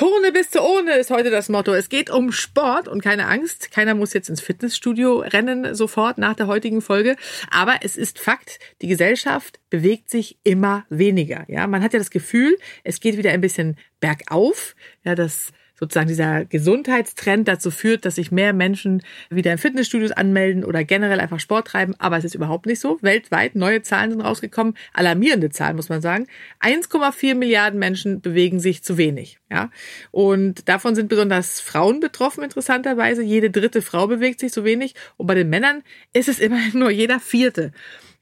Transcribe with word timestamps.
Tone 0.00 0.32
bis 0.32 0.48
zu 0.48 0.62
ohne 0.62 0.94
ist 0.96 1.10
heute 1.10 1.28
das 1.28 1.50
Motto. 1.50 1.74
Es 1.74 1.90
geht 1.90 2.08
um 2.08 2.32
Sport 2.32 2.88
und 2.88 3.02
keine 3.02 3.26
Angst. 3.26 3.70
Keiner 3.70 3.94
muss 3.94 4.14
jetzt 4.14 4.30
ins 4.30 4.40
Fitnessstudio 4.40 5.18
rennen 5.18 5.74
sofort 5.74 6.16
nach 6.16 6.32
der 6.32 6.46
heutigen 6.46 6.80
Folge. 6.80 7.16
Aber 7.50 7.80
es 7.82 7.98
ist 7.98 8.18
Fakt, 8.18 8.60
die 8.80 8.86
Gesellschaft 8.86 9.60
bewegt 9.68 10.08
sich 10.08 10.38
immer 10.42 10.86
weniger. 10.88 11.44
Ja, 11.48 11.66
man 11.66 11.82
hat 11.82 11.92
ja 11.92 11.98
das 11.98 12.08
Gefühl, 12.08 12.56
es 12.82 13.00
geht 13.00 13.18
wieder 13.18 13.32
ein 13.32 13.42
bisschen 13.42 13.76
bergauf. 14.00 14.74
Ja, 15.04 15.14
das 15.14 15.52
sozusagen 15.80 16.08
dieser 16.08 16.44
Gesundheitstrend 16.44 17.48
dazu 17.48 17.70
führt, 17.70 18.04
dass 18.04 18.16
sich 18.16 18.30
mehr 18.30 18.52
Menschen 18.52 19.02
wieder 19.30 19.50
in 19.50 19.58
Fitnessstudios 19.58 20.12
anmelden 20.12 20.64
oder 20.64 20.84
generell 20.84 21.18
einfach 21.18 21.40
Sport 21.40 21.68
treiben. 21.68 21.94
Aber 21.98 22.18
es 22.18 22.24
ist 22.24 22.34
überhaupt 22.34 22.66
nicht 22.66 22.80
so. 22.80 22.98
Weltweit 23.00 23.54
neue 23.54 23.82
Zahlen 23.82 24.10
sind 24.10 24.20
rausgekommen, 24.20 24.76
alarmierende 24.92 25.50
Zahlen 25.50 25.76
muss 25.76 25.88
man 25.88 26.02
sagen. 26.02 26.26
1,4 26.60 27.34
Milliarden 27.34 27.78
Menschen 27.78 28.20
bewegen 28.20 28.60
sich 28.60 28.82
zu 28.84 28.98
wenig. 28.98 29.38
Ja, 29.50 29.70
und 30.12 30.68
davon 30.68 30.94
sind 30.94 31.08
besonders 31.08 31.60
Frauen 31.60 31.98
betroffen, 31.98 32.44
interessanterweise. 32.44 33.22
Jede 33.22 33.50
dritte 33.50 33.82
Frau 33.82 34.06
bewegt 34.06 34.38
sich 34.38 34.52
zu 34.52 34.64
wenig. 34.64 34.94
Und 35.16 35.26
bei 35.26 35.34
den 35.34 35.48
Männern 35.48 35.82
ist 36.12 36.28
es 36.28 36.38
immerhin 36.38 36.78
nur 36.78 36.90
jeder 36.90 37.18
vierte. 37.18 37.72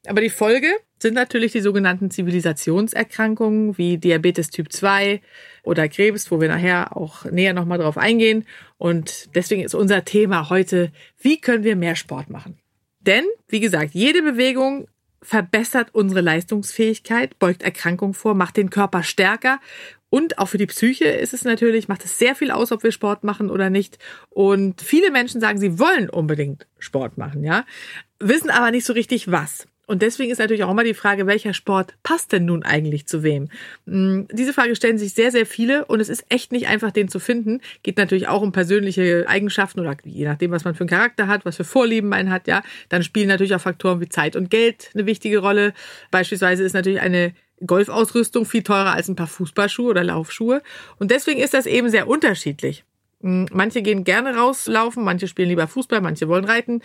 Aber 0.06 0.20
die 0.20 0.30
Folge 0.30 0.68
sind 1.00 1.14
natürlich 1.14 1.52
die 1.52 1.60
sogenannten 1.60 2.10
Zivilisationserkrankungen 2.10 3.77
wie 3.78 3.98
Diabetes 3.98 4.50
Typ 4.50 4.72
2 4.72 5.20
oder 5.62 5.88
Krebs, 5.88 6.30
wo 6.30 6.41
wir 6.41 6.48
nachher 6.48 6.96
auch 6.96 7.24
näher 7.24 7.52
nochmal 7.52 7.78
drauf 7.78 7.98
eingehen. 7.98 8.46
Und 8.78 9.34
deswegen 9.34 9.62
ist 9.62 9.74
unser 9.74 10.04
Thema 10.04 10.50
heute, 10.50 10.92
wie 11.20 11.41
können 11.41 11.64
wir 11.64 11.76
mehr 11.76 11.96
Sport 11.96 12.30
machen? 12.30 12.58
Denn, 13.00 13.24
wie 13.48 13.60
gesagt, 13.60 13.94
jede 13.94 14.22
Bewegung 14.22 14.88
verbessert 15.20 15.94
unsere 15.94 16.20
Leistungsfähigkeit, 16.20 17.38
beugt 17.38 17.62
Erkrankungen 17.62 18.14
vor, 18.14 18.34
macht 18.34 18.56
den 18.56 18.70
Körper 18.70 19.02
stärker 19.02 19.60
und 20.10 20.38
auch 20.38 20.46
für 20.46 20.58
die 20.58 20.66
Psyche 20.66 21.04
ist 21.06 21.34
es 21.34 21.44
natürlich, 21.44 21.88
macht 21.88 22.04
es 22.04 22.19
sehr 22.19 22.34
viel 22.34 22.50
aus, 22.50 22.72
ob 22.72 22.82
wir 22.82 22.92
Sport 22.92 23.24
machen 23.24 23.50
oder 23.50 23.69
nicht. 23.69 23.98
Und 24.30 24.80
viele 24.80 25.10
Menschen 25.10 25.41
sagen, 25.41 25.58
sie 25.58 25.78
wollen 25.78 26.08
unbedingt 26.08 26.66
Sport 26.78 27.19
machen, 27.19 27.44
ja, 27.44 27.66
wissen 28.19 28.50
aber 28.50 28.70
nicht 28.70 28.86
so 28.86 28.92
richtig 28.92 29.30
was. 29.30 29.66
Und 29.89 30.03
deswegen 30.03 30.31
ist 30.31 30.39
natürlich 30.39 30.64
auch 30.64 30.70
immer 30.70 30.84
die 30.84 30.92
Frage, 30.92 31.27
welcher 31.27 31.55
Sport 31.55 31.94
passt 32.03 32.33
denn 32.33 32.44
nun 32.44 32.62
eigentlich 32.62 33.06
zu 33.06 33.22
wem? 33.22 33.48
Hm, 33.86 34.28
diese 34.31 34.53
Frage 34.53 34.77
stellen 34.77 34.98
sich 34.98 35.14
sehr, 35.14 35.31
sehr 35.31 35.47
viele 35.47 35.86
und 35.86 36.00
es 36.00 36.11
ist 36.11 36.27
echt 36.28 36.53
nicht 36.53 36.69
einfach, 36.69 36.91
den 36.91 37.08
zu 37.08 37.19
finden. 37.19 37.62
Geht 37.83 37.97
natürlich 37.97 38.28
auch 38.28 38.42
um 38.42 38.53
persönliche 38.53 39.25
Eigenschaften 39.27 39.81
oder 39.81 39.97
je 40.05 40.27
nachdem, 40.27 40.50
was 40.50 40.64
man 40.64 40.75
für 40.75 40.83
einen 40.83 40.91
Charakter 40.91 41.27
hat, 41.27 41.47
was 41.47 41.56
für 41.56 41.64
Vorlieben 41.64 42.11
man 42.11 42.28
hat, 42.31 42.47
ja. 42.47 42.62
Dann 42.91 43.03
spielen 43.03 43.28
natürlich 43.28 43.55
auch 43.55 43.62
Faktoren 43.62 43.98
wie 44.03 44.11
Zeit 44.11 44.36
und 44.36 44.50
Geld 44.50 44.91
eine 44.92 45.06
wichtige 45.06 45.39
Rolle. 45.39 45.72
Beispielsweise 46.11 46.64
ist 46.64 46.75
natürlich 46.75 47.00
eine 47.00 47.33
Golfausrüstung 47.66 48.44
viel 48.44 48.62
teurer 48.62 48.93
als 48.93 49.09
ein 49.09 49.16
paar 49.16 49.26
Fußballschuhe 49.26 49.88
oder 49.88 50.05
Laufschuhe. 50.05 50.62
Und 50.99 51.10
deswegen 51.10 51.41
ist 51.41 51.55
das 51.55 51.65
eben 51.65 51.88
sehr 51.88 52.09
unterschiedlich. 52.09 52.84
Hm, 53.22 53.47
manche 53.53 53.81
gehen 53.81 54.05
gerne 54.05 54.37
rauslaufen, 54.37 55.03
manche 55.03 55.28
spielen 55.28 55.49
lieber 55.49 55.66
Fußball, 55.66 56.03
manche 56.03 56.28
wollen 56.28 56.44
reiten. 56.44 56.82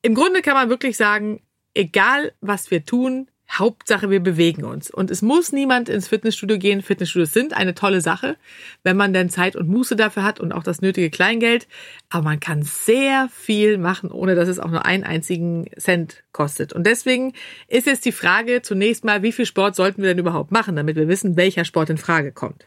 Im 0.00 0.14
Grunde 0.14 0.40
kann 0.40 0.54
man 0.54 0.70
wirklich 0.70 0.96
sagen, 0.96 1.42
egal 1.76 2.32
was 2.40 2.70
wir 2.70 2.84
tun, 2.84 3.28
Hauptsache 3.48 4.10
wir 4.10 4.18
bewegen 4.18 4.64
uns. 4.64 4.90
Und 4.90 5.08
es 5.10 5.22
muss 5.22 5.52
niemand 5.52 5.88
ins 5.88 6.08
Fitnessstudio 6.08 6.58
gehen. 6.58 6.82
Fitnessstudios 6.82 7.32
sind 7.32 7.56
eine 7.56 7.74
tolle 7.74 8.00
Sache, 8.00 8.36
wenn 8.82 8.96
man 8.96 9.12
dann 9.12 9.30
Zeit 9.30 9.54
und 9.54 9.68
Muße 9.68 9.94
dafür 9.94 10.24
hat 10.24 10.40
und 10.40 10.52
auch 10.52 10.64
das 10.64 10.80
nötige 10.80 11.10
Kleingeld. 11.10 11.68
Aber 12.10 12.24
man 12.24 12.40
kann 12.40 12.62
sehr 12.62 13.28
viel 13.32 13.78
machen, 13.78 14.10
ohne 14.10 14.34
dass 14.34 14.48
es 14.48 14.58
auch 14.58 14.70
nur 14.70 14.84
einen 14.84 15.04
einzigen 15.04 15.66
Cent 15.78 16.24
kostet. 16.32 16.72
Und 16.72 16.88
deswegen 16.88 17.34
ist 17.68 17.86
jetzt 17.86 18.04
die 18.04 18.10
Frage 18.10 18.62
zunächst 18.62 19.04
mal, 19.04 19.22
wie 19.22 19.32
viel 19.32 19.46
Sport 19.46 19.76
sollten 19.76 20.02
wir 20.02 20.08
denn 20.08 20.18
überhaupt 20.18 20.50
machen, 20.50 20.74
damit 20.74 20.96
wir 20.96 21.06
wissen, 21.06 21.36
welcher 21.36 21.64
Sport 21.64 21.90
in 21.90 21.98
Frage 21.98 22.32
kommt. 22.32 22.66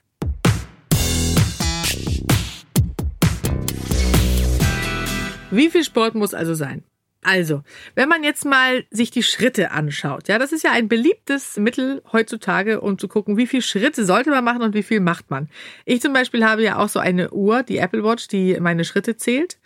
Wie 5.52 5.70
viel 5.70 5.84
Sport 5.84 6.16
muss 6.16 6.34
also 6.34 6.54
sein? 6.54 6.84
Also, 7.22 7.64
wenn 7.96 8.08
man 8.08 8.24
jetzt 8.24 8.46
mal 8.46 8.86
sich 8.92 9.12
die 9.12 9.24
Schritte 9.24 9.72
anschaut, 9.72 10.30
ja, 10.30 10.40
das 10.40 10.54
ist 10.54 10.64
ja 10.64 10.72
ein 10.72 10.88
beliebtes 10.88 11.58
Mittel 11.58 12.02
heutzutage, 12.14 12.80
um 12.80 12.98
zu 12.98 13.10
gucken, 13.10 13.36
wie 13.36 13.48
viel 13.48 13.62
Schritte 13.62 14.06
sollte 14.06 14.30
man 14.30 14.44
machen 14.44 14.62
und 14.62 14.74
wie 14.74 14.84
viel 14.84 15.02
macht 15.02 15.30
man. 15.30 15.50
Ich 15.84 16.02
zum 16.02 16.14
Beispiel 16.14 16.46
habe 16.46 16.64
ja 16.64 16.78
auch 16.78 16.88
so 16.88 17.00
eine 17.00 17.32
Uhr, 17.32 17.64
die 17.64 17.78
Apple 17.78 18.06
Watch, 18.06 18.30
die 18.30 18.58
meine 18.62 18.86
Schritte 18.86 19.18
zählt 19.18 19.60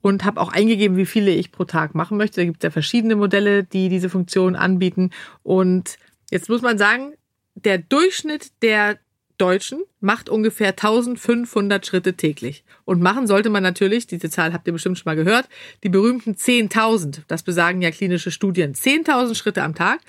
und 0.00 0.24
habe 0.24 0.40
auch 0.40 0.52
eingegeben, 0.52 0.96
wie 0.96 1.06
viele 1.06 1.30
ich 1.30 1.52
pro 1.52 1.64
Tag 1.64 1.94
machen 1.94 2.16
möchte. 2.16 2.40
Da 2.40 2.44
gibt 2.46 2.62
es 2.62 2.66
ja 2.66 2.70
verschiedene 2.70 3.16
Modelle, 3.16 3.64
die 3.64 3.90
diese 3.90 4.08
Funktion 4.08 4.56
anbieten. 4.56 5.10
Und 5.42 5.98
jetzt 6.30 6.48
muss 6.48 6.62
man 6.62 6.78
sagen, 6.78 7.12
der 7.54 7.78
Durchschnitt 7.78 8.50
der 8.62 8.98
Deutschen 9.38 9.80
macht 10.00 10.28
ungefähr 10.28 10.68
1500 10.68 11.84
Schritte 11.84 12.14
täglich. 12.14 12.62
Und 12.84 13.00
machen 13.00 13.26
sollte 13.26 13.50
man 13.50 13.62
natürlich, 13.62 14.06
diese 14.06 14.30
Zahl 14.30 14.52
habt 14.52 14.66
ihr 14.66 14.72
bestimmt 14.72 14.98
schon 14.98 15.10
mal 15.10 15.16
gehört, 15.16 15.48
die 15.82 15.88
berühmten 15.88 16.34
10.000. 16.34 17.22
Das 17.26 17.42
besagen 17.42 17.82
ja 17.82 17.90
klinische 17.90 18.30
Studien. 18.30 18.74
10.000 18.74 19.34
Schritte 19.34 19.62
am 19.62 19.74
Tag. 19.74 20.00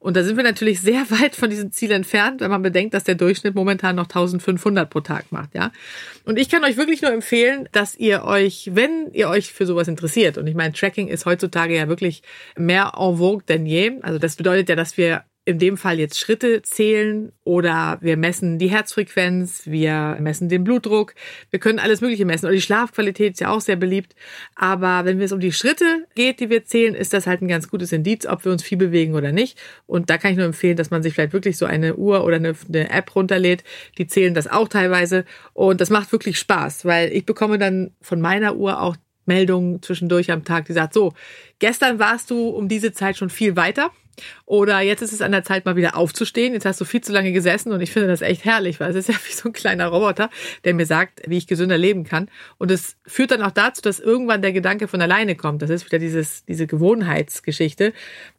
Und 0.00 0.16
da 0.16 0.24
sind 0.24 0.36
wir 0.36 0.44
natürlich 0.44 0.80
sehr 0.80 1.10
weit 1.10 1.34
von 1.34 1.50
diesem 1.50 1.72
Ziel 1.72 1.92
entfernt, 1.92 2.40
wenn 2.40 2.50
man 2.50 2.62
bedenkt, 2.62 2.94
dass 2.94 3.04
der 3.04 3.14
Durchschnitt 3.14 3.54
momentan 3.54 3.96
noch 3.96 4.04
1500 4.04 4.90
pro 4.90 5.00
Tag 5.00 5.30
macht, 5.30 5.54
ja. 5.54 5.72
Und 6.24 6.38
ich 6.38 6.48
kann 6.48 6.64
euch 6.64 6.76
wirklich 6.76 7.02
nur 7.02 7.12
empfehlen, 7.12 7.68
dass 7.72 7.96
ihr 7.96 8.24
euch, 8.24 8.70
wenn 8.72 9.10
ihr 9.12 9.28
euch 9.28 9.52
für 9.52 9.66
sowas 9.66 9.88
interessiert, 9.88 10.38
und 10.38 10.46
ich 10.46 10.54
meine, 10.54 10.72
Tracking 10.72 11.08
ist 11.08 11.26
heutzutage 11.26 11.76
ja 11.76 11.88
wirklich 11.88 12.22
mehr 12.56 12.92
en 12.98 13.16
vogue 13.16 13.44
denn 13.48 13.66
je. 13.66 14.00
Also 14.02 14.18
das 14.18 14.36
bedeutet 14.36 14.68
ja, 14.68 14.76
dass 14.76 14.96
wir 14.96 15.24
in 15.46 15.58
dem 15.58 15.76
Fall 15.76 15.98
jetzt 15.98 16.18
Schritte 16.18 16.62
zählen 16.62 17.30
oder 17.44 17.98
wir 18.00 18.16
messen 18.16 18.58
die 18.58 18.70
Herzfrequenz, 18.70 19.66
wir 19.66 20.16
messen 20.18 20.48
den 20.48 20.64
Blutdruck, 20.64 21.14
wir 21.50 21.58
können 21.58 21.78
alles 21.78 22.00
Mögliche 22.00 22.24
messen. 22.24 22.46
Oder 22.46 22.54
die 22.54 22.62
Schlafqualität 22.62 23.34
ist 23.34 23.40
ja 23.40 23.50
auch 23.50 23.60
sehr 23.60 23.76
beliebt. 23.76 24.14
Aber 24.54 25.04
wenn 25.04 25.20
es 25.20 25.32
um 25.32 25.40
die 25.40 25.52
Schritte 25.52 26.06
geht, 26.14 26.40
die 26.40 26.48
wir 26.48 26.64
zählen, 26.64 26.94
ist 26.94 27.12
das 27.12 27.26
halt 27.26 27.42
ein 27.42 27.48
ganz 27.48 27.68
gutes 27.68 27.92
Indiz, 27.92 28.24
ob 28.24 28.44
wir 28.46 28.52
uns 28.52 28.62
viel 28.62 28.78
bewegen 28.78 29.14
oder 29.14 29.32
nicht. 29.32 29.60
Und 29.86 30.08
da 30.08 30.16
kann 30.16 30.30
ich 30.30 30.38
nur 30.38 30.46
empfehlen, 30.46 30.78
dass 30.78 30.90
man 30.90 31.02
sich 31.02 31.12
vielleicht 31.12 31.34
wirklich 31.34 31.58
so 31.58 31.66
eine 31.66 31.96
Uhr 31.96 32.24
oder 32.24 32.36
eine, 32.36 32.54
eine 32.68 32.88
App 32.88 33.14
runterlädt. 33.14 33.64
Die 33.98 34.06
zählen 34.06 34.32
das 34.32 34.46
auch 34.46 34.68
teilweise. 34.68 35.26
Und 35.52 35.82
das 35.82 35.90
macht 35.90 36.10
wirklich 36.10 36.38
Spaß, 36.38 36.86
weil 36.86 37.12
ich 37.12 37.26
bekomme 37.26 37.58
dann 37.58 37.90
von 38.00 38.18
meiner 38.18 38.56
Uhr 38.56 38.80
auch 38.80 38.96
Meldungen 39.26 39.82
zwischendurch 39.82 40.30
am 40.30 40.44
Tag, 40.44 40.66
die 40.66 40.72
sagt, 40.72 40.94
so, 40.94 41.12
gestern 41.58 41.98
warst 41.98 42.30
du 42.30 42.48
um 42.48 42.68
diese 42.68 42.92
Zeit 42.92 43.16
schon 43.16 43.30
viel 43.30 43.56
weiter 43.56 43.90
oder 44.46 44.80
jetzt 44.80 45.02
ist 45.02 45.12
es 45.12 45.22
an 45.22 45.32
der 45.32 45.44
Zeit, 45.44 45.64
mal 45.64 45.76
wieder 45.76 45.96
aufzustehen. 45.96 46.52
Jetzt 46.54 46.66
hast 46.66 46.80
du 46.80 46.84
viel 46.84 47.00
zu 47.00 47.12
lange 47.12 47.32
gesessen 47.32 47.72
und 47.72 47.80
ich 47.80 47.92
finde 47.92 48.08
das 48.08 48.22
echt 48.22 48.44
herrlich, 48.44 48.80
weil 48.80 48.90
es 48.90 48.96
ist 48.96 49.08
ja 49.08 49.14
wie 49.26 49.32
so 49.32 49.48
ein 49.48 49.52
kleiner 49.52 49.86
Roboter, 49.88 50.30
der 50.64 50.74
mir 50.74 50.86
sagt, 50.86 51.22
wie 51.26 51.38
ich 51.38 51.46
gesünder 51.46 51.78
leben 51.78 52.04
kann. 52.04 52.28
Und 52.58 52.70
es 52.70 52.96
führt 53.06 53.30
dann 53.30 53.42
auch 53.42 53.50
dazu, 53.50 53.82
dass 53.82 54.00
irgendwann 54.00 54.42
der 54.42 54.52
Gedanke 54.52 54.88
von 54.88 55.00
alleine 55.00 55.36
kommt. 55.36 55.62
Das 55.62 55.70
ist 55.70 55.86
wieder 55.86 55.98
dieses, 55.98 56.44
diese 56.44 56.66
Gewohnheitsgeschichte, 56.66 57.92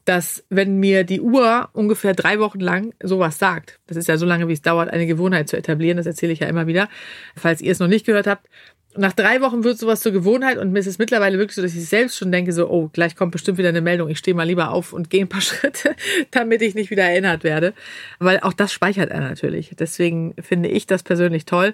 dass 0.05 0.43
wenn 0.49 0.77
mir 0.79 1.03
die 1.03 1.19
Uhr 1.19 1.69
ungefähr 1.73 2.13
drei 2.13 2.39
Wochen 2.39 2.59
lang 2.59 2.93
sowas 3.01 3.39
sagt, 3.39 3.79
das 3.87 3.97
ist 3.97 4.07
ja 4.07 4.17
so 4.17 4.25
lange, 4.25 4.47
wie 4.47 4.53
es 4.53 4.61
dauert, 4.61 4.89
eine 4.89 5.07
Gewohnheit 5.07 5.49
zu 5.49 5.57
etablieren, 5.57 5.97
das 5.97 6.05
erzähle 6.05 6.31
ich 6.31 6.39
ja 6.39 6.47
immer 6.47 6.67
wieder, 6.67 6.89
falls 7.35 7.61
ihr 7.61 7.71
es 7.71 7.79
noch 7.79 7.87
nicht 7.87 8.05
gehört 8.05 8.27
habt, 8.27 8.47
nach 8.97 9.13
drei 9.13 9.41
Wochen 9.41 9.63
wird 9.63 9.77
sowas 9.77 10.01
zur 10.01 10.11
Gewohnheit 10.11 10.57
und 10.57 10.71
mir 10.71 10.79
ist 10.79 10.87
es 10.87 10.97
mittlerweile 10.97 11.37
wirklich 11.37 11.55
so, 11.55 11.61
dass 11.61 11.75
ich 11.75 11.85
selbst 11.87 12.17
schon 12.17 12.31
denke, 12.31 12.53
so, 12.53 12.69
oh, 12.69 12.89
gleich 12.91 13.15
kommt 13.15 13.31
bestimmt 13.31 13.57
wieder 13.57 13.69
eine 13.69 13.81
Meldung. 13.81 14.09
Ich 14.09 14.17
stehe 14.17 14.35
mal 14.35 14.43
lieber 14.43 14.71
auf 14.71 14.93
und 14.93 15.09
gehe 15.09 15.21
ein 15.21 15.29
paar 15.29 15.41
Schritte, 15.41 15.95
damit 16.31 16.61
ich 16.61 16.75
nicht 16.75 16.91
wieder 16.91 17.03
erinnert 17.03 17.43
werde. 17.43 17.73
Weil 18.19 18.39
auch 18.39 18.53
das 18.53 18.71
speichert 18.71 19.11
er 19.11 19.21
natürlich. 19.21 19.75
Deswegen 19.77 20.33
finde 20.41 20.69
ich 20.69 20.87
das 20.87 21.03
persönlich 21.03 21.45
toll. 21.45 21.73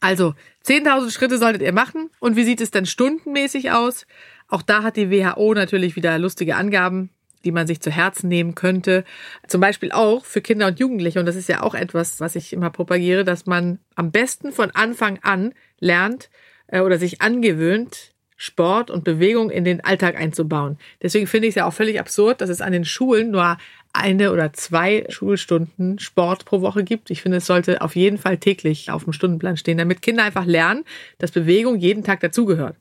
Also, 0.00 0.34
10.000 0.66 1.10
Schritte 1.10 1.38
solltet 1.38 1.62
ihr 1.62 1.72
machen. 1.72 2.10
Und 2.20 2.36
wie 2.36 2.44
sieht 2.44 2.60
es 2.60 2.70
denn 2.70 2.86
stundenmäßig 2.86 3.72
aus? 3.72 4.06
Auch 4.48 4.62
da 4.62 4.82
hat 4.82 4.96
die 4.96 5.10
WHO 5.10 5.54
natürlich 5.54 5.96
wieder 5.96 6.18
lustige 6.18 6.56
Angaben 6.56 7.10
die 7.44 7.52
man 7.52 7.66
sich 7.66 7.80
zu 7.80 7.90
Herzen 7.90 8.28
nehmen 8.28 8.54
könnte. 8.54 9.04
Zum 9.46 9.60
Beispiel 9.60 9.92
auch 9.92 10.24
für 10.24 10.40
Kinder 10.40 10.66
und 10.66 10.80
Jugendliche. 10.80 11.20
Und 11.20 11.26
das 11.26 11.36
ist 11.36 11.48
ja 11.48 11.62
auch 11.62 11.74
etwas, 11.74 12.20
was 12.20 12.36
ich 12.36 12.52
immer 12.52 12.70
propagiere, 12.70 13.24
dass 13.24 13.46
man 13.46 13.78
am 13.94 14.10
besten 14.10 14.52
von 14.52 14.70
Anfang 14.72 15.18
an 15.22 15.54
lernt 15.80 16.30
äh, 16.68 16.80
oder 16.80 16.98
sich 16.98 17.20
angewöhnt, 17.20 18.12
Sport 18.40 18.90
und 18.90 19.02
Bewegung 19.02 19.50
in 19.50 19.64
den 19.64 19.82
Alltag 19.84 20.16
einzubauen. 20.16 20.78
Deswegen 21.02 21.26
finde 21.26 21.48
ich 21.48 21.52
es 21.52 21.56
ja 21.56 21.66
auch 21.66 21.72
völlig 21.72 21.98
absurd, 21.98 22.40
dass 22.40 22.48
es 22.48 22.60
an 22.60 22.72
den 22.72 22.84
Schulen 22.84 23.32
nur 23.32 23.58
eine 23.92 24.32
oder 24.32 24.52
zwei 24.52 25.04
Schulstunden 25.08 25.98
Sport 25.98 26.44
pro 26.44 26.60
Woche 26.60 26.84
gibt. 26.84 27.10
Ich 27.10 27.22
finde, 27.22 27.38
es 27.38 27.46
sollte 27.46 27.82
auf 27.82 27.96
jeden 27.96 28.16
Fall 28.16 28.36
täglich 28.38 28.92
auf 28.92 29.02
dem 29.02 29.12
Stundenplan 29.12 29.56
stehen, 29.56 29.78
damit 29.78 30.02
Kinder 30.02 30.22
einfach 30.22 30.44
lernen, 30.44 30.84
dass 31.18 31.32
Bewegung 31.32 31.78
jeden 31.78 32.04
Tag 32.04 32.20
dazugehört. 32.20 32.76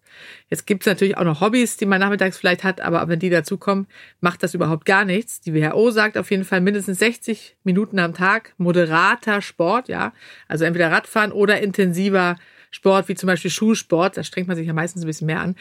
Jetzt 0.49 0.67
gibt 0.67 0.83
es 0.83 0.87
natürlich 0.87 1.17
auch 1.17 1.23
noch 1.23 1.41
Hobbys, 1.41 1.77
die 1.77 1.85
man 1.87 2.01
nachmittags 2.01 2.37
vielleicht 2.37 2.63
hat, 2.63 2.81
aber 2.81 3.07
wenn 3.07 3.19
die 3.19 3.29
dazukommen, 3.29 3.87
macht 4.19 4.43
das 4.43 4.53
überhaupt 4.53 4.85
gar 4.85 5.05
nichts. 5.05 5.41
Die 5.41 5.55
WHO 5.55 5.89
sagt 5.89 6.17
auf 6.17 6.29
jeden 6.29 6.43
Fall 6.43 6.61
mindestens 6.61 6.99
60 6.99 7.55
Minuten 7.63 7.97
am 7.97 8.13
Tag 8.13 8.53
moderater 8.57 9.41
Sport, 9.41 9.87
ja, 9.87 10.13
also 10.47 10.65
entweder 10.65 10.91
Radfahren 10.91 11.31
oder 11.31 11.61
intensiver 11.61 12.35
Sport, 12.71 13.07
wie 13.07 13.15
zum 13.15 13.27
Beispiel 13.27 13.51
Schulsport. 13.51 14.17
Da 14.17 14.23
strengt 14.23 14.47
man 14.47 14.57
sich 14.57 14.67
ja 14.67 14.73
meistens 14.73 15.03
ein 15.03 15.07
bisschen 15.07 15.27
mehr 15.27 15.41
an. 15.41 15.55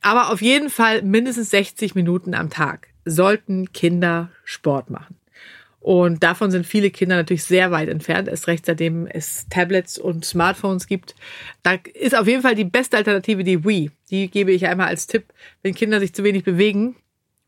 Aber 0.00 0.30
auf 0.32 0.40
jeden 0.40 0.70
Fall 0.70 1.02
mindestens 1.02 1.50
60 1.50 1.94
Minuten 1.94 2.34
am 2.34 2.50
Tag 2.50 2.88
sollten 3.04 3.72
Kinder 3.72 4.30
Sport 4.44 4.90
machen. 4.90 5.16
Und 5.80 6.22
davon 6.22 6.50
sind 6.50 6.66
viele 6.66 6.90
Kinder 6.90 7.16
natürlich 7.16 7.44
sehr 7.44 7.70
weit 7.70 7.88
entfernt, 7.88 8.28
erst 8.28 8.46
recht 8.48 8.66
seitdem 8.66 9.06
es 9.06 9.46
Tablets 9.48 9.96
und 9.96 10.24
Smartphones 10.24 10.86
gibt. 10.86 11.14
Da 11.62 11.78
ist 11.94 12.16
auf 12.16 12.26
jeden 12.26 12.42
Fall 12.42 12.54
die 12.54 12.64
beste 12.64 12.96
Alternative 12.96 13.44
die 13.44 13.64
Wii. 13.64 13.90
Die 14.10 14.28
gebe 14.28 14.52
ich 14.52 14.66
einmal 14.66 14.88
als 14.88 15.06
Tipp, 15.06 15.32
wenn 15.62 15.74
Kinder 15.74 16.00
sich 16.00 16.12
zu 16.12 16.24
wenig 16.24 16.44
bewegen 16.44 16.96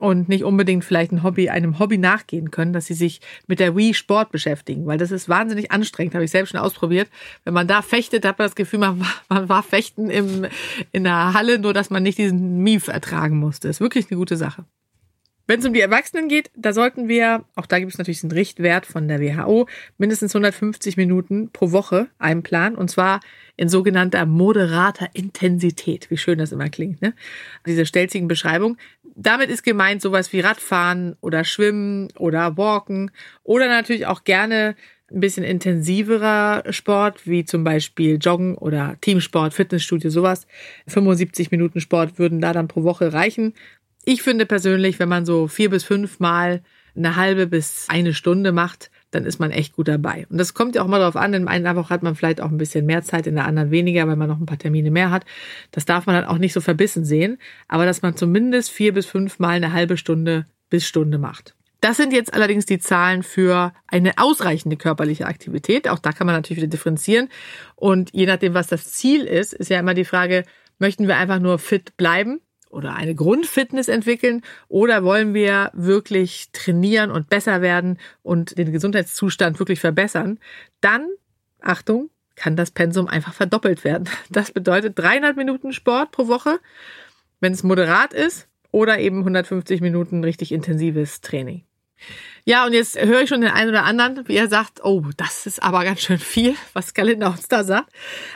und 0.01 0.29
nicht 0.29 0.45
unbedingt 0.45 0.85
vielleicht 0.85 1.13
ein 1.13 1.23
Hobby, 1.23 1.51
einem 1.51 1.79
Hobby 1.79 1.99
nachgehen 1.99 2.51
können, 2.51 2.73
dass 2.73 2.87
sie 2.87 2.95
sich 2.95 3.21
mit 3.47 3.61
der 3.61 3.77
Wii 3.77 3.95
Sport 3.95 4.33
beschäftigen, 4.33 4.87
weil 4.87 4.99
das 4.99 5.11
ist 5.11 5.29
wahnsinnig 5.29 5.71
anstrengend, 5.71 6.15
habe 6.15 6.25
ich 6.25 6.31
selbst 6.31 6.51
schon 6.51 6.61
ausprobiert. 6.61 7.09
Wenn 7.45 7.55
man 7.55 7.69
da 7.69 7.83
fechtet, 7.83 8.25
hat 8.25 8.39
man 8.39 8.47
das 8.47 8.55
Gefühl, 8.55 8.81
man 8.81 9.01
war, 9.01 9.15
man 9.29 9.49
war 9.49 9.63
fechten 9.63 10.11
im, 10.11 10.47
in 10.93 11.05
der 11.05 11.35
Halle, 11.35 11.59
nur 11.59 11.75
dass 11.75 11.91
man 11.91 12.03
nicht 12.03 12.19
diesen 12.19 12.63
Mief 12.63 12.89
ertragen 12.89 13.39
musste. 13.39 13.69
Ist 13.69 13.81
wirklich 13.81 14.11
eine 14.11 14.19
gute 14.19 14.37
Sache. 14.37 14.65
Wenn 15.51 15.59
es 15.59 15.67
um 15.67 15.73
die 15.73 15.81
Erwachsenen 15.81 16.29
geht, 16.29 16.49
da 16.55 16.73
sollten 16.73 17.09
wir, 17.09 17.45
auch 17.57 17.67
da 17.67 17.81
gibt 17.81 17.91
es 17.91 17.99
natürlich 17.99 18.21
den 18.21 18.31
Richtwert 18.31 18.87
von 18.87 19.09
der 19.09 19.21
WHO, 19.21 19.67
mindestens 19.99 20.33
150 20.33 20.97
Minuten 20.97 21.51
pro 21.51 21.73
Woche 21.73 22.07
einplanen 22.21 22.79
und 22.79 22.89
zwar 22.89 23.19
in 23.57 23.69
sogenannter 23.69 24.27
moderater 24.27 25.09
Intensität. 25.13 26.09
Wie 26.09 26.19
schön 26.19 26.39
das 26.39 26.53
immer 26.53 26.69
klingt, 26.69 27.03
ne? 27.03 27.15
Diese 27.67 27.85
stelzigen 27.85 28.29
Beschreibung. 28.29 28.77
Damit 29.23 29.51
ist 29.51 29.65
gemeint 29.65 30.01
sowas 30.01 30.33
wie 30.33 30.41
Radfahren 30.41 31.15
oder 31.21 31.45
Schwimmen 31.45 32.09
oder 32.17 32.57
Walken 32.57 33.11
oder 33.43 33.69
natürlich 33.69 34.07
auch 34.07 34.25
gerne 34.25 34.77
ein 35.13 35.21
bisschen 35.21 35.45
intensiverer 35.45 36.63
Sport, 36.73 37.27
wie 37.27 37.45
zum 37.45 37.63
Beispiel 37.63 38.17
Joggen 38.19 38.57
oder 38.57 38.97
Teamsport, 39.03 39.53
Fitnessstudio, 39.53 40.09
sowas. 40.09 40.47
75 40.87 41.51
Minuten 41.51 41.83
Sport 41.83 42.19
würden 42.19 42.41
da 42.41 42.55
dann 42.55 42.69
pro 42.69 42.83
Woche 42.83 43.13
reichen. 43.13 43.53
Ich 44.07 44.23
finde 44.23 44.47
persönlich, 44.47 44.99
wenn 44.99 45.11
man 45.11 45.27
so 45.27 45.49
vier 45.49 45.69
bis 45.69 45.85
fünf 45.85 46.19
Mal 46.19 46.63
eine 46.97 47.17
halbe 47.17 47.47
bis 47.47 47.89
eine 47.91 48.15
Stunde 48.15 48.53
macht, 48.53 48.91
dann 49.11 49.25
ist 49.25 49.41
man 49.41 49.51
echt 49.51 49.75
gut 49.75 49.89
dabei. 49.89 50.27
Und 50.31 50.39
das 50.39 50.55
kommt 50.55 50.75
ja 50.75 50.83
auch 50.83 50.87
mal 50.87 50.99
darauf 50.99 51.17
an, 51.17 51.35
in 51.35 51.49
einer 51.49 51.77
Woche 51.77 51.91
hat 51.91 52.03
man 52.03 52.15
vielleicht 52.15 52.41
auch 52.41 52.51
ein 52.51 52.59
bisschen 52.59 52.87
mehr 52.87 53.03
Zeit, 53.03 53.27
in 53.27 53.35
der 53.35 53.47
anderen 53.47 53.71
weniger, 53.71 54.07
weil 54.07 54.17
man 54.17 54.29
noch 54.29 54.39
ein 54.39 54.47
paar 54.47 54.59
Termine 54.59 54.91
mehr 54.91 55.11
hat. 55.11 55.25
Das 55.73 55.85
darf 55.85 56.07
man 56.07 56.15
dann 56.15 56.25
auch 56.25 56.39
nicht 56.39 56.53
so 56.53 56.61
verbissen 56.61 57.05
sehen, 57.05 57.39
aber 57.69 57.87
dass 57.87 58.03
man 58.03 58.17
zumindest 58.17 58.71
vier 58.71 58.95
bis 58.95 59.07
fünf 59.07 59.39
Mal 59.39 59.57
eine 59.57 59.73
halbe 59.73 59.97
Stunde 59.97 60.47
bis 60.69 60.87
Stunde 60.87 61.19
macht. 61.19 61.55
Das 61.81 61.97
sind 61.97 62.13
jetzt 62.13 62.35
allerdings 62.35 62.67
die 62.67 62.79
Zahlen 62.79 63.23
für 63.23 63.73
eine 63.87 64.19
ausreichende 64.19 64.77
körperliche 64.77 65.27
Aktivität. 65.27 65.89
Auch 65.89 65.99
da 65.99 66.13
kann 66.13 66.27
man 66.27 66.37
natürlich 66.37 66.59
wieder 66.59 66.71
differenzieren. 66.71 67.29
Und 67.75 68.11
je 68.13 68.27
nachdem, 68.27 68.53
was 68.53 68.67
das 68.67 68.93
Ziel 68.93 69.25
ist, 69.25 69.55
ist 69.55 69.71
ja 69.71 69.79
immer 69.79 69.95
die 69.95 70.05
Frage, 70.05 70.45
möchten 70.79 71.09
wir 71.09 71.17
einfach 71.17 71.41
nur 71.41 71.59
fit 71.59 71.97
bleiben 71.97 72.41
oder 72.71 72.95
eine 72.95 73.15
Grundfitness 73.15 73.89
entwickeln 73.89 74.43
oder 74.69 75.05
wollen 75.05 75.35
wir 75.35 75.71
wirklich 75.75 76.51
trainieren 76.53 77.11
und 77.11 77.29
besser 77.29 77.61
werden 77.61 77.99
und 78.23 78.57
den 78.57 78.73
Gesundheitszustand 78.73 79.59
wirklich 79.59 79.81
verbessern, 79.81 80.39
dann, 80.81 81.07
Achtung, 81.61 82.11
kann 82.37 82.57
das 82.57 82.71
Pensum 82.71 83.07
einfach 83.07 83.35
verdoppelt 83.35 83.85
werden. 83.85 84.09
Das 84.31 84.53
bedeutet 84.53 84.99
300 84.99 85.37
Minuten 85.37 85.73
Sport 85.73 86.13
pro 86.13 86.29
Woche, 86.29 86.59
wenn 87.41 87.53
es 87.53 87.63
moderat 87.63 88.15
ist, 88.15 88.49
oder 88.71 88.99
eben 89.01 89.19
150 89.19 89.81
Minuten 89.81 90.23
richtig 90.23 90.53
intensives 90.53 91.21
Training. 91.21 91.65
Ja, 92.45 92.65
und 92.65 92.73
jetzt 92.73 92.99
höre 92.99 93.23
ich 93.23 93.29
schon 93.29 93.43
den 93.43 93.51
einen 93.51 93.71
oder 93.71 93.85
anderen, 93.85 94.27
wie 94.27 94.37
er 94.37 94.49
sagt, 94.49 94.83
oh, 94.85 95.05
das 95.17 95.47
ist 95.47 95.63
aber 95.63 95.85
ganz 95.85 96.01
schön 96.01 96.19
viel, 96.19 96.55
was 96.73 96.95
Kalender 96.95 97.29
uns 97.29 97.49
da 97.49 97.65
sagt. 97.65 97.93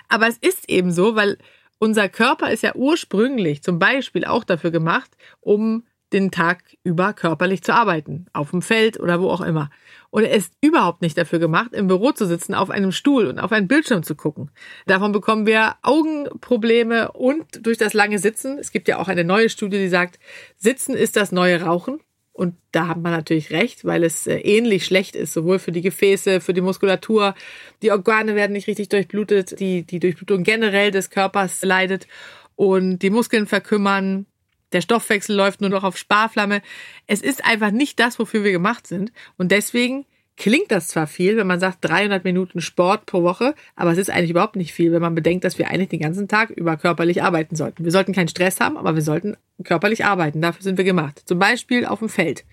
Aber 0.08 0.28
es 0.28 0.36
ist 0.38 0.68
eben 0.68 0.92
so, 0.92 1.14
weil 1.14 1.38
unser 1.78 2.08
Körper 2.08 2.50
ist 2.50 2.62
ja 2.62 2.74
ursprünglich 2.74 3.62
zum 3.62 3.78
Beispiel 3.78 4.24
auch 4.24 4.44
dafür 4.44 4.70
gemacht, 4.70 5.10
um 5.40 5.84
den 6.14 6.30
Tag 6.30 6.62
über 6.84 7.12
körperlich 7.12 7.62
zu 7.62 7.74
arbeiten, 7.74 8.26
auf 8.32 8.52
dem 8.52 8.62
Feld 8.62 9.00
oder 9.00 9.20
wo 9.20 9.28
auch 9.30 9.40
immer. 9.40 9.70
Und 10.10 10.22
er 10.22 10.30
ist 10.30 10.52
überhaupt 10.60 11.02
nicht 11.02 11.18
dafür 11.18 11.40
gemacht, 11.40 11.72
im 11.72 11.88
Büro 11.88 12.12
zu 12.12 12.24
sitzen, 12.24 12.54
auf 12.54 12.70
einem 12.70 12.92
Stuhl 12.92 13.26
und 13.26 13.40
auf 13.40 13.50
einen 13.50 13.66
Bildschirm 13.66 14.04
zu 14.04 14.14
gucken. 14.14 14.50
Davon 14.86 15.10
bekommen 15.10 15.44
wir 15.44 15.74
Augenprobleme 15.82 17.10
und 17.12 17.66
durch 17.66 17.78
das 17.78 17.94
lange 17.94 18.20
Sitzen. 18.20 18.58
Es 18.58 18.70
gibt 18.70 18.86
ja 18.86 18.98
auch 18.98 19.08
eine 19.08 19.24
neue 19.24 19.48
Studie, 19.48 19.78
die 19.78 19.88
sagt, 19.88 20.20
Sitzen 20.56 20.94
ist 20.94 21.16
das 21.16 21.32
neue 21.32 21.62
Rauchen. 21.62 21.98
Und 22.34 22.56
da 22.72 22.88
hat 22.88 23.00
man 23.00 23.12
natürlich 23.12 23.52
recht, 23.52 23.84
weil 23.84 24.02
es 24.02 24.26
äh, 24.26 24.38
ähnlich 24.38 24.84
schlecht 24.84 25.14
ist, 25.14 25.32
sowohl 25.32 25.60
für 25.60 25.70
die 25.70 25.82
Gefäße, 25.82 26.40
für 26.40 26.52
die 26.52 26.60
Muskulatur. 26.60 27.36
Die 27.80 27.92
Organe 27.92 28.34
werden 28.34 28.54
nicht 28.54 28.66
richtig 28.66 28.88
durchblutet, 28.88 29.60
die, 29.60 29.84
die 29.84 30.00
Durchblutung 30.00 30.42
generell 30.42 30.90
des 30.90 31.10
Körpers 31.10 31.62
leidet 31.62 32.08
und 32.56 32.98
die 32.98 33.10
Muskeln 33.10 33.46
verkümmern. 33.46 34.26
Der 34.72 34.80
Stoffwechsel 34.80 35.36
läuft 35.36 35.60
nur 35.60 35.70
noch 35.70 35.84
auf 35.84 35.96
Sparflamme. 35.96 36.60
Es 37.06 37.22
ist 37.22 37.44
einfach 37.44 37.70
nicht 37.70 38.00
das, 38.00 38.18
wofür 38.18 38.42
wir 38.42 38.50
gemacht 38.50 38.88
sind. 38.88 39.12
Und 39.38 39.52
deswegen 39.52 40.04
klingt 40.36 40.70
das 40.70 40.88
zwar 40.88 41.06
viel, 41.06 41.36
wenn 41.36 41.46
man 41.46 41.60
sagt 41.60 41.78
300 41.82 42.24
Minuten 42.24 42.60
Sport 42.60 43.06
pro 43.06 43.22
Woche, 43.22 43.54
aber 43.76 43.92
es 43.92 43.98
ist 43.98 44.10
eigentlich 44.10 44.30
überhaupt 44.30 44.56
nicht 44.56 44.72
viel, 44.72 44.92
wenn 44.92 45.02
man 45.02 45.14
bedenkt, 45.14 45.44
dass 45.44 45.58
wir 45.58 45.68
eigentlich 45.68 45.90
den 45.90 46.00
ganzen 46.00 46.28
Tag 46.28 46.50
über 46.50 46.76
körperlich 46.76 47.22
arbeiten 47.22 47.56
sollten. 47.56 47.84
Wir 47.84 47.92
sollten 47.92 48.12
keinen 48.12 48.28
Stress 48.28 48.60
haben, 48.60 48.76
aber 48.76 48.94
wir 48.94 49.02
sollten 49.02 49.36
körperlich 49.62 50.04
arbeiten. 50.04 50.40
Dafür 50.40 50.62
sind 50.62 50.78
wir 50.78 50.84
gemacht. 50.84 51.22
Zum 51.24 51.38
Beispiel 51.38 51.86
auf 51.86 52.00
dem 52.00 52.08
Feld. 52.08 52.44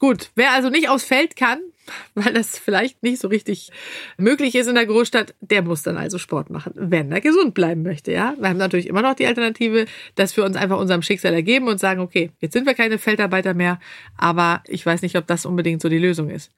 Gut, 0.00 0.30
wer 0.34 0.52
also 0.52 0.70
nicht 0.70 0.88
aufs 0.88 1.04
Feld 1.04 1.36
kann, 1.36 1.60
weil 2.14 2.32
das 2.32 2.58
vielleicht 2.58 3.02
nicht 3.02 3.20
so 3.20 3.28
richtig 3.28 3.70
möglich 4.16 4.54
ist 4.54 4.66
in 4.66 4.74
der 4.74 4.86
Großstadt, 4.86 5.34
der 5.40 5.60
muss 5.60 5.82
dann 5.82 5.98
also 5.98 6.16
Sport 6.16 6.48
machen, 6.48 6.72
wenn 6.74 7.12
er 7.12 7.20
gesund 7.20 7.52
bleiben 7.52 7.82
möchte, 7.82 8.10
ja. 8.10 8.34
Wir 8.38 8.48
haben 8.48 8.56
natürlich 8.56 8.86
immer 8.86 9.02
noch 9.02 9.14
die 9.14 9.26
Alternative, 9.26 9.84
dass 10.14 10.36
wir 10.36 10.44
uns 10.44 10.56
einfach 10.56 10.78
unserem 10.78 11.02
Schicksal 11.02 11.34
ergeben 11.34 11.68
und 11.68 11.78
sagen, 11.78 12.00
okay, 12.00 12.30
jetzt 12.40 12.54
sind 12.54 12.66
wir 12.66 12.74
keine 12.74 12.98
Feldarbeiter 12.98 13.52
mehr, 13.52 13.78
aber 14.16 14.62
ich 14.66 14.84
weiß 14.84 15.02
nicht, 15.02 15.16
ob 15.16 15.26
das 15.26 15.44
unbedingt 15.44 15.82
so 15.82 15.90
die 15.90 15.98
Lösung 15.98 16.30
ist. 16.30 16.50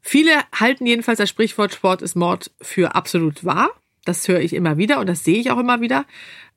Viele 0.00 0.32
halten 0.52 0.84
jedenfalls 0.84 1.18
das 1.18 1.30
Sprichwort 1.30 1.72
Sport 1.72 2.02
ist 2.02 2.16
Mord 2.16 2.50
für 2.60 2.96
absolut 2.96 3.44
wahr. 3.44 3.70
Das 4.04 4.26
höre 4.26 4.40
ich 4.40 4.52
immer 4.52 4.78
wieder 4.78 4.98
und 4.98 5.08
das 5.08 5.22
sehe 5.22 5.38
ich 5.38 5.52
auch 5.52 5.60
immer 5.60 5.80
wieder 5.80 6.06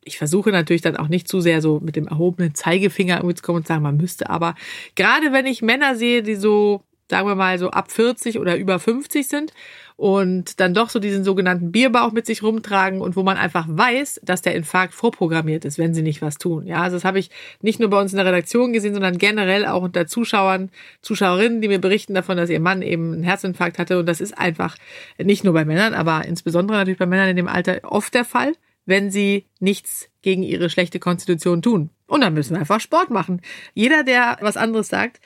ich 0.06 0.18
versuche 0.18 0.52
natürlich 0.52 0.84
dann 0.84 0.96
auch 0.96 1.10
nicht 1.10 1.28
zu 1.28 1.42
sehr 1.42 1.62
so 1.62 1.82
mit 1.82 1.96
dem 1.96 2.08
erhobenen 2.08 2.54
Zeigefinger 2.54 3.18
irgendwie 3.18 3.36
zu 3.36 3.44
kommen 3.44 3.58
und 3.58 3.68
sagen, 3.68 3.84
man 3.84 3.98
müsste 3.98 4.30
aber, 4.30 4.56
gerade 4.96 5.34
wenn 5.34 5.48
ich 5.48 5.62
Männer 5.62 5.96
sehe, 5.96 6.22
die 6.22 6.36
so, 6.36 6.84
sagen 7.10 7.28
wir 7.28 7.36
mal, 7.36 7.58
so 7.58 7.72
ab 7.72 7.92
40 7.92 8.40
oder 8.40 8.56
über 8.56 8.80
50 8.80 9.28
sind 9.28 9.52
und 9.98 10.60
dann 10.60 10.76
doch 10.76 10.90
so 10.90 11.00
diesen 11.00 11.24
sogenannten 11.24 11.72
Bierbauch 11.72 12.12
mit 12.12 12.28
sich 12.28 12.44
rumtragen 12.44 13.02
und 13.02 13.16
wo 13.16 13.24
man 13.24 13.38
einfach 13.38 13.66
weiß, 13.68 14.22
dass 14.24 14.44
der 14.44 14.54
Infarkt 14.54 14.94
vorprogrammiert 14.94 15.66
ist, 15.66 15.80
wenn 15.80 15.96
sie 15.96 16.04
nicht 16.04 16.22
was 16.22 16.38
tun. 16.38 16.68
Ja, 16.68 16.84
also 16.84 16.98
das 16.98 17.06
habe 17.06 17.18
ich 17.18 17.32
nicht 17.62 17.80
nur 17.80 17.90
bei 17.90 18.00
uns 18.00 18.14
in 18.14 18.18
der 18.18 18.28
Redaktion 18.28 18.74
gesehen, 18.74 18.94
sondern 18.94 19.18
generell 19.18 19.66
auch 19.66 19.82
unter 19.82 20.06
Zuschauern, 20.06 20.70
Zuschauerinnen, 21.02 21.62
die 21.62 21.68
mir 21.68 21.80
berichten 21.80 22.14
davon, 22.14 22.38
dass 22.38 22.52
ihr 22.52 22.60
Mann 22.60 22.84
eben 22.84 23.14
einen 23.14 23.24
Herzinfarkt 23.24 23.80
hatte 23.80 23.98
und 23.98 24.06
das 24.06 24.22
ist 24.22 24.38
einfach 24.38 24.78
nicht 25.18 25.44
nur 25.44 25.54
bei 25.54 25.66
Männern, 25.66 25.96
aber 25.96 26.26
insbesondere 26.26 26.78
natürlich 26.78 27.00
bei 27.00 27.08
Männern 27.08 27.30
in 27.30 27.38
dem 27.38 27.48
Alter 27.48 27.80
oft 27.84 28.14
der 28.14 28.26
Fall 28.26 28.54
wenn 28.86 29.12
sie 29.12 29.46
nichts 29.60 30.10
gegen 30.22 30.44
ihre 30.44 30.70
schlechte 30.70 31.00
Konstitution 31.00 31.62
tun. 31.62 31.90
Und 32.08 32.22
dann 32.22 32.34
müssen 32.34 32.54
wir 32.54 32.60
einfach 32.60 32.80
Sport 32.80 33.10
machen. 33.10 33.42
Jeder, 33.74 34.04
der 34.04 34.38
was 34.42 34.58
anderes 34.58 34.88
sagt, 34.90 35.20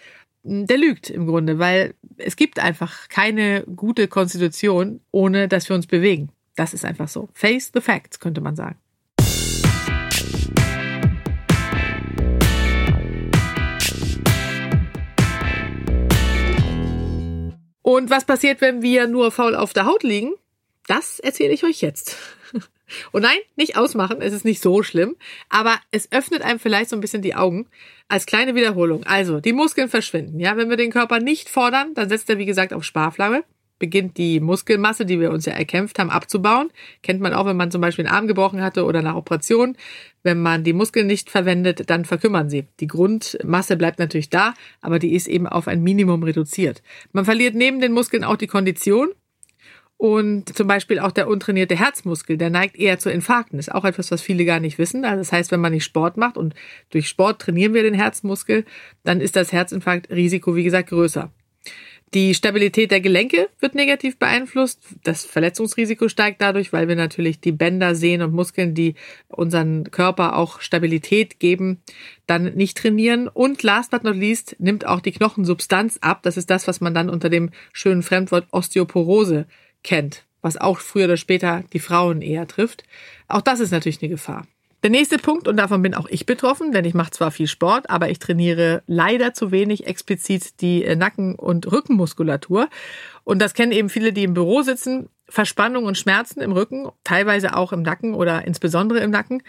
der 0.43 0.77
lügt 0.77 1.09
im 1.09 1.27
Grunde, 1.27 1.59
weil 1.59 1.93
es 2.17 2.35
gibt 2.35 2.59
einfach 2.59 3.09
keine 3.09 3.63
gute 3.63 4.07
Konstitution, 4.07 5.01
ohne 5.11 5.47
dass 5.47 5.67
wir 5.69 5.75
uns 5.75 5.87
bewegen. 5.87 6.29
Das 6.55 6.73
ist 6.73 6.85
einfach 6.85 7.07
so. 7.07 7.29
Face 7.33 7.71
the 7.73 7.81
facts, 7.81 8.19
könnte 8.19 8.41
man 8.41 8.55
sagen. 8.55 8.77
Und 17.81 18.09
was 18.09 18.23
passiert, 18.23 18.61
wenn 18.61 18.81
wir 18.81 19.07
nur 19.07 19.31
faul 19.31 19.55
auf 19.55 19.73
der 19.73 19.85
Haut 19.85 20.03
liegen? 20.03 20.33
Das 20.87 21.19
erzähle 21.19 21.53
ich 21.53 21.63
euch 21.63 21.81
jetzt. 21.81 22.15
Und 23.11 23.21
nein, 23.23 23.37
nicht 23.55 23.77
ausmachen, 23.77 24.21
es 24.21 24.33
ist 24.33 24.45
nicht 24.45 24.61
so 24.61 24.83
schlimm, 24.83 25.15
aber 25.49 25.75
es 25.91 26.11
öffnet 26.11 26.41
einem 26.41 26.59
vielleicht 26.59 26.89
so 26.89 26.95
ein 26.95 27.01
bisschen 27.01 27.21
die 27.21 27.35
Augen 27.35 27.67
als 28.07 28.25
kleine 28.25 28.55
Wiederholung. 28.55 29.03
Also, 29.03 29.39
die 29.39 29.53
Muskeln 29.53 29.89
verschwinden. 29.89 30.39
Ja, 30.39 30.57
wenn 30.57 30.69
wir 30.69 30.77
den 30.77 30.91
Körper 30.91 31.19
nicht 31.19 31.49
fordern, 31.49 31.93
dann 31.93 32.09
setzt 32.09 32.29
er 32.29 32.37
wie 32.37 32.45
gesagt 32.45 32.73
auf 32.73 32.83
Sparflamme. 32.83 33.43
beginnt 33.79 34.17
die 34.17 34.39
Muskelmasse, 34.41 35.05
die 35.05 35.19
wir 35.19 35.31
uns 35.31 35.45
ja 35.45 35.53
erkämpft 35.53 35.97
haben, 35.97 36.09
abzubauen. 36.09 36.69
Kennt 37.01 37.21
man 37.21 37.33
auch, 37.33 37.45
wenn 37.45 37.57
man 37.57 37.71
zum 37.71 37.81
Beispiel 37.81 38.05
einen 38.05 38.13
Arm 38.13 38.27
gebrochen 38.27 38.61
hatte 38.61 38.83
oder 38.83 39.01
nach 39.01 39.15
Operation. 39.15 39.75
Wenn 40.21 40.41
man 40.41 40.63
die 40.63 40.73
Muskeln 40.73 41.07
nicht 41.07 41.29
verwendet, 41.29 41.89
dann 41.89 42.05
verkümmern 42.05 42.49
sie. 42.49 42.67
Die 42.81 42.87
Grundmasse 42.87 43.77
bleibt 43.77 43.99
natürlich 43.99 44.29
da, 44.29 44.53
aber 44.81 44.99
die 44.99 45.15
ist 45.15 45.27
eben 45.27 45.47
auf 45.47 45.67
ein 45.67 45.81
Minimum 45.81 46.23
reduziert. 46.23 46.83
Man 47.13 47.25
verliert 47.25 47.55
neben 47.55 47.79
den 47.79 47.93
Muskeln 47.93 48.25
auch 48.25 48.35
die 48.35 48.47
Kondition. 48.47 49.09
Und 50.01 50.55
zum 50.55 50.65
Beispiel 50.65 50.97
auch 50.97 51.11
der 51.11 51.27
untrainierte 51.27 51.77
Herzmuskel, 51.77 52.37
der 52.37 52.49
neigt 52.49 52.77
eher 52.77 52.99
zu 52.99 53.11
Infarkten. 53.11 53.59
Ist 53.59 53.75
auch 53.75 53.83
etwas, 53.83 54.11
was 54.11 54.21
viele 54.21 54.45
gar 54.45 54.61
nicht 54.61 54.77
wissen. 54.77 55.03
Also 55.03 55.17
das 55.17 55.33
heißt, 55.33 55.51
wenn 55.51 55.59
man 55.59 55.73
nicht 55.73 55.83
Sport 55.83 56.15
macht 56.15 56.37
und 56.37 56.55
durch 56.89 57.09
Sport 57.09 57.41
trainieren 57.41 57.73
wir 57.73 57.83
den 57.83 57.93
Herzmuskel, 57.93 58.63
dann 59.03 59.19
ist 59.19 59.35
das 59.35 59.51
Herzinfarktrisiko, 59.51 60.55
wie 60.55 60.63
gesagt, 60.63 60.87
größer. 60.87 61.33
Die 62.13 62.33
Stabilität 62.33 62.91
der 62.91 63.01
Gelenke 63.01 63.49
wird 63.59 63.75
negativ 63.75 64.17
beeinflusst. 64.17 64.79
Das 65.03 65.25
Verletzungsrisiko 65.25 66.07
steigt 66.07 66.41
dadurch, 66.41 66.71
weil 66.71 66.87
wir 66.87 66.95
natürlich 66.95 67.41
die 67.41 67.51
Bänder, 67.51 67.93
Sehnen 67.93 68.29
und 68.29 68.33
Muskeln, 68.33 68.73
die 68.73 68.95
unseren 69.27 69.91
Körper 69.91 70.37
auch 70.37 70.61
Stabilität 70.61 71.41
geben, 71.41 71.81
dann 72.25 72.55
nicht 72.55 72.77
trainieren. 72.77 73.27
Und 73.27 73.63
last 73.63 73.91
but 73.91 74.05
not 74.05 74.15
least 74.15 74.55
nimmt 74.59 74.87
auch 74.87 75.01
die 75.01 75.11
Knochensubstanz 75.11 75.97
ab. 75.99 76.23
Das 76.23 76.37
ist 76.37 76.49
das, 76.49 76.69
was 76.69 76.79
man 76.79 76.93
dann 76.93 77.09
unter 77.09 77.29
dem 77.29 77.49
schönen 77.73 78.01
Fremdwort 78.01 78.47
Osteoporose 78.51 79.45
kennt, 79.83 80.25
was 80.41 80.57
auch 80.57 80.79
früher 80.79 81.05
oder 81.05 81.17
später 81.17 81.63
die 81.73 81.79
Frauen 81.79 82.21
eher 82.21 82.47
trifft. 82.47 82.83
Auch 83.27 83.41
das 83.41 83.59
ist 83.59 83.71
natürlich 83.71 84.01
eine 84.01 84.09
Gefahr. 84.09 84.47
Der 84.81 84.89
nächste 84.89 85.17
Punkt, 85.17 85.49
und 85.49 85.57
davon 85.57 85.81
bin 85.81 85.93
auch 85.93 86.07
ich 86.07 86.25
betroffen, 86.25 86.71
denn 86.71 86.85
ich 86.85 86.93
mache 86.93 87.11
zwar 87.11 87.31
viel 87.31 87.47
Sport, 87.47 87.89
aber 87.89 88.09
ich 88.09 88.19
trainiere 88.19 88.81
leider 88.87 89.33
zu 89.33 89.51
wenig 89.51 89.87
explizit 89.87 90.61
die 90.61 90.85
äh, 90.85 90.95
Nacken- 90.95 91.35
und 91.35 91.69
Rückenmuskulatur. 91.69 92.69
Und 93.25 93.41
das 93.41 93.53
kennen 93.53 93.73
eben 93.73 93.89
viele, 93.89 94.13
die 94.13 94.23
im 94.23 94.33
Büro 94.33 94.61
sitzen. 94.61 95.09
Verspannung 95.27 95.83
und 95.83 95.97
Schmerzen 95.97 96.39
im 96.39 96.53
Rücken, 96.53 96.87
teilweise 97.03 97.57
auch 97.57 97.73
im 97.73 97.81
Nacken 97.81 98.15
oder 98.15 98.47
insbesondere 98.47 99.01
im 99.01 99.11
Nacken. 99.11 99.43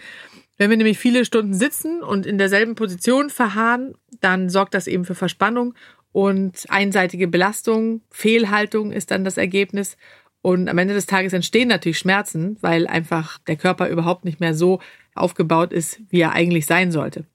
Wenn 0.57 0.69
wir 0.69 0.77
nämlich 0.77 0.99
viele 0.99 1.23
Stunden 1.23 1.53
sitzen 1.53 2.03
und 2.03 2.25
in 2.25 2.37
derselben 2.37 2.75
Position 2.75 3.29
verharren, 3.29 3.95
dann 4.19 4.49
sorgt 4.49 4.73
das 4.73 4.85
eben 4.85 5.05
für 5.05 5.15
Verspannung 5.15 5.73
und 6.11 6.65
einseitige 6.69 7.27
Belastung, 7.27 8.01
Fehlhaltung 8.09 8.91
ist 8.91 9.11
dann 9.11 9.23
das 9.23 9.37
Ergebnis. 9.37 9.95
Und 10.41 10.69
am 10.69 10.77
Ende 10.77 10.93
des 10.93 11.05
Tages 11.05 11.33
entstehen 11.33 11.67
natürlich 11.67 11.99
Schmerzen, 11.99 12.57
weil 12.61 12.87
einfach 12.87 13.37
der 13.39 13.55
Körper 13.55 13.89
überhaupt 13.89 14.25
nicht 14.25 14.39
mehr 14.39 14.55
so 14.55 14.79
aufgebaut 15.13 15.71
ist, 15.71 15.99
wie 16.09 16.21
er 16.21 16.31
eigentlich 16.31 16.65
sein 16.65 16.91
sollte. 16.91 17.25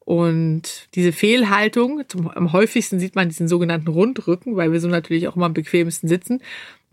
Und 0.00 0.88
diese 0.94 1.12
Fehlhaltung, 1.12 2.02
zum, 2.08 2.28
am 2.28 2.52
häufigsten 2.52 2.98
sieht 2.98 3.14
man 3.14 3.28
diesen 3.28 3.46
sogenannten 3.46 3.88
Rundrücken, 3.88 4.56
weil 4.56 4.72
wir 4.72 4.80
so 4.80 4.88
natürlich 4.88 5.28
auch 5.28 5.36
immer 5.36 5.46
am 5.46 5.54
bequemsten 5.54 6.08
sitzen. 6.08 6.42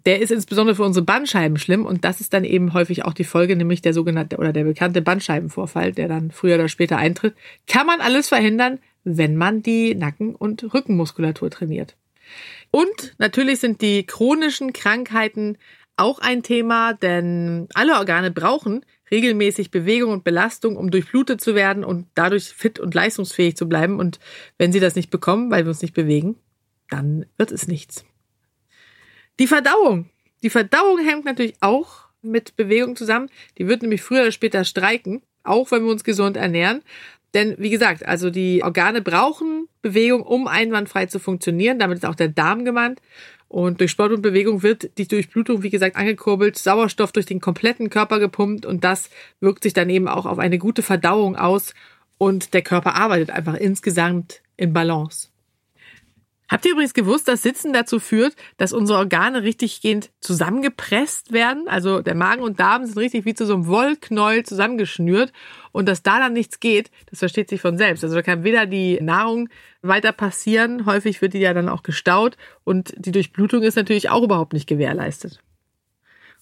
Der 0.06 0.22
ist 0.22 0.32
insbesondere 0.32 0.76
für 0.76 0.84
unsere 0.84 1.04
Bandscheiben 1.04 1.58
schlimm 1.58 1.86
und 1.86 2.06
das 2.06 2.22
ist 2.22 2.34
dann 2.34 2.44
eben 2.44 2.74
häufig 2.74 3.06
auch 3.06 3.14
die 3.14 3.24
Folge, 3.24 3.56
nämlich 3.56 3.82
der 3.82 3.94
sogenannte 3.94 4.38
oder 4.38 4.54
der 4.54 4.64
bekannte 4.64 5.02
Bandscheibenvorfall, 5.02 5.94
der 5.94 6.08
dann 6.08 6.32
früher 6.32 6.56
oder 6.56 6.70
später 6.70 6.98
eintritt. 6.98 7.34
Kann 7.66 7.88
man 7.88 8.02
alles 8.02 8.30
verhindern, 8.30 8.80
wenn 9.04 9.36
man 9.36 9.64
die 9.64 9.96
Nacken- 9.96 10.36
und 10.36 10.74
Rückenmuskulatur 10.74 11.50
trainiert. 11.50 11.96
Und 12.71 13.15
natürlich 13.17 13.59
sind 13.59 13.81
die 13.81 14.05
chronischen 14.05 14.74
Krankheiten 14.74 15.57
auch 15.95 16.19
ein 16.19 16.43
Thema, 16.43 16.93
denn 16.93 17.67
alle 17.74 17.95
Organe 17.95 18.31
brauchen 18.31 18.86
regelmäßig 19.09 19.71
Bewegung 19.71 20.12
und 20.12 20.24
Belastung, 20.24 20.75
um 20.75 20.91
durchblutet 20.91 21.41
zu 21.41 21.55
werden 21.55 21.83
und 21.83 22.07
dadurch 22.13 22.50
fit 22.50 22.79
und 22.79 22.93
leistungsfähig 22.93 23.55
zu 23.55 23.67
bleiben. 23.67 24.00
Und 24.00 24.19
wenn 24.57 24.71
sie 24.71 24.79
das 24.79 24.95
nicht 24.95 25.09
bekommen, 25.09 25.50
weil 25.51 25.63
wir 25.65 25.69
uns 25.69 25.81
nicht 25.81 25.93
bewegen, 25.93 26.38
dann 26.89 27.25
wird 27.38 27.51
es 27.51 27.67
nichts. 27.67 28.05
Die 29.39 29.47
Verdauung. 29.47 30.09
Die 30.43 30.50
Verdauung 30.50 31.00
hängt 31.00 31.25
natürlich 31.25 31.55
auch 31.62 32.07
mit 32.21 32.55
Bewegung 32.55 32.95
zusammen. 32.95 33.29
Die 33.57 33.67
wird 33.67 33.81
nämlich 33.81 34.01
früher 34.01 34.21
oder 34.21 34.31
später 34.31 34.63
streiken, 34.63 35.21
auch 35.43 35.71
wenn 35.71 35.83
wir 35.83 35.91
uns 35.91 36.03
gesund 36.03 36.38
ernähren. 36.38 36.81
Denn 37.34 37.55
wie 37.57 37.69
gesagt, 37.69 38.05
also 38.05 38.29
die 38.29 38.63
Organe 38.63 39.01
brauchen 39.01 39.67
Bewegung, 39.81 40.22
um 40.24 40.48
einwandfrei 40.48 41.05
zu 41.05 41.19
funktionieren. 41.19 41.79
Damit 41.79 42.00
ist 42.00 42.05
auch 42.05 42.15
der 42.15 42.29
Darm 42.29 42.65
gemeint. 42.65 43.01
Und 43.50 43.79
durch 43.79 43.91
Sport 43.91 44.12
und 44.12 44.22
Bewegung 44.22 44.62
wird 44.62 44.98
die 44.98 45.07
Durchblutung, 45.07 45.63
wie 45.63 45.69
gesagt, 45.69 45.96
angekurbelt, 45.96 46.57
Sauerstoff 46.57 47.12
durch 47.12 47.25
den 47.25 47.39
kompletten 47.39 47.89
Körper 47.89 48.19
gepumpt 48.19 48.65
und 48.65 48.84
das 48.84 49.10
wirkt 49.39 49.63
sich 49.63 49.74
dann 49.74 49.89
eben 49.89 50.10
auch 50.10 50.25
auf 50.25 50.38
eine 50.38 50.57
gute 50.57 50.81
Verdauung 50.81 51.38
aus 51.38 51.74
und 52.17 52.53
der 52.53 52.62
Körper 52.62 52.96
arbeitet 52.96 53.29
einfach 53.29 53.53
insgesamt 53.53 54.41
in 54.57 54.74
Balance. 54.74 55.29
Habt 56.50 56.66
ihr 56.66 56.72
übrigens 56.72 56.94
gewusst, 56.94 57.27
dass 57.27 57.42
Sitzen 57.42 57.74
dazu 57.74 58.00
führt, 58.00 58.36
dass 58.56 58.72
unsere 58.72 59.00
Organe 59.00 59.44
richtiggehend 59.44 60.12
zusammengepresst 60.22 61.34
werden? 61.34 61.68
Also 61.68 62.01
der 62.01 62.16
Magen 62.16 62.42
und 62.42 62.60
Darm 62.60 62.86
sind 62.86 62.98
richtig 62.98 63.25
wie 63.25 63.34
zu 63.34 63.46
so 63.46 63.54
einem 63.54 63.68
Wollknäuel 63.68 64.44
zusammengeschnürt 64.44 65.34
und 65.74 65.89
dass 65.89 66.04
da 66.04 66.20
dann 66.20 66.34
nichts 66.34 66.62
geht, 66.62 66.89
das 67.10 67.20
versteht 67.20 67.50
sich 67.50 67.60
von 67.60 67.77
selbst. 67.77 68.04
Also 68.04 68.16
da 68.16 68.22
kann 68.22 68.46
weder 68.46 68.66
die 68.66 68.98
Nahrung 69.01 69.50
weiter 69.82 70.13
passieren, 70.13 70.86
häufig 70.86 71.22
wird 71.22 71.34
die 71.34 71.39
ja 71.39 71.54
dann 71.54 71.68
auch 71.68 71.84
gestaut 71.84 72.38
und 72.63 72.94
die 72.98 73.12
Durchblutung 73.12 73.63
ist 73.63 73.75
natürlich 73.75 74.10
auch 74.10 74.24
überhaupt 74.24 74.54
nicht 74.54 74.68
gewährleistet. 74.68 75.39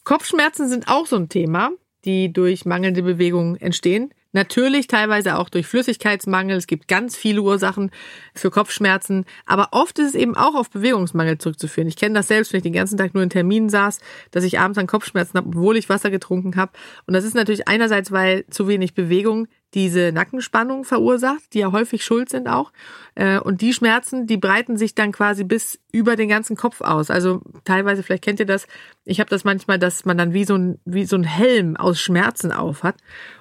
Kopfschmerzen 0.04 0.70
sind 0.70 0.88
auch 0.88 1.08
so 1.08 1.16
ein 1.16 1.30
Thema, 1.30 1.72
die 2.06 2.32
durch 2.32 2.66
mangelnde 2.66 3.02
Bewegung 3.02 3.56
entstehen. 3.56 4.14
Natürlich 4.36 4.88
teilweise 4.88 5.38
auch 5.38 5.48
durch 5.48 5.66
Flüssigkeitsmangel. 5.66 6.58
Es 6.58 6.68
gibt 6.68 6.90
ganz 6.90 7.16
viele 7.16 7.42
Ursachen 7.42 7.90
für 8.34 8.52
Kopfschmerzen. 8.52 9.24
Aber 9.46 9.70
oft 9.72 9.98
ist 9.98 10.10
es 10.10 10.16
eben 10.16 10.36
auch 10.36 10.56
auf 10.56 10.70
Bewegungsmangel 10.70 11.38
zurückzuführen. 11.38 11.88
Ich 11.88 11.96
kenne 11.96 12.16
das 12.16 12.28
selbst, 12.28 12.52
wenn 12.52 12.58
ich 12.58 12.64
den 12.64 12.74
ganzen 12.74 12.98
Tag 12.98 13.14
nur 13.14 13.24
in 13.24 13.30
Terminen 13.30 13.70
saß, 13.70 14.02
dass 14.32 14.44
ich 14.44 14.60
abends 14.60 14.76
dann 14.76 14.88
Kopfschmerzen 14.88 15.38
habe, 15.38 15.48
obwohl 15.48 15.78
ich 15.78 15.88
Wasser 15.88 16.12
getrunken 16.12 16.58
habe. 16.58 16.74
Und 17.08 17.14
das 17.14 17.24
ist 17.24 17.34
natürlich 17.34 17.70
einerseits, 17.70 18.12
weil 18.12 18.46
zu 18.50 18.68
wenig 18.68 18.94
Bewegung 18.94 19.48
diese 19.76 20.12
Nackenspannung 20.14 20.86
verursacht, 20.86 21.54
die 21.54 21.60
ja 21.60 21.72
häufig 21.72 22.04
schuld 22.04 22.30
sind 22.30 22.48
auch. 22.48 22.72
Äh, 23.16 23.40
und 23.40 23.62
die 23.62 23.74
Schmerzen, 23.74 24.26
die 24.26 24.38
breiten 24.38 24.78
sich 24.78 24.96
dann 24.96 25.12
quasi 25.12 25.44
bis 25.44 25.80
über 25.92 26.16
den 26.16 26.30
ganzen 26.30 26.56
Kopf 26.56 26.82
aus. 26.82 27.10
Also 27.10 27.42
teilweise, 27.66 28.02
vielleicht 28.02 28.24
kennt 28.24 28.40
ihr 28.40 28.46
das, 28.46 28.68
ich 29.04 29.20
habe 29.20 29.30
das 29.30 29.44
manchmal, 29.44 29.78
dass 29.78 30.06
man 30.06 30.18
dann 30.18 30.34
wie 30.34 30.46
so 30.46 30.56
ein, 30.56 30.80
wie 30.86 31.06
so 31.06 31.18
ein 31.18 31.24
Helm 31.24 31.76
aus 31.76 32.00
Schmerzen 32.00 32.54
auf 32.54 32.84
hat. 32.84 32.96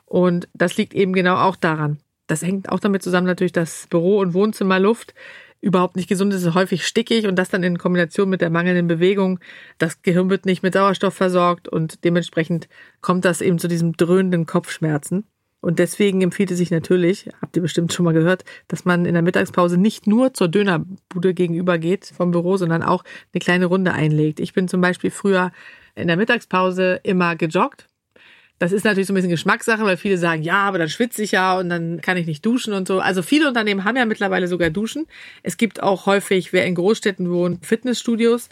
Und 0.06 0.48
das 0.54 0.76
liegt 0.76 0.94
eben 0.94 1.12
genau 1.12 1.36
auch 1.36 1.56
daran. 1.56 1.98
Das 2.26 2.42
hängt 2.42 2.70
auch 2.70 2.80
damit 2.80 3.02
zusammen 3.02 3.26
natürlich, 3.26 3.52
dass 3.52 3.86
Büro- 3.88 4.20
und 4.20 4.34
Wohnzimmerluft 4.34 5.14
überhaupt 5.60 5.96
nicht 5.96 6.08
gesund 6.08 6.32
ist, 6.32 6.42
ist 6.42 6.54
häufig 6.54 6.86
stickig 6.86 7.26
und 7.26 7.36
das 7.36 7.48
dann 7.48 7.62
in 7.62 7.78
Kombination 7.78 8.28
mit 8.28 8.42
der 8.42 8.50
mangelnden 8.50 8.86
Bewegung. 8.86 9.40
Das 9.78 10.02
Gehirn 10.02 10.28
wird 10.28 10.44
nicht 10.44 10.62
mit 10.62 10.74
Sauerstoff 10.74 11.14
versorgt 11.14 11.68
und 11.68 12.04
dementsprechend 12.04 12.68
kommt 13.00 13.24
das 13.24 13.40
eben 13.40 13.58
zu 13.58 13.66
diesem 13.66 13.96
dröhnenden 13.96 14.46
Kopfschmerzen. 14.46 15.24
Und 15.62 15.78
deswegen 15.78 16.20
empfiehlt 16.20 16.50
es 16.50 16.58
sich 16.58 16.70
natürlich, 16.70 17.30
habt 17.40 17.56
ihr 17.56 17.62
bestimmt 17.62 17.94
schon 17.94 18.04
mal 18.04 18.12
gehört, 18.12 18.44
dass 18.68 18.84
man 18.84 19.06
in 19.06 19.14
der 19.14 19.22
Mittagspause 19.22 19.78
nicht 19.78 20.06
nur 20.06 20.34
zur 20.34 20.48
Dönerbude 20.48 21.32
gegenüber 21.32 21.78
geht 21.78 22.04
vom 22.04 22.30
Büro, 22.30 22.58
sondern 22.58 22.82
auch 22.82 23.02
eine 23.32 23.40
kleine 23.40 23.64
Runde 23.64 23.94
einlegt. 23.94 24.40
Ich 24.40 24.52
bin 24.52 24.68
zum 24.68 24.82
Beispiel 24.82 25.10
früher 25.10 25.52
in 25.94 26.08
der 26.08 26.18
Mittagspause 26.18 27.00
immer 27.02 27.34
gejoggt 27.36 27.86
das 28.58 28.72
ist 28.72 28.84
natürlich 28.84 29.06
so 29.06 29.12
ein 29.12 29.16
bisschen 29.16 29.30
Geschmackssache, 29.30 29.84
weil 29.84 29.96
viele 29.96 30.16
sagen, 30.16 30.42
ja, 30.42 30.58
aber 30.58 30.78
dann 30.78 30.88
schwitze 30.88 31.22
ich 31.22 31.32
ja 31.32 31.58
und 31.58 31.68
dann 31.68 32.00
kann 32.00 32.16
ich 32.16 32.26
nicht 32.26 32.46
duschen 32.46 32.72
und 32.72 32.86
so. 32.86 33.00
Also 33.00 33.22
viele 33.22 33.48
Unternehmen 33.48 33.84
haben 33.84 33.96
ja 33.96 34.04
mittlerweile 34.04 34.48
sogar 34.48 34.70
Duschen. 34.70 35.06
Es 35.42 35.56
gibt 35.56 35.82
auch 35.82 36.06
häufig, 36.06 36.52
wer 36.52 36.64
in 36.64 36.76
Großstädten 36.76 37.30
wohnt, 37.30 37.66
Fitnessstudios, 37.66 38.48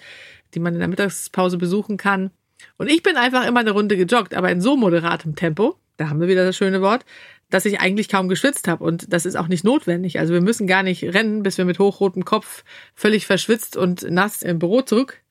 die 0.54 0.60
man 0.60 0.74
in 0.74 0.80
der 0.80 0.88
Mittagspause 0.88 1.56
besuchen 1.56 1.96
kann. 1.96 2.30
Und 2.78 2.90
ich 2.90 3.02
bin 3.02 3.16
einfach 3.16 3.46
immer 3.46 3.60
eine 3.60 3.70
Runde 3.70 3.96
gejoggt, 3.96 4.34
aber 4.34 4.50
in 4.50 4.60
so 4.60 4.76
moderatem 4.76 5.36
Tempo, 5.36 5.76
da 5.96 6.08
haben 6.08 6.20
wir 6.20 6.28
wieder 6.28 6.44
das 6.44 6.56
schöne 6.56 6.82
Wort, 6.82 7.04
dass 7.50 7.64
ich 7.64 7.80
eigentlich 7.80 8.08
kaum 8.08 8.28
geschwitzt 8.28 8.66
habe. 8.66 8.82
Und 8.82 9.12
das 9.12 9.24
ist 9.24 9.36
auch 9.36 9.48
nicht 9.48 9.64
notwendig. 9.64 10.18
Also 10.18 10.34
wir 10.34 10.40
müssen 10.40 10.66
gar 10.66 10.82
nicht 10.82 11.04
rennen, 11.04 11.42
bis 11.42 11.58
wir 11.58 11.64
mit 11.64 11.78
hochrotem 11.78 12.24
Kopf 12.24 12.64
völlig 12.94 13.26
verschwitzt 13.26 13.76
und 13.76 14.02
nass 14.10 14.42
im 14.42 14.58
Büro 14.58 14.82
zurück 14.82 15.21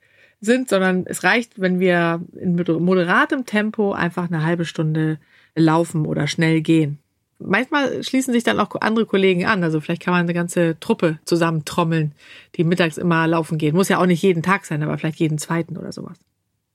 sind, 0.41 0.69
sondern 0.69 1.05
es 1.05 1.23
reicht, 1.23 1.61
wenn 1.61 1.79
wir 1.79 2.21
in 2.33 2.55
moderatem 2.55 3.45
Tempo 3.45 3.93
einfach 3.93 4.25
eine 4.25 4.43
halbe 4.43 4.65
Stunde 4.65 5.19
laufen 5.55 6.05
oder 6.05 6.27
schnell 6.27 6.61
gehen. 6.61 6.97
Manchmal 7.37 8.03
schließen 8.03 8.33
sich 8.33 8.43
dann 8.43 8.59
auch 8.59 8.75
andere 8.81 9.05
Kollegen 9.05 9.45
an. 9.45 9.63
Also 9.63 9.79
vielleicht 9.79 10.01
kann 10.03 10.13
man 10.13 10.21
eine 10.21 10.33
ganze 10.33 10.79
Truppe 10.79 11.19
zusammen 11.25 11.65
trommeln, 11.65 12.13
die 12.55 12.63
mittags 12.63 12.97
immer 12.97 13.27
laufen 13.27 13.57
gehen. 13.57 13.75
Muss 13.75 13.89
ja 13.89 13.99
auch 13.99 14.05
nicht 14.05 14.21
jeden 14.21 14.43
Tag 14.43 14.65
sein, 14.65 14.83
aber 14.83 14.97
vielleicht 14.97 15.19
jeden 15.19 15.37
zweiten 15.37 15.77
oder 15.77 15.91
sowas. 15.91 16.17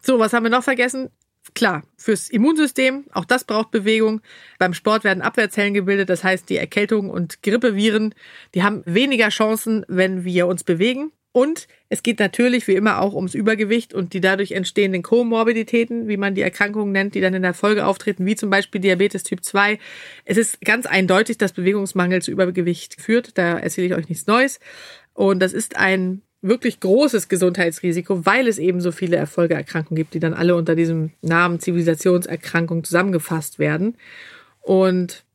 So, 0.02 0.18
was 0.18 0.32
haben 0.32 0.44
wir 0.44 0.50
noch 0.50 0.64
vergessen? 0.64 1.10
Klar, 1.54 1.84
fürs 1.96 2.28
Immunsystem, 2.28 3.04
auch 3.12 3.24
das 3.24 3.44
braucht 3.44 3.70
Bewegung. 3.70 4.20
Beim 4.58 4.74
Sport 4.74 5.04
werden 5.04 5.22
Abwehrzellen 5.22 5.74
gebildet, 5.74 6.10
das 6.10 6.24
heißt, 6.24 6.48
die 6.50 6.56
Erkältung 6.56 7.10
und 7.10 7.42
Grippeviren, 7.42 8.14
die 8.54 8.64
haben 8.64 8.82
weniger 8.84 9.28
Chancen, 9.28 9.84
wenn 9.88 10.24
wir 10.24 10.48
uns 10.48 10.64
bewegen. 10.64 11.12
Und 11.36 11.68
es 11.90 12.02
geht 12.02 12.18
natürlich 12.18 12.66
wie 12.66 12.76
immer 12.76 12.98
auch 13.02 13.12
ums 13.12 13.34
Übergewicht 13.34 13.92
und 13.92 14.14
die 14.14 14.22
dadurch 14.22 14.52
entstehenden 14.52 15.02
Komorbiditäten, 15.02 16.08
wie 16.08 16.16
man 16.16 16.34
die 16.34 16.40
Erkrankungen 16.40 16.92
nennt, 16.92 17.14
die 17.14 17.20
dann 17.20 17.34
in 17.34 17.42
der 17.42 17.52
Folge 17.52 17.84
auftreten, 17.84 18.24
wie 18.24 18.36
zum 18.36 18.48
Beispiel 18.48 18.80
Diabetes 18.80 19.22
Typ 19.22 19.44
2. 19.44 19.78
Es 20.24 20.38
ist 20.38 20.62
ganz 20.62 20.86
eindeutig, 20.86 21.36
dass 21.36 21.52
Bewegungsmangel 21.52 22.22
zu 22.22 22.30
Übergewicht 22.30 22.98
führt. 22.98 23.36
Da 23.36 23.58
erzähle 23.58 23.88
ich 23.88 23.92
euch 23.92 24.08
nichts 24.08 24.26
Neues. 24.26 24.60
Und 25.12 25.40
das 25.40 25.52
ist 25.52 25.76
ein 25.76 26.22
wirklich 26.40 26.80
großes 26.80 27.28
Gesundheitsrisiko, 27.28 28.24
weil 28.24 28.48
es 28.48 28.56
eben 28.56 28.80
so 28.80 28.90
viele 28.90 29.16
Erfolgeerkrankungen 29.16 29.98
gibt, 29.98 30.14
die 30.14 30.20
dann 30.20 30.32
alle 30.32 30.56
unter 30.56 30.74
diesem 30.74 31.10
Namen 31.20 31.60
Zivilisationserkrankung 31.60 32.82
zusammengefasst 32.82 33.58
werden. 33.58 33.98
Und 34.62 35.25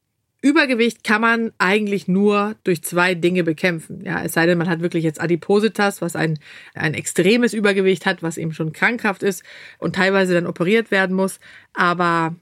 Übergewicht 0.42 1.04
kann 1.04 1.22
man 1.22 1.52
eigentlich 1.60 2.08
nur 2.08 2.56
durch 2.64 2.84
zwei 2.84 3.14
Dinge 3.14 3.44
bekämpfen. 3.44 4.04
Ja, 4.04 4.24
es 4.24 4.34
sei 4.34 4.48
denn, 4.48 4.58
man 4.58 4.70
hat 4.70 4.82
wirklich 4.82 5.04
jetzt 5.04 5.22
Adipositas, 5.22 6.02
was 6.02 6.16
ein, 6.16 6.40
ein 6.74 6.96
extremes 6.96 7.54
Übergewicht 7.54 8.08
hat, 8.08 8.24
was 8.24 8.38
eben 8.38 8.52
schon 8.52 8.74
krankhaft 8.74 9.22
ist 9.22 9.44
und 9.78 9.96
teilweise 9.96 10.34
dann 10.34 10.48
operiert 10.48 10.90
werden 10.90 11.16
muss. 11.16 11.40
Aber 11.74 12.36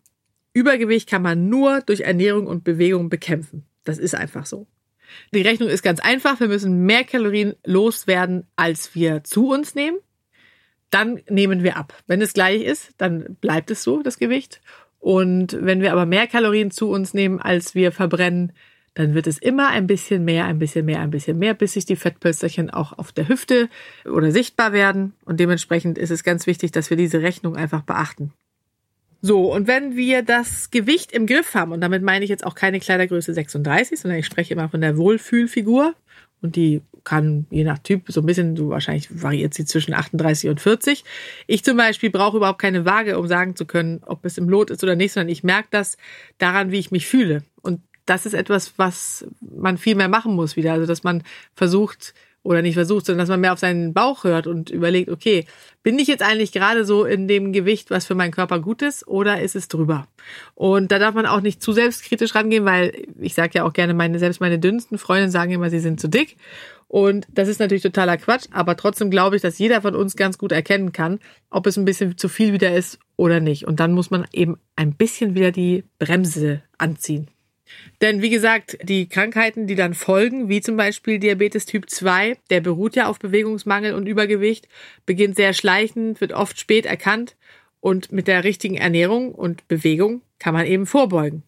Übergewicht 0.53 1.09
kann 1.09 1.21
man 1.21 1.49
nur 1.49 1.81
durch 1.81 2.01
Ernährung 2.01 2.47
und 2.47 2.63
Bewegung 2.63 3.09
bekämpfen. 3.09 3.65
Das 3.83 3.97
ist 3.97 4.15
einfach 4.15 4.45
so. 4.45 4.67
Die 5.33 5.41
Rechnung 5.41 5.69
ist 5.69 5.83
ganz 5.83 5.99
einfach. 5.99 6.39
Wir 6.39 6.47
müssen 6.47 6.85
mehr 6.85 7.03
Kalorien 7.03 7.55
loswerden, 7.65 8.47
als 8.55 8.95
wir 8.95 9.23
zu 9.23 9.49
uns 9.49 9.75
nehmen. 9.75 9.97
Dann 10.89 11.21
nehmen 11.29 11.63
wir 11.63 11.77
ab. 11.77 11.93
Wenn 12.07 12.21
es 12.21 12.33
gleich 12.33 12.61
ist, 12.61 12.91
dann 12.97 13.35
bleibt 13.41 13.71
es 13.71 13.83
so, 13.83 14.01
das 14.01 14.17
Gewicht. 14.17 14.61
Und 14.99 15.57
wenn 15.61 15.81
wir 15.81 15.91
aber 15.91 16.05
mehr 16.05 16.27
Kalorien 16.27 16.71
zu 16.71 16.89
uns 16.89 17.13
nehmen, 17.13 17.39
als 17.39 17.73
wir 17.73 17.91
verbrennen, 17.91 18.51
dann 18.95 19.13
wird 19.13 19.27
es 19.27 19.37
immer 19.37 19.69
ein 19.69 19.87
bisschen 19.87 20.25
mehr, 20.25 20.45
ein 20.45 20.59
bisschen 20.59 20.85
mehr, 20.85 20.99
ein 20.99 21.11
bisschen 21.11 21.39
mehr, 21.39 21.53
bis 21.53 21.73
sich 21.73 21.85
die 21.85 21.95
Fettpölsterchen 21.95 22.69
auch 22.69 22.97
auf 22.97 23.11
der 23.11 23.29
Hüfte 23.29 23.69
oder 24.05 24.31
sichtbar 24.31 24.73
werden. 24.73 25.13
Und 25.23 25.39
dementsprechend 25.39 25.97
ist 25.97 26.09
es 26.09 26.23
ganz 26.23 26.47
wichtig, 26.47 26.71
dass 26.71 26.89
wir 26.89 26.97
diese 26.97 27.21
Rechnung 27.21 27.55
einfach 27.55 27.81
beachten. 27.81 28.33
So, 29.21 29.53
und 29.53 29.67
wenn 29.67 29.95
wir 29.95 30.21
das 30.23 30.71
Gewicht 30.71 31.11
im 31.11 31.27
Griff 31.27 31.53
haben, 31.53 31.71
und 31.71 31.81
damit 31.81 32.01
meine 32.01 32.23
ich 32.23 32.29
jetzt 32.29 32.45
auch 32.45 32.55
keine 32.55 32.79
Kleidergröße 32.79 33.33
36, 33.33 33.99
sondern 33.99 34.19
ich 34.19 34.25
spreche 34.25 34.53
immer 34.53 34.69
von 34.69 34.81
der 34.81 34.97
Wohlfühlfigur, 34.97 35.93
und 36.41 36.55
die 36.55 36.81
kann 37.03 37.48
je 37.50 37.63
nach 37.63 37.79
Typ 37.79 38.03
so 38.08 38.22
ein 38.22 38.25
bisschen, 38.25 38.55
so 38.55 38.69
wahrscheinlich 38.69 39.22
variiert 39.22 39.53
sie 39.53 39.65
zwischen 39.65 39.93
38 39.93 40.50
und 40.50 40.62
40. 40.62 41.03
Ich 41.48 41.63
zum 41.63 41.77
Beispiel 41.77 42.10
brauche 42.10 42.38
überhaupt 42.38 42.60
keine 42.60 42.86
Waage, 42.86 43.17
um 43.17 43.27
sagen 43.27 43.55
zu 43.55 43.65
können, 43.65 44.01
ob 44.05 44.25
es 44.25 44.38
im 44.38 44.50
Lot 44.50 44.69
ist 44.69 44.84
oder 44.84 44.96
nicht, 44.96 45.13
sondern 45.13 45.29
ich 45.29 45.43
merke 45.43 45.69
das 45.72 45.98
daran, 46.38 46.72
wie 46.72 46.79
ich 46.79 46.91
mich 46.91 47.08
fühle. 47.08 47.43
Und 47.62 47.81
das 48.05 48.25
ist 48.25 48.34
etwas, 48.34 48.74
was 48.77 49.27
man 49.39 49.77
viel 49.77 49.96
mehr 49.96 50.08
machen 50.08 50.36
muss 50.36 50.55
wieder. 50.55 50.74
Also, 50.74 50.86
dass 50.86 51.03
man 51.03 51.24
versucht, 51.53 52.13
oder 52.43 52.62
nicht 52.62 52.75
versucht, 52.75 53.05
sondern 53.05 53.19
dass 53.19 53.29
man 53.29 53.41
mehr 53.41 53.53
auf 53.53 53.60
seinen 53.60 53.93
Bauch 53.93 54.24
hört 54.24 54.48
und 54.48 54.69
überlegt, 54.69 55.10
okay, 55.10 55.46
bin 55.84 56.00
ich 56.00 56.08
jetzt 56.08 56.24
eigentlich 56.24 56.51
gerade 56.51 56.86
so 56.86 57.05
in 57.05 57.27
dem 57.27 57.51
Gewicht, 57.53 57.91
was 57.91 58.05
für 58.05 58.15
meinen 58.15 58.31
Körper 58.31 58.60
gut 58.60 58.81
ist, 58.81 59.08
oder 59.08 59.41
ist 59.41 59.55
es 59.55 59.67
drüber? 59.67 60.08
Und 60.55 60.91
da 60.91 61.00
darf 61.00 61.15
man 61.15 61.25
auch 61.25 61.41
nicht 61.41 61.62
zu 61.62 61.74
selbstkritisch 61.74 62.36
rangehen, 62.36 62.65
weil 62.65 62.93
ich 63.19 63.34
sage 63.34 63.51
ja 63.55 63.63
auch 63.65 63.74
gerne, 63.74 63.93
meine, 63.93 64.19
selbst 64.19 64.41
meine 64.41 64.60
dünnsten 64.60 64.98
Freundinnen 64.98 65.31
sagen 65.31 65.51
immer, 65.51 65.69
sie 65.69 65.79
sind 65.79 66.00
zu 66.00 66.08
dick. 66.08 66.38
Und 66.88 67.27
das 67.29 67.48
ist 67.48 67.60
natürlich 67.60 67.84
totaler 67.84 68.17
Quatsch, 68.17 68.48
aber 68.51 68.75
trotzdem 68.75 69.12
glaube 69.12 69.36
ich, 69.36 69.43
dass 69.43 69.60
jeder 69.60 69.81
von 69.81 69.96
uns 69.96 70.15
ganz 70.15 70.39
gut 70.39 70.51
erkennen 70.51 70.91
kann, 70.91 71.19
ob 71.51 71.67
es 71.67 71.77
ein 71.77 71.86
bisschen 71.86 72.17
zu 72.17 72.29
viel 72.29 72.51
wieder 72.51 72.75
ist 72.75 73.00
oder 73.15 73.39
nicht. 73.39 73.67
Und 73.67 73.79
dann 73.79 73.93
muss 73.93 74.10
man 74.10 74.25
eben 74.34 74.58
ein 74.75 74.93
bisschen 74.93 75.36
wieder 75.36 75.51
die 75.51 75.84
Bremse 76.00 76.63
anziehen. 76.79 77.27
Denn 78.01 78.21
wie 78.21 78.29
gesagt, 78.29 78.77
die 78.83 79.07
Krankheiten, 79.07 79.67
die 79.67 79.75
dann 79.75 79.93
folgen, 79.93 80.49
wie 80.49 80.61
zum 80.61 80.77
Beispiel 80.77 81.19
Diabetes 81.19 81.65
Typ 81.65 81.89
2, 81.89 82.38
der 82.49 82.61
beruht 82.61 82.95
ja 82.95 83.07
auf 83.07 83.19
Bewegungsmangel 83.19 83.93
und 83.93 84.07
Übergewicht, 84.07 84.67
beginnt 85.05 85.35
sehr 85.35 85.53
schleichend, 85.53 86.21
wird 86.21 86.33
oft 86.33 86.59
spät 86.59 86.85
erkannt 86.85 87.35
und 87.79 88.11
mit 88.11 88.27
der 88.27 88.43
richtigen 88.43 88.75
Ernährung 88.75 89.33
und 89.33 89.67
Bewegung 89.67 90.21
kann 90.39 90.53
man 90.53 90.65
eben 90.65 90.85
vorbeugen. 90.85 91.43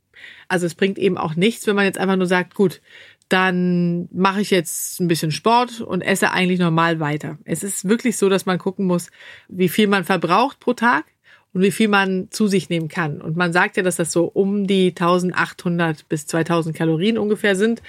Also 0.48 0.66
es 0.66 0.76
bringt 0.76 1.00
eben 1.00 1.18
auch 1.18 1.36
nichts, 1.36 1.66
wenn 1.68 1.76
man 1.76 1.86
jetzt 1.86 1.98
einfach 1.98 2.18
nur 2.18 2.28
sagt, 2.28 2.54
gut, 2.56 2.82
dann 3.30 4.10
mache 4.12 4.42
ich 4.42 4.52
jetzt 4.52 5.00
ein 5.00 5.08
bisschen 5.08 5.32
Sport 5.32 5.80
und 5.80 6.02
esse 6.02 6.32
eigentlich 6.32 6.60
normal 6.60 7.00
weiter. 7.00 7.38
Es 7.46 7.64
ist 7.64 7.88
wirklich 7.88 8.18
so, 8.18 8.28
dass 8.28 8.46
man 8.46 8.58
gucken 8.58 8.86
muss, 8.86 9.10
wie 9.48 9.70
viel 9.70 9.88
man 9.88 10.04
verbraucht 10.04 10.60
pro 10.60 10.74
Tag 10.74 11.06
und 11.54 11.62
wie 11.62 11.72
viel 11.72 11.88
man 11.88 12.30
zu 12.32 12.48
sich 12.48 12.70
nehmen 12.70 12.88
kann. 12.88 13.22
Und 13.22 13.36
man 13.36 13.54
sagt 13.54 13.78
ja, 13.78 13.84
dass 13.84 13.98
das 13.98 14.12
so 14.12 14.26
um 14.26 14.68
die 14.68 14.90
1800 14.90 16.08
bis 16.08 16.28
2000 16.28 16.76
Kalorien 16.76 17.18
ungefähr 17.18 17.56
sind. 17.56 17.82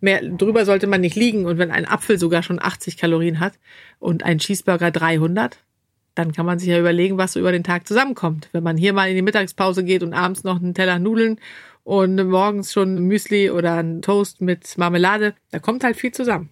Mehr 0.00 0.22
drüber 0.22 0.64
sollte 0.64 0.86
man 0.86 1.00
nicht 1.00 1.16
liegen. 1.16 1.46
Und 1.46 1.58
wenn 1.58 1.70
ein 1.70 1.86
Apfel 1.86 2.18
sogar 2.18 2.42
schon 2.42 2.60
80 2.60 2.96
Kalorien 2.96 3.40
hat 3.40 3.54
und 3.98 4.22
ein 4.22 4.38
Cheeseburger 4.38 4.90
300, 4.90 5.58
dann 6.14 6.32
kann 6.32 6.46
man 6.46 6.58
sich 6.58 6.68
ja 6.68 6.78
überlegen, 6.78 7.18
was 7.18 7.32
so 7.32 7.40
über 7.40 7.52
den 7.52 7.64
Tag 7.64 7.86
zusammenkommt. 7.86 8.48
Wenn 8.52 8.62
man 8.62 8.76
hier 8.76 8.92
mal 8.92 9.08
in 9.08 9.16
die 9.16 9.22
Mittagspause 9.22 9.84
geht 9.84 10.02
und 10.02 10.14
abends 10.14 10.44
noch 10.44 10.56
einen 10.56 10.74
Teller 10.74 10.98
Nudeln 10.98 11.38
und 11.84 12.16
morgens 12.28 12.72
schon 12.72 12.98
Müsli 13.06 13.50
oder 13.50 13.76
ein 13.76 14.02
Toast 14.02 14.40
mit 14.40 14.76
Marmelade, 14.76 15.34
da 15.50 15.58
kommt 15.58 15.84
halt 15.84 15.96
viel 15.96 16.12
zusammen. 16.12 16.50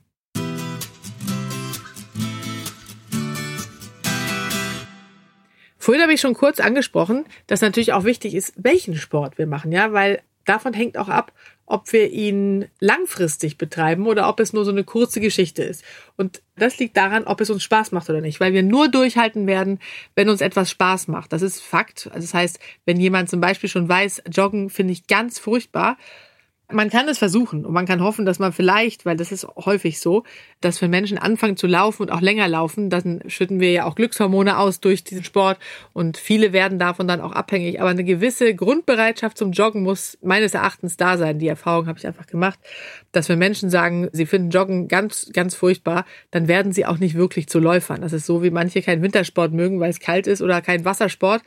Vorhin 5.85 6.03
habe 6.03 6.15
ich 6.15 6.23
schon 6.23 6.33
kurz 6.33 6.61
angesprochen, 6.61 7.27
dass 7.47 7.61
natürlich 7.61 7.93
auch 7.93 8.05
wichtig 8.05 8.35
ist, 8.35 8.55
welchen 8.57 8.97
Sport 8.97 9.37
wir 9.37 9.47
machen, 9.47 9.71
ja, 9.71 9.93
weil 9.93 10.23
davon 10.47 10.73
hängt 10.73 10.97
auch 10.97 11.11
ab, 11.11 11.31
ob 11.67 11.93
wir 11.93 12.11
ihn 12.11 12.69
langfristig 12.81 13.59
betreiben 13.59 14.07
oder 14.07 14.31
ob 14.31 14.41
es 14.41 14.55
nur 14.55 14.65
so 14.65 14.71
eine 14.71 14.85
kurze 14.85 15.21
Geschichte 15.21 15.63
ist. 15.63 15.85
Und 16.17 16.41
das 16.57 16.79
liegt 16.79 16.97
daran, 16.97 17.25
ob 17.25 17.43
es 17.43 17.51
uns 17.51 17.63
Spaß 17.63 17.93
macht 17.93 18.09
oder 18.09 18.23
nicht, 18.23 18.41
weil 18.41 18.55
wir 18.55 18.63
nur 18.63 18.89
durchhalten 18.89 19.47
werden, 19.47 19.79
wenn 20.15 20.31
uns 20.31 20.41
etwas 20.41 20.71
Spaß 20.71 21.09
macht. 21.09 21.35
Das 21.35 21.43
ist 21.43 21.61
Fakt. 21.61 22.07
Also 22.07 22.27
das 22.27 22.33
heißt, 22.33 22.61
wenn 22.87 22.99
jemand 22.99 23.29
zum 23.29 23.43
Beispiel 23.43 23.69
schon 23.69 23.87
weiß, 23.87 24.23
Joggen 24.33 24.71
finde 24.71 24.95
ich 24.95 25.07
ganz 25.07 25.39
furchtbar, 25.39 25.99
man 26.73 26.89
kann 26.89 27.09
es 27.09 27.19
versuchen 27.19 27.67
und 27.67 27.73
man 27.75 27.85
kann 27.85 28.03
hoffen, 28.03 28.25
dass 28.25 28.39
man 28.39 28.53
vielleicht, 28.53 29.05
weil 29.05 29.17
das 29.17 29.33
ist 29.33 29.47
häufig 29.57 30.01
so, 30.01 30.25
dass 30.63 30.81
wenn 30.81 30.91
Menschen 30.91 31.19
anfangen 31.19 31.59
zu 31.59 31.67
laufen 31.67 32.03
und 32.03 32.11
auch 32.11 32.23
länger 32.23 32.49
laufen, 32.49 32.89
dann 32.89 33.23
schütten 33.27 33.61
wir 33.61 33.71
ja 33.71 33.85
auch 33.85 33.95
Glückshormone 33.95 34.59
aus 34.59 34.81
durch 34.81 35.05
diesen 35.05 35.25
Sport 35.25 35.59
und 35.93 36.17
viele 36.17 36.53
werden 36.55 36.79
davon 36.79 37.07
dann 37.07 37.21
auch 37.21 37.33
abhängig. 37.33 37.81
Aber 37.81 37.91
eine 37.91 38.03
gewisse 38.03 38.55
Grundbereitschaft 38.55 39.37
zum 39.37 39.53
Joggen 39.53 39.83
muss 39.83 40.17
meines 40.23 40.55
Erachtens 40.55 40.97
da 40.97 41.19
sein. 41.19 41.39
Die 41.39 41.49
Erfahrung 41.49 41.87
habe 41.87 41.99
ich 41.99 42.07
einfach 42.07 42.27
gemacht, 42.27 42.59
dass 43.13 43.29
wenn 43.29 43.39
Menschen 43.39 43.69
sagen, 43.69 44.09
sie 44.13 44.25
finden 44.27 44.51
Joggen 44.51 44.89
ganz, 44.89 45.31
ganz 45.35 45.55
furchtbar, 45.55 46.07
dann 46.31 46.49
werden 46.49 46.73
sie 46.73 46.87
auch 46.87 46.99
nicht 46.99 47.15
wirklich 47.15 47.47
zu 47.47 47.59
Läufern. 47.59 48.01
Das 48.01 48.15
ist 48.15 48.25
so, 48.25 48.43
wie 48.43 48.51
manche 48.51 48.81
keinen 48.81 49.03
Wintersport 49.03 49.53
mögen, 49.53 49.81
weil 49.81 49.91
es 49.91 50.01
kalt 50.01 50.27
ist 50.27 50.41
oder 50.41 50.63
keinen 50.63 50.87
Wassersport. 50.87 51.43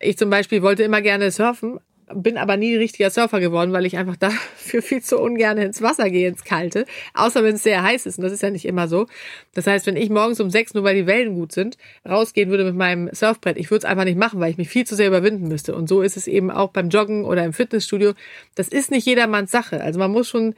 Ich 0.00 0.18
zum 0.18 0.30
Beispiel 0.30 0.62
wollte 0.62 0.82
immer 0.82 1.00
gerne 1.00 1.30
surfen, 1.30 1.80
bin 2.12 2.36
aber 2.36 2.56
nie 2.56 2.76
richtiger 2.76 3.10
Surfer 3.10 3.40
geworden, 3.40 3.72
weil 3.72 3.86
ich 3.86 3.96
einfach 3.96 4.16
dafür 4.18 4.82
viel 4.82 5.02
zu 5.02 5.18
ungern 5.18 5.58
ins 5.58 5.82
Wasser 5.82 6.10
gehe, 6.10 6.28
ins 6.28 6.44
Kalte. 6.44 6.86
Außer 7.14 7.42
wenn 7.42 7.54
es 7.54 7.62
sehr 7.62 7.82
heiß 7.82 8.06
ist. 8.06 8.18
Und 8.18 8.24
das 8.24 8.32
ist 8.32 8.42
ja 8.42 8.50
nicht 8.50 8.64
immer 8.64 8.88
so. 8.88 9.06
Das 9.54 9.66
heißt, 9.66 9.86
wenn 9.86 9.96
ich 9.96 10.10
morgens 10.10 10.40
um 10.40 10.50
sechs, 10.50 10.74
nur 10.74 10.84
weil 10.84 10.94
die 10.94 11.06
Wellen 11.06 11.34
gut 11.34 11.52
sind, 11.52 11.76
rausgehen 12.08 12.50
würde 12.50 12.64
mit 12.64 12.74
meinem 12.74 13.08
Surfbrett, 13.12 13.56
ich 13.56 13.70
würde 13.70 13.78
es 13.78 13.90
einfach 13.90 14.04
nicht 14.04 14.18
machen, 14.18 14.40
weil 14.40 14.50
ich 14.50 14.58
mich 14.58 14.68
viel 14.68 14.86
zu 14.86 14.96
sehr 14.96 15.08
überwinden 15.08 15.48
müsste. 15.48 15.74
Und 15.74 15.88
so 15.88 16.02
ist 16.02 16.16
es 16.16 16.26
eben 16.26 16.50
auch 16.50 16.70
beim 16.70 16.88
Joggen 16.88 17.24
oder 17.24 17.44
im 17.44 17.52
Fitnessstudio. 17.52 18.12
Das 18.54 18.68
ist 18.68 18.90
nicht 18.90 19.06
jedermanns 19.06 19.50
Sache. 19.50 19.80
Also 19.80 19.98
man 19.98 20.10
muss 20.10 20.28
schon 20.28 20.54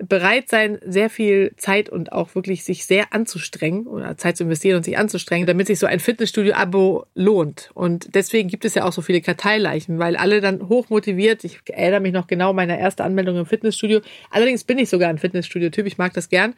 bereit 0.00 0.48
sein, 0.48 0.78
sehr 0.84 1.10
viel 1.10 1.52
Zeit 1.56 1.88
und 1.88 2.12
auch 2.12 2.34
wirklich 2.34 2.64
sich 2.64 2.86
sehr 2.86 3.12
anzustrengen 3.12 3.86
oder 3.86 4.16
Zeit 4.16 4.36
zu 4.36 4.44
investieren 4.44 4.76
und 4.76 4.84
sich 4.84 4.98
anzustrengen, 4.98 5.46
damit 5.46 5.66
sich 5.66 5.78
so 5.78 5.86
ein 5.86 6.00
Fitnessstudio-Abo 6.00 7.06
lohnt. 7.14 7.70
Und 7.74 8.14
deswegen 8.14 8.48
gibt 8.48 8.64
es 8.64 8.74
ja 8.74 8.84
auch 8.84 8.92
so 8.92 9.02
viele 9.02 9.20
Karteileichen, 9.20 9.98
weil 9.98 10.16
alle 10.16 10.40
dann 10.40 10.68
hoch 10.68 10.88
motiviert, 10.90 11.44
ich 11.44 11.60
erinnere 11.66 12.00
mich 12.00 12.12
noch 12.12 12.26
genau 12.26 12.52
meiner 12.52 12.78
erste 12.78 13.04
Anmeldung 13.04 13.36
im 13.36 13.46
Fitnessstudio, 13.46 14.00
allerdings 14.30 14.64
bin 14.64 14.78
ich 14.78 14.88
sogar 14.88 15.08
ein 15.08 15.18
Fitnessstudio-Typ, 15.18 15.86
ich 15.86 15.98
mag 15.98 16.12
das 16.14 16.28
gern, 16.28 16.54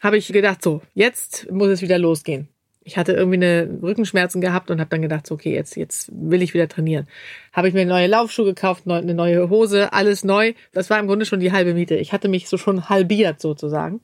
habe 0.00 0.16
ich 0.16 0.28
gedacht, 0.28 0.62
so, 0.62 0.82
jetzt 0.94 1.50
muss 1.50 1.68
es 1.68 1.82
wieder 1.82 1.98
losgehen 1.98 2.48
ich 2.82 2.96
hatte 2.96 3.12
irgendwie 3.12 3.36
eine 3.36 3.78
Rückenschmerzen 3.82 4.40
gehabt 4.40 4.70
und 4.70 4.80
habe 4.80 4.90
dann 4.90 5.02
gedacht, 5.02 5.26
so, 5.26 5.34
okay, 5.34 5.54
jetzt, 5.54 5.76
jetzt 5.76 6.10
will 6.12 6.42
ich 6.42 6.54
wieder 6.54 6.68
trainieren. 6.68 7.06
Habe 7.52 7.68
ich 7.68 7.74
mir 7.74 7.84
neue 7.84 8.06
Laufschuhe 8.06 8.46
gekauft, 8.46 8.84
eine 8.86 9.14
neue 9.14 9.50
Hose, 9.50 9.92
alles 9.92 10.24
neu. 10.24 10.54
Das 10.72 10.88
war 10.88 10.98
im 10.98 11.06
Grunde 11.06 11.26
schon 11.26 11.40
die 11.40 11.52
halbe 11.52 11.74
Miete. 11.74 11.96
Ich 11.96 12.12
hatte 12.12 12.28
mich 12.28 12.48
so 12.48 12.56
schon 12.56 12.88
halbiert 12.88 13.40
sozusagen. 13.40 14.00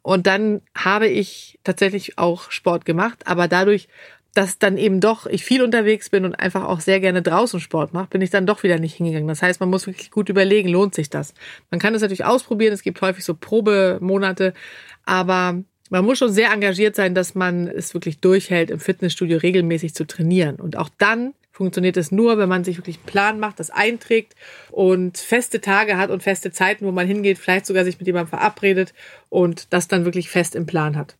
Und 0.00 0.26
dann 0.26 0.62
habe 0.74 1.06
ich 1.06 1.58
tatsächlich 1.64 2.18
auch 2.18 2.50
Sport 2.50 2.84
gemacht, 2.84 3.26
aber 3.26 3.46
dadurch, 3.46 3.88
dass 4.34 4.58
dann 4.58 4.78
eben 4.78 5.00
doch 5.00 5.26
ich 5.26 5.44
viel 5.44 5.62
unterwegs 5.62 6.10
bin 6.10 6.24
und 6.24 6.34
einfach 6.34 6.64
auch 6.64 6.80
sehr 6.80 7.00
gerne 7.00 7.22
draußen 7.22 7.60
Sport 7.60 7.92
mache, 7.92 8.08
bin 8.08 8.20
ich 8.20 8.30
dann 8.30 8.46
doch 8.46 8.62
wieder 8.62 8.78
nicht 8.78 8.96
hingegangen. 8.96 9.28
Das 9.28 9.42
heißt, 9.42 9.60
man 9.60 9.70
muss 9.70 9.86
wirklich 9.86 10.10
gut 10.10 10.28
überlegen, 10.28 10.68
lohnt 10.68 10.94
sich 10.94 11.08
das? 11.08 11.34
Man 11.70 11.78
kann 11.78 11.94
es 11.94 12.02
natürlich 12.02 12.24
ausprobieren, 12.24 12.72
es 12.72 12.82
gibt 12.82 13.00
häufig 13.00 13.24
so 13.24 13.34
Probemonate, 13.34 14.54
aber 15.04 15.62
man 15.94 16.04
muss 16.04 16.18
schon 16.18 16.32
sehr 16.32 16.50
engagiert 16.50 16.96
sein, 16.96 17.14
dass 17.14 17.36
man 17.36 17.68
es 17.68 17.94
wirklich 17.94 18.18
durchhält, 18.18 18.68
im 18.70 18.80
Fitnessstudio 18.80 19.38
regelmäßig 19.38 19.94
zu 19.94 20.04
trainieren. 20.04 20.56
Und 20.56 20.76
auch 20.76 20.88
dann 20.98 21.34
funktioniert 21.52 21.96
es 21.96 22.10
nur, 22.10 22.36
wenn 22.36 22.48
man 22.48 22.64
sich 22.64 22.78
wirklich 22.78 22.96
einen 22.96 23.06
Plan 23.06 23.38
macht, 23.38 23.60
das 23.60 23.70
einträgt 23.70 24.34
und 24.72 25.18
feste 25.18 25.60
Tage 25.60 25.96
hat 25.96 26.10
und 26.10 26.24
feste 26.24 26.50
Zeiten, 26.50 26.84
wo 26.84 26.90
man 26.90 27.06
hingeht, 27.06 27.38
vielleicht 27.38 27.66
sogar 27.66 27.84
sich 27.84 27.96
mit 28.00 28.08
jemandem 28.08 28.30
verabredet 28.30 28.92
und 29.28 29.72
das 29.72 29.86
dann 29.86 30.04
wirklich 30.04 30.30
fest 30.30 30.56
im 30.56 30.66
Plan 30.66 30.96
hat. 30.96 31.16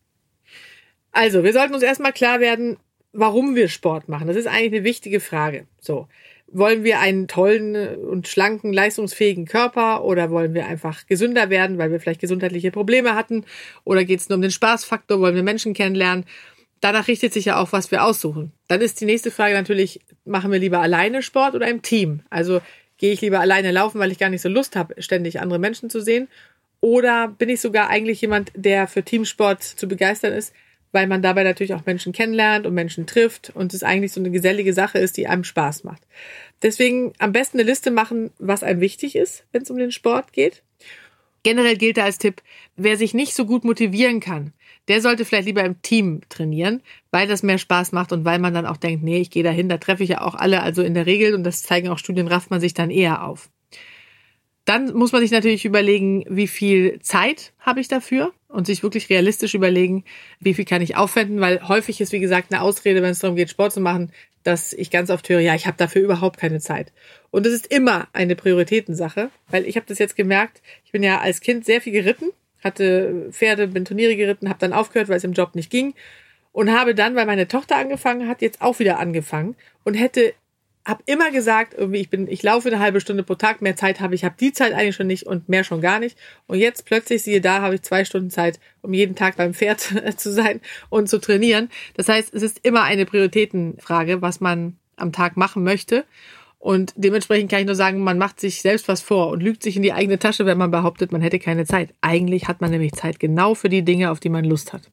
Also, 1.12 1.44
wir 1.44 1.52
sollten 1.52 1.74
uns 1.74 1.84
erstmal 1.84 2.12
klar 2.12 2.40
werden, 2.40 2.76
warum 3.12 3.54
wir 3.54 3.68
Sport 3.68 4.08
machen. 4.08 4.26
Das 4.26 4.36
ist 4.36 4.48
eigentlich 4.48 4.72
eine 4.72 4.82
wichtige 4.84 5.20
Frage. 5.20 5.68
So. 5.78 6.08
Wollen 6.48 6.84
wir 6.84 7.00
einen 7.00 7.26
tollen 7.26 7.74
und 7.96 8.28
schlanken, 8.28 8.72
leistungsfähigen 8.72 9.46
Körper 9.46 10.04
oder 10.04 10.30
wollen 10.30 10.54
wir 10.54 10.66
einfach 10.66 11.06
gesünder 11.06 11.50
werden, 11.50 11.78
weil 11.78 11.90
wir 11.90 11.98
vielleicht 12.00 12.20
gesundheitliche 12.20 12.70
Probleme 12.70 13.14
hatten? 13.14 13.44
Oder 13.84 14.04
geht 14.04 14.20
es 14.20 14.28
nur 14.28 14.36
um 14.36 14.42
den 14.42 14.50
Spaßfaktor? 14.50 15.20
Wollen 15.20 15.34
wir 15.34 15.42
Menschen 15.42 15.74
kennenlernen? 15.74 16.24
Danach 16.80 17.08
richtet 17.08 17.32
sich 17.32 17.46
ja 17.46 17.58
auch, 17.58 17.72
was 17.72 17.90
wir 17.90 18.04
aussuchen. 18.04 18.52
Dann 18.68 18.82
ist 18.82 19.00
die 19.00 19.06
nächste 19.06 19.30
Frage 19.30 19.54
natürlich, 19.54 20.00
machen 20.24 20.52
wir 20.52 20.58
lieber 20.58 20.80
alleine 20.80 21.22
Sport 21.22 21.54
oder 21.54 21.66
im 21.66 21.82
Team? 21.82 22.20
Also 22.30 22.60
gehe 22.98 23.12
ich 23.12 23.20
lieber 23.20 23.40
alleine 23.40 23.70
laufen, 23.70 23.98
weil 23.98 24.12
ich 24.12 24.18
gar 24.18 24.28
nicht 24.28 24.42
so 24.42 24.48
Lust 24.48 24.76
habe, 24.76 25.00
ständig 25.02 25.40
andere 25.40 25.58
Menschen 25.58 25.90
zu 25.90 26.00
sehen? 26.00 26.28
Oder 26.80 27.28
bin 27.28 27.48
ich 27.48 27.62
sogar 27.62 27.88
eigentlich 27.88 28.20
jemand, 28.20 28.52
der 28.54 28.86
für 28.86 29.02
Teamsport 29.02 29.62
zu 29.62 29.88
begeistern 29.88 30.34
ist, 30.34 30.52
weil 30.94 31.08
man 31.08 31.22
dabei 31.22 31.42
natürlich 31.42 31.74
auch 31.74 31.84
Menschen 31.84 32.12
kennenlernt 32.12 32.66
und 32.66 32.72
Menschen 32.72 33.06
trifft 33.06 33.50
und 33.54 33.74
es 33.74 33.82
eigentlich 33.82 34.12
so 34.12 34.20
eine 34.20 34.30
gesellige 34.30 34.72
Sache 34.72 34.98
ist, 34.98 35.16
die 35.16 35.26
einem 35.26 35.42
Spaß 35.42 35.82
macht. 35.82 36.02
Deswegen 36.62 37.12
am 37.18 37.32
besten 37.32 37.58
eine 37.58 37.68
Liste 37.68 37.90
machen, 37.90 38.30
was 38.38 38.62
einem 38.62 38.80
wichtig 38.80 39.16
ist, 39.16 39.44
wenn 39.50 39.62
es 39.62 39.70
um 39.70 39.76
den 39.76 39.90
Sport 39.90 40.32
geht. 40.32 40.62
Generell 41.42 41.76
gilt 41.76 41.96
da 41.96 42.04
als 42.04 42.18
Tipp, 42.18 42.40
wer 42.76 42.96
sich 42.96 43.12
nicht 43.12 43.34
so 43.34 43.44
gut 43.44 43.64
motivieren 43.64 44.20
kann, 44.20 44.52
der 44.86 45.00
sollte 45.00 45.24
vielleicht 45.24 45.46
lieber 45.46 45.64
im 45.64 45.82
Team 45.82 46.20
trainieren, 46.28 46.80
weil 47.10 47.26
das 47.26 47.42
mehr 47.42 47.58
Spaß 47.58 47.90
macht 47.90 48.12
und 48.12 48.24
weil 48.24 48.38
man 48.38 48.54
dann 48.54 48.64
auch 48.64 48.76
denkt, 48.76 49.02
nee, 49.02 49.18
ich 49.18 49.30
gehe 49.30 49.42
dahin, 49.42 49.68
da 49.68 49.78
treffe 49.78 50.04
ich 50.04 50.10
ja 50.10 50.20
auch 50.20 50.36
alle. 50.36 50.62
Also 50.62 50.82
in 50.82 50.94
der 50.94 51.06
Regel, 51.06 51.34
und 51.34 51.42
das 51.42 51.62
zeigen 51.64 51.88
auch 51.88 51.98
Studien, 51.98 52.28
rafft 52.28 52.50
man 52.50 52.60
sich 52.60 52.72
dann 52.72 52.90
eher 52.90 53.24
auf. 53.24 53.50
Dann 54.64 54.94
muss 54.94 55.12
man 55.12 55.20
sich 55.20 55.30
natürlich 55.30 55.64
überlegen, 55.64 56.24
wie 56.28 56.46
viel 56.46 56.98
Zeit 57.00 57.52
habe 57.58 57.80
ich 57.80 57.88
dafür 57.88 58.32
und 58.48 58.66
sich 58.66 58.82
wirklich 58.82 59.10
realistisch 59.10 59.54
überlegen, 59.54 60.04
wie 60.40 60.54
viel 60.54 60.64
kann 60.64 60.80
ich 60.80 60.96
aufwenden, 60.96 61.40
weil 61.40 61.68
häufig 61.68 62.00
ist, 62.00 62.12
wie 62.12 62.20
gesagt, 62.20 62.50
eine 62.50 62.62
Ausrede, 62.62 63.02
wenn 63.02 63.10
es 63.10 63.18
darum 63.18 63.36
geht, 63.36 63.50
Sport 63.50 63.74
zu 63.74 63.80
machen, 63.80 64.10
dass 64.42 64.72
ich 64.72 64.90
ganz 64.90 65.10
oft 65.10 65.28
höre, 65.28 65.40
ja, 65.40 65.54
ich 65.54 65.66
habe 65.66 65.76
dafür 65.76 66.02
überhaupt 66.02 66.38
keine 66.38 66.60
Zeit. 66.60 66.92
Und 67.30 67.44
das 67.46 67.52
ist 67.52 67.66
immer 67.66 68.08
eine 68.12 68.36
Prioritätensache, 68.36 69.30
weil 69.48 69.66
ich 69.66 69.76
habe 69.76 69.86
das 69.86 69.98
jetzt 69.98 70.16
gemerkt, 70.16 70.62
ich 70.84 70.92
bin 70.92 71.02
ja 71.02 71.20
als 71.20 71.40
Kind 71.40 71.64
sehr 71.64 71.80
viel 71.80 71.92
geritten, 71.92 72.30
hatte 72.62 73.28
Pferde, 73.32 73.68
bin 73.68 73.84
Turniere 73.84 74.16
geritten, 74.16 74.48
habe 74.48 74.58
dann 74.58 74.72
aufgehört, 74.72 75.08
weil 75.08 75.16
es 75.16 75.24
im 75.24 75.32
Job 75.32 75.54
nicht 75.54 75.70
ging 75.70 75.94
und 76.52 76.72
habe 76.72 76.94
dann, 76.94 77.16
weil 77.16 77.26
meine 77.26 77.48
Tochter 77.48 77.76
angefangen 77.76 78.28
hat, 78.28 78.40
jetzt 78.40 78.62
auch 78.62 78.78
wieder 78.78 78.98
angefangen 78.98 79.56
und 79.82 79.94
hätte 79.94 80.34
habe 80.86 81.02
immer 81.06 81.30
gesagt, 81.30 81.74
irgendwie 81.76 82.00
ich 82.00 82.10
bin, 82.10 82.28
ich 82.28 82.42
laufe 82.42 82.68
eine 82.68 82.78
halbe 82.78 83.00
Stunde 83.00 83.22
pro 83.22 83.34
Tag, 83.34 83.62
mehr 83.62 83.76
Zeit 83.76 84.00
habe 84.00 84.14
ich, 84.14 84.24
habe 84.24 84.34
die 84.38 84.52
Zeit 84.52 84.74
eigentlich 84.74 84.96
schon 84.96 85.06
nicht 85.06 85.26
und 85.26 85.48
mehr 85.48 85.64
schon 85.64 85.80
gar 85.80 85.98
nicht. 85.98 86.18
Und 86.46 86.58
jetzt 86.58 86.84
plötzlich 86.84 87.22
siehe 87.22 87.40
da, 87.40 87.62
habe 87.62 87.76
ich 87.76 87.82
zwei 87.82 88.04
Stunden 88.04 88.30
Zeit, 88.30 88.60
um 88.82 88.92
jeden 88.92 89.16
Tag 89.16 89.36
beim 89.36 89.54
Pferd 89.54 89.80
zu 90.16 90.32
sein 90.32 90.60
und 90.90 91.08
zu 91.08 91.18
trainieren. 91.18 91.70
Das 91.94 92.08
heißt, 92.08 92.34
es 92.34 92.42
ist 92.42 92.60
immer 92.62 92.82
eine 92.82 93.06
Prioritätenfrage, 93.06 94.20
was 94.20 94.40
man 94.40 94.76
am 94.96 95.12
Tag 95.12 95.36
machen 95.36 95.64
möchte. 95.64 96.04
Und 96.58 96.94
dementsprechend 96.96 97.50
kann 97.50 97.60
ich 97.60 97.66
nur 97.66 97.74
sagen, 97.74 98.02
man 98.02 98.16
macht 98.16 98.40
sich 98.40 98.62
selbst 98.62 98.88
was 98.88 99.02
vor 99.02 99.28
und 99.28 99.42
lügt 99.42 99.62
sich 99.62 99.76
in 99.76 99.82
die 99.82 99.92
eigene 99.92 100.18
Tasche, 100.18 100.46
wenn 100.46 100.56
man 100.56 100.70
behauptet, 100.70 101.12
man 101.12 101.20
hätte 101.20 101.38
keine 101.38 101.66
Zeit. 101.66 101.94
Eigentlich 102.00 102.48
hat 102.48 102.62
man 102.62 102.70
nämlich 102.70 102.92
Zeit 102.92 103.20
genau 103.20 103.54
für 103.54 103.68
die 103.68 103.82
Dinge, 103.82 104.10
auf 104.10 104.20
die 104.20 104.30
man 104.30 104.46
Lust 104.46 104.72
hat. 104.72 104.90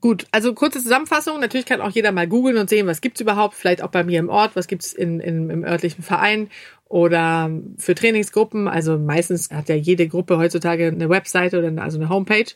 Gut, 0.00 0.26
also 0.30 0.52
kurze 0.52 0.82
Zusammenfassung. 0.82 1.40
Natürlich 1.40 1.66
kann 1.66 1.80
auch 1.80 1.90
jeder 1.90 2.12
mal 2.12 2.28
googeln 2.28 2.58
und 2.58 2.68
sehen, 2.68 2.86
was 2.86 3.00
gibt's 3.00 3.20
überhaupt. 3.20 3.54
Vielleicht 3.54 3.82
auch 3.82 3.90
bei 3.90 4.04
mir 4.04 4.18
im 4.18 4.28
Ort, 4.28 4.54
was 4.54 4.66
gibt's 4.66 4.92
in, 4.92 5.20
in, 5.20 5.48
im 5.48 5.64
örtlichen 5.64 6.04
Verein 6.04 6.50
oder 6.88 7.50
für 7.78 7.94
Trainingsgruppen. 7.94 8.68
Also 8.68 8.98
meistens 8.98 9.50
hat 9.50 9.68
ja 9.68 9.74
jede 9.74 10.06
Gruppe 10.06 10.38
heutzutage 10.38 10.88
eine 10.88 11.08
Webseite 11.08 11.58
oder 11.58 11.68
eine, 11.68 11.82
also 11.82 11.98
eine 11.98 12.10
Homepage. 12.10 12.52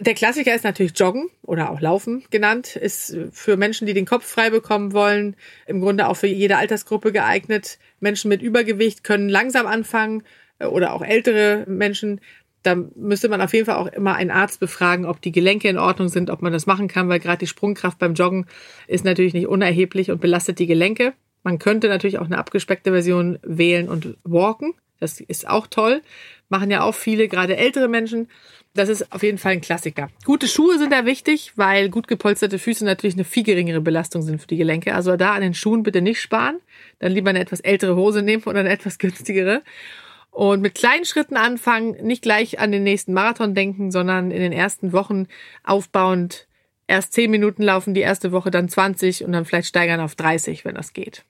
Der 0.00 0.14
Klassiker 0.14 0.54
ist 0.54 0.64
natürlich 0.64 0.98
Joggen 0.98 1.30
oder 1.42 1.70
auch 1.70 1.80
Laufen 1.80 2.24
genannt. 2.30 2.74
Ist 2.74 3.16
für 3.30 3.56
Menschen, 3.56 3.86
die 3.86 3.94
den 3.94 4.06
Kopf 4.06 4.26
frei 4.26 4.50
bekommen 4.50 4.92
wollen, 4.92 5.36
im 5.66 5.80
Grunde 5.80 6.08
auch 6.08 6.16
für 6.16 6.26
jede 6.26 6.56
Altersgruppe 6.56 7.12
geeignet. 7.12 7.78
Menschen 8.00 8.28
mit 8.28 8.42
Übergewicht 8.42 9.04
können 9.04 9.28
langsam 9.28 9.66
anfangen 9.66 10.24
äh, 10.58 10.66
oder 10.66 10.94
auch 10.94 11.02
ältere 11.02 11.64
Menschen 11.68 12.20
da 12.64 12.76
müsste 12.96 13.28
man 13.28 13.40
auf 13.40 13.52
jeden 13.52 13.66
Fall 13.66 13.76
auch 13.76 13.86
immer 13.86 14.16
einen 14.16 14.30
Arzt 14.30 14.58
befragen, 14.58 15.04
ob 15.04 15.20
die 15.20 15.32
Gelenke 15.32 15.68
in 15.68 15.78
Ordnung 15.78 16.08
sind, 16.08 16.30
ob 16.30 16.42
man 16.42 16.52
das 16.52 16.66
machen 16.66 16.88
kann, 16.88 17.08
weil 17.08 17.20
gerade 17.20 17.38
die 17.38 17.46
Sprungkraft 17.46 17.98
beim 17.98 18.14
Joggen 18.14 18.46
ist 18.88 19.04
natürlich 19.04 19.34
nicht 19.34 19.46
unerheblich 19.46 20.10
und 20.10 20.20
belastet 20.20 20.58
die 20.58 20.66
Gelenke. 20.66 21.12
Man 21.42 21.58
könnte 21.58 21.88
natürlich 21.88 22.18
auch 22.18 22.24
eine 22.24 22.38
abgespeckte 22.38 22.90
Version 22.90 23.38
wählen 23.42 23.88
und 23.88 24.16
walken. 24.24 24.72
Das 24.98 25.20
ist 25.20 25.46
auch 25.46 25.66
toll. 25.66 26.00
Machen 26.48 26.70
ja 26.70 26.82
auch 26.82 26.94
viele, 26.94 27.28
gerade 27.28 27.56
ältere 27.56 27.88
Menschen. 27.88 28.28
Das 28.72 28.88
ist 28.88 29.12
auf 29.12 29.22
jeden 29.22 29.38
Fall 29.38 29.52
ein 29.52 29.60
Klassiker. 29.60 30.08
Gute 30.24 30.48
Schuhe 30.48 30.78
sind 30.78 30.90
da 30.90 31.04
wichtig, 31.04 31.52
weil 31.56 31.90
gut 31.90 32.08
gepolsterte 32.08 32.58
Füße 32.58 32.84
natürlich 32.84 33.14
eine 33.14 33.24
viel 33.24 33.42
geringere 33.44 33.82
Belastung 33.82 34.22
sind 34.22 34.40
für 34.40 34.48
die 34.48 34.56
Gelenke. 34.56 34.94
Also 34.94 35.16
da 35.16 35.34
an 35.34 35.42
den 35.42 35.54
Schuhen 35.54 35.82
bitte 35.82 36.00
nicht 36.00 36.20
sparen. 36.20 36.60
Dann 36.98 37.12
lieber 37.12 37.30
eine 37.30 37.40
etwas 37.40 37.60
ältere 37.60 37.94
Hose 37.94 38.22
nehmen 38.22 38.42
oder 38.44 38.60
eine 38.60 38.70
etwas 38.70 38.98
günstigere. 38.98 39.62
Und 40.34 40.62
mit 40.62 40.74
kleinen 40.74 41.04
Schritten 41.04 41.36
anfangen, 41.36 41.92
nicht 42.04 42.22
gleich 42.22 42.58
an 42.58 42.72
den 42.72 42.82
nächsten 42.82 43.12
Marathon 43.12 43.54
denken, 43.54 43.92
sondern 43.92 44.32
in 44.32 44.40
den 44.40 44.50
ersten 44.50 44.92
Wochen 44.92 45.28
aufbauend 45.62 46.48
erst 46.88 47.12
10 47.12 47.30
Minuten 47.30 47.62
laufen, 47.62 47.94
die 47.94 48.00
erste 48.00 48.32
Woche 48.32 48.50
dann 48.50 48.68
20 48.68 49.24
und 49.24 49.30
dann 49.30 49.44
vielleicht 49.44 49.68
steigern 49.68 50.00
auf 50.00 50.16
30, 50.16 50.64
wenn 50.64 50.74
das 50.74 50.92
geht. 50.92 51.22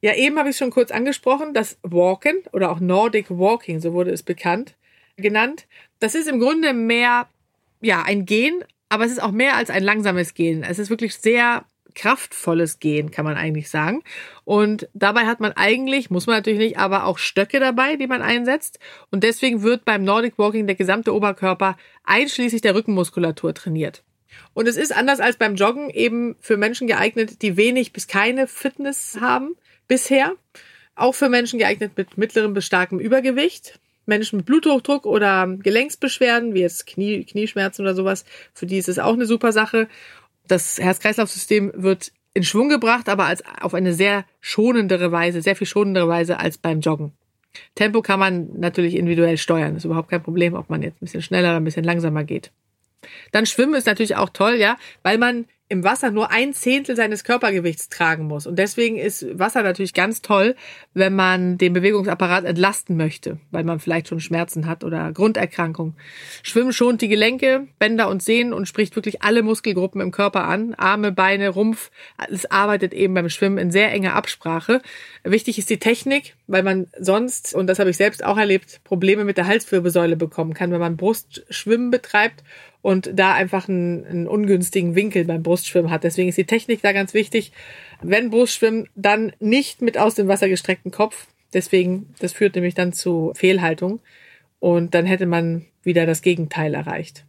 Ja, 0.00 0.14
eben 0.14 0.38
habe 0.38 0.48
ich 0.48 0.56
schon 0.56 0.70
kurz 0.70 0.90
angesprochen, 0.90 1.52
das 1.52 1.78
Walken 1.82 2.38
oder 2.52 2.70
auch 2.70 2.80
Nordic 2.80 3.28
Walking, 3.28 3.78
so 3.78 3.92
wurde 3.92 4.10
es 4.10 4.22
bekannt, 4.22 4.74
genannt. 5.18 5.66
Das 5.98 6.14
ist 6.14 6.26
im 6.26 6.40
Grunde 6.40 6.72
mehr, 6.72 7.28
ja, 7.82 8.02
ein 8.04 8.24
Gehen, 8.24 8.64
aber 8.88 9.04
es 9.04 9.12
ist 9.12 9.22
auch 9.22 9.32
mehr 9.32 9.56
als 9.56 9.68
ein 9.68 9.82
langsames 9.82 10.32
Gehen. 10.32 10.62
Es 10.62 10.78
ist 10.78 10.88
wirklich 10.88 11.14
sehr 11.14 11.66
kraftvolles 11.94 12.78
Gehen, 12.78 13.10
kann 13.10 13.24
man 13.24 13.36
eigentlich 13.36 13.70
sagen. 13.70 14.02
Und 14.44 14.88
dabei 14.94 15.26
hat 15.26 15.40
man 15.40 15.52
eigentlich, 15.52 16.10
muss 16.10 16.26
man 16.26 16.36
natürlich 16.36 16.58
nicht, 16.58 16.78
aber 16.78 17.04
auch 17.04 17.18
Stöcke 17.18 17.60
dabei, 17.60 17.96
die 17.96 18.06
man 18.06 18.22
einsetzt. 18.22 18.78
Und 19.10 19.24
deswegen 19.24 19.62
wird 19.62 19.84
beim 19.84 20.04
Nordic 20.04 20.38
Walking 20.38 20.66
der 20.66 20.76
gesamte 20.76 21.14
Oberkörper 21.14 21.76
einschließlich 22.04 22.62
der 22.62 22.74
Rückenmuskulatur 22.74 23.54
trainiert. 23.54 24.02
Und 24.54 24.68
es 24.68 24.76
ist 24.76 24.94
anders 24.94 25.20
als 25.20 25.36
beim 25.36 25.54
Joggen 25.54 25.90
eben 25.90 26.36
für 26.40 26.56
Menschen 26.56 26.86
geeignet, 26.86 27.42
die 27.42 27.56
wenig 27.56 27.92
bis 27.92 28.06
keine 28.06 28.46
Fitness 28.46 29.18
haben 29.20 29.56
bisher. 29.88 30.34
Auch 30.94 31.14
für 31.14 31.28
Menschen 31.28 31.58
geeignet 31.58 31.92
mit 31.96 32.18
mittlerem 32.18 32.54
bis 32.54 32.66
starkem 32.66 32.98
Übergewicht. 32.98 33.80
Menschen 34.06 34.38
mit 34.38 34.46
Bluthochdruck 34.46 35.06
oder 35.06 35.46
Gelenksbeschwerden, 35.46 36.52
wie 36.54 36.60
jetzt 36.60 36.86
Knie, 36.86 37.24
Knieschmerzen 37.24 37.82
oder 37.82 37.94
sowas, 37.94 38.24
für 38.52 38.66
die 38.66 38.78
ist 38.78 38.88
es 38.88 38.98
auch 38.98 39.14
eine 39.14 39.26
super 39.26 39.52
Sache 39.52 39.88
das 40.46 40.78
Herz-Kreislauf-System 40.78 41.72
wird 41.74 42.12
in 42.34 42.42
Schwung 42.44 42.68
gebracht, 42.68 43.08
aber 43.08 43.26
als 43.26 43.42
auf 43.60 43.74
eine 43.74 43.92
sehr 43.92 44.24
schonendere 44.40 45.12
Weise, 45.12 45.42
sehr 45.42 45.56
viel 45.56 45.66
schonendere 45.66 46.08
Weise 46.08 46.38
als 46.38 46.58
beim 46.58 46.80
Joggen. 46.80 47.12
Tempo 47.74 48.02
kann 48.02 48.20
man 48.20 48.50
natürlich 48.58 48.94
individuell 48.94 49.36
steuern, 49.36 49.76
ist 49.76 49.84
überhaupt 49.84 50.08
kein 50.08 50.22
Problem, 50.22 50.54
ob 50.54 50.70
man 50.70 50.82
jetzt 50.82 50.96
ein 50.96 51.06
bisschen 51.06 51.22
schneller 51.22 51.50
oder 51.50 51.56
ein 51.56 51.64
bisschen 51.64 51.84
langsamer 51.84 52.24
geht. 52.24 52.52
Dann 53.32 53.46
Schwimmen 53.46 53.74
ist 53.74 53.86
natürlich 53.86 54.16
auch 54.16 54.30
toll, 54.30 54.54
ja, 54.54 54.76
weil 55.02 55.18
man 55.18 55.46
im 55.70 55.84
Wasser 55.84 56.10
nur 56.10 56.32
ein 56.32 56.52
Zehntel 56.52 56.96
seines 56.96 57.22
Körpergewichts 57.22 57.88
tragen 57.88 58.26
muss. 58.26 58.48
Und 58.48 58.58
deswegen 58.58 58.96
ist 58.96 59.38
Wasser 59.38 59.62
natürlich 59.62 59.94
ganz 59.94 60.20
toll, 60.20 60.56
wenn 60.94 61.14
man 61.14 61.58
den 61.58 61.72
Bewegungsapparat 61.72 62.44
entlasten 62.44 62.96
möchte, 62.96 63.38
weil 63.52 63.62
man 63.62 63.78
vielleicht 63.78 64.08
schon 64.08 64.18
Schmerzen 64.18 64.66
hat 64.66 64.82
oder 64.82 65.12
Grunderkrankung. 65.12 65.94
Schwimmen 66.42 66.72
schont 66.72 67.02
die 67.02 67.08
Gelenke, 67.08 67.68
Bänder 67.78 68.08
und 68.08 68.20
Sehnen 68.20 68.52
und 68.52 68.66
spricht 68.66 68.96
wirklich 68.96 69.22
alle 69.22 69.44
Muskelgruppen 69.44 70.00
im 70.00 70.10
Körper 70.10 70.44
an. 70.48 70.74
Arme, 70.74 71.12
Beine, 71.12 71.50
Rumpf. 71.50 71.92
Es 72.28 72.50
arbeitet 72.50 72.92
eben 72.92 73.14
beim 73.14 73.28
Schwimmen 73.28 73.58
in 73.58 73.70
sehr 73.70 73.92
enger 73.92 74.16
Absprache. 74.16 74.82
Wichtig 75.22 75.56
ist 75.56 75.70
die 75.70 75.78
Technik, 75.78 76.34
weil 76.50 76.64
man 76.64 76.88
sonst, 76.98 77.54
und 77.54 77.68
das 77.68 77.78
habe 77.78 77.90
ich 77.90 77.96
selbst 77.96 78.24
auch 78.24 78.36
erlebt, 78.36 78.80
Probleme 78.82 79.24
mit 79.24 79.36
der 79.36 79.46
Halswirbelsäule 79.46 80.16
bekommen 80.16 80.52
kann, 80.52 80.72
wenn 80.72 80.80
man 80.80 80.96
Brustschwimmen 80.96 81.92
betreibt 81.92 82.42
und 82.82 83.10
da 83.14 83.34
einfach 83.34 83.68
einen, 83.68 84.04
einen 84.04 84.26
ungünstigen 84.26 84.96
Winkel 84.96 85.24
beim 85.24 85.44
Brustschwimmen 85.44 85.92
hat. 85.92 86.02
Deswegen 86.02 86.28
ist 86.28 86.38
die 86.38 86.46
Technik 86.46 86.82
da 86.82 86.92
ganz 86.92 87.14
wichtig. 87.14 87.52
Wenn 88.02 88.30
Brustschwimmen, 88.30 88.88
dann 88.96 89.32
nicht 89.38 89.80
mit 89.80 89.96
aus 89.96 90.16
dem 90.16 90.26
Wasser 90.26 90.48
gestreckten 90.48 90.90
Kopf. 90.90 91.28
Deswegen, 91.52 92.14
das 92.18 92.32
führt 92.32 92.56
nämlich 92.56 92.74
dann 92.74 92.92
zu 92.92 93.32
Fehlhaltung. 93.36 94.00
Und 94.58 94.94
dann 94.94 95.06
hätte 95.06 95.26
man 95.26 95.66
wieder 95.84 96.04
das 96.04 96.20
Gegenteil 96.20 96.74
erreicht. 96.74 97.24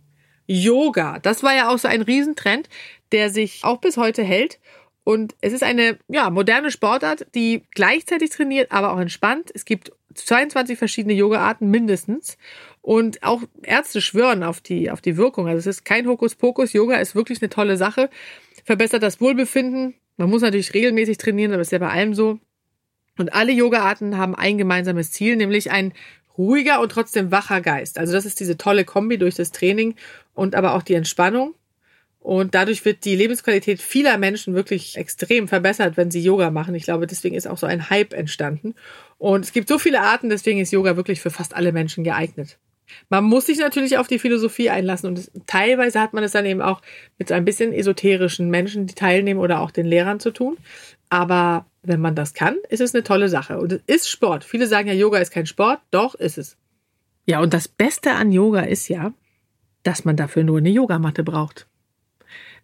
Yoga, 0.48 1.20
das 1.20 1.44
war 1.44 1.56
ja 1.56 1.70
auch 1.70 1.78
so 1.78 1.88
ein 1.88 2.02
Riesentrend, 2.02 2.70
der 3.12 3.30
sich 3.30 3.60
auch 3.64 3.80
bis 3.80 3.98
heute 3.98 4.24
hält. 4.24 4.60
Und 5.04 5.36
es 5.42 5.54
ist 5.54 5.64
eine 5.64 5.98
ja, 6.08 6.30
moderne 6.30 6.70
Sportart, 6.72 7.26
die 7.34 7.64
gleichzeitig 7.72 8.30
trainiert, 8.30 8.72
aber 8.72 8.94
auch 8.94 9.00
entspannt. 9.00 9.50
Es 9.54 9.66
gibt 9.66 9.92
22 10.14 10.78
verschiedene 10.78 11.14
Yoga-Arten 11.14 11.70
mindestens. 11.70 12.38
Und 12.82 13.24
auch 13.24 13.42
Ärzte 13.64 14.02
schwören 14.02 14.44
auf 14.44 14.62
die, 14.62 14.92
auf 14.92 15.02
die 15.02 15.18
Wirkung. 15.18 15.48
Also 15.48 15.60
es 15.60 15.78
ist 15.78 15.86
kein 15.86 16.08
Hokuspokus. 16.08 16.74
Yoga 16.74 16.98
ist 16.98 17.16
wirklich 17.16 17.42
eine 17.42 17.50
tolle 17.50 17.78
Sache. 17.78 18.10
Verbessert 18.64 19.04
das 19.04 19.22
Wohlbefinden. 19.22 19.96
Man 20.18 20.30
muss 20.30 20.42
natürlich 20.42 20.74
regelmäßig 20.74 21.18
trainieren, 21.18 21.52
aber 21.54 21.62
ist 21.62 21.72
ja 21.72 21.80
bei 21.80 21.90
allem 21.90 22.14
so. 22.14 22.40
Und 23.18 23.34
alle 23.34 23.52
Yoga-Arten 23.52 24.18
haben 24.18 24.36
ein 24.36 24.58
gemeinsames 24.58 25.12
Ziel, 25.12 25.36
nämlich 25.36 25.72
ein 25.72 25.94
ruhiger 26.38 26.80
und 26.82 26.92
trotzdem 26.92 27.32
wacher 27.32 27.62
Geist. 27.62 27.98
Also 27.98 28.14
das 28.14 28.26
ist 28.26 28.40
diese 28.40 28.58
tolle 28.58 28.86
Kombi 28.86 29.18
durch 29.18 29.36
das 29.36 29.52
Training 29.52 29.96
und 30.34 30.56
aber 30.56 30.76
auch 30.76 30.84
die 30.84 30.94
Entspannung. 30.94 31.56
Und 32.22 32.54
dadurch 32.54 32.86
wird 32.86 33.04
die 33.04 33.16
Lebensqualität 33.16 33.82
vieler 33.82 34.20
Menschen 34.20 34.54
wirklich 34.54 34.96
extrem 34.96 35.48
verbessert, 35.48 35.98
wenn 35.98 36.12
sie 36.12 36.22
Yoga 36.22 36.52
machen. 36.52 36.76
Ich 36.76 36.84
glaube, 36.84 37.08
deswegen 37.08 37.36
ist 37.36 37.48
auch 37.48 37.58
so 37.58 37.66
ein 37.66 37.90
Hype 37.90 38.14
entstanden. 38.14 38.76
Und 39.18 39.44
es 39.44 39.54
gibt 39.54 39.68
so 39.68 39.80
viele 39.80 40.02
Arten, 40.02 40.30
deswegen 40.30 40.60
ist 40.60 40.72
Yoga 40.72 40.96
wirklich 40.96 41.20
für 41.20 41.32
fast 41.32 41.56
alle 41.56 41.72
Menschen 41.72 42.04
geeignet. 42.04 42.60
Man 43.10 43.24
muss 43.24 43.48
sich 43.48 43.58
natürlich 43.58 43.98
auf 43.98 44.08
die 44.08 44.20
Philosophie 44.20 44.70
einlassen 44.70 45.10
und 45.10 45.18
es, 45.18 45.32
teilweise 45.48 46.00
hat 46.00 46.14
man 46.14 46.24
es 46.24 46.34
dann 46.34 46.46
eben 46.46 46.62
auch 46.62 46.82
mit 47.18 47.30
so 47.30 47.34
ein 47.34 47.46
bisschen 47.46 47.74
esoterischen 47.74 48.50
Menschen, 48.50 48.86
die 48.86 48.94
teilnehmen 48.94 49.40
oder 49.40 49.62
auch 49.62 49.72
den 49.72 49.88
Lehrern 49.88 50.20
zu 50.20 50.30
tun. 50.32 50.58
Aber 51.10 51.66
wenn 51.82 52.02
man 52.02 52.14
das 52.14 52.36
kann, 52.36 52.58
ist 52.70 52.82
es 52.82 52.94
eine 52.94 53.04
tolle 53.04 53.30
Sache. 53.30 53.60
Und 53.60 53.72
es 53.72 53.82
ist 53.88 54.10
Sport. 54.10 54.44
Viele 54.44 54.68
sagen 54.68 54.88
ja, 54.88 54.94
Yoga 54.94 55.18
ist 55.18 55.32
kein 55.32 55.48
Sport. 55.48 55.80
Doch, 55.90 56.14
ist 56.14 56.38
es. 56.38 56.58
Ja, 57.26 57.40
und 57.40 57.54
das 57.54 57.68
Beste 57.68 58.12
an 58.12 58.32
Yoga 58.32 58.62
ist 58.62 58.88
ja, 58.90 59.12
dass 59.82 60.06
man 60.06 60.16
dafür 60.16 60.44
nur 60.44 60.60
eine 60.60 60.70
Yogamatte 60.70 61.24
braucht. 61.24 61.68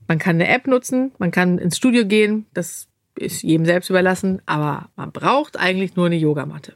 Man 0.08 0.20
kann 0.20 0.36
eine 0.36 0.48
App 0.48 0.68
nutzen, 0.68 1.12
man 1.18 1.32
kann 1.32 1.58
ins 1.58 1.78
Studio 1.78 2.06
gehen, 2.06 2.46
das 2.54 2.88
ist 3.16 3.44
jedem 3.44 3.66
selbst 3.66 3.90
überlassen, 3.90 4.42
aber 4.46 4.90
man 4.96 5.12
braucht 5.12 5.58
eigentlich 5.58 5.96
nur 5.96 6.06
eine 6.06 6.16
Yogamatte. 6.16 6.76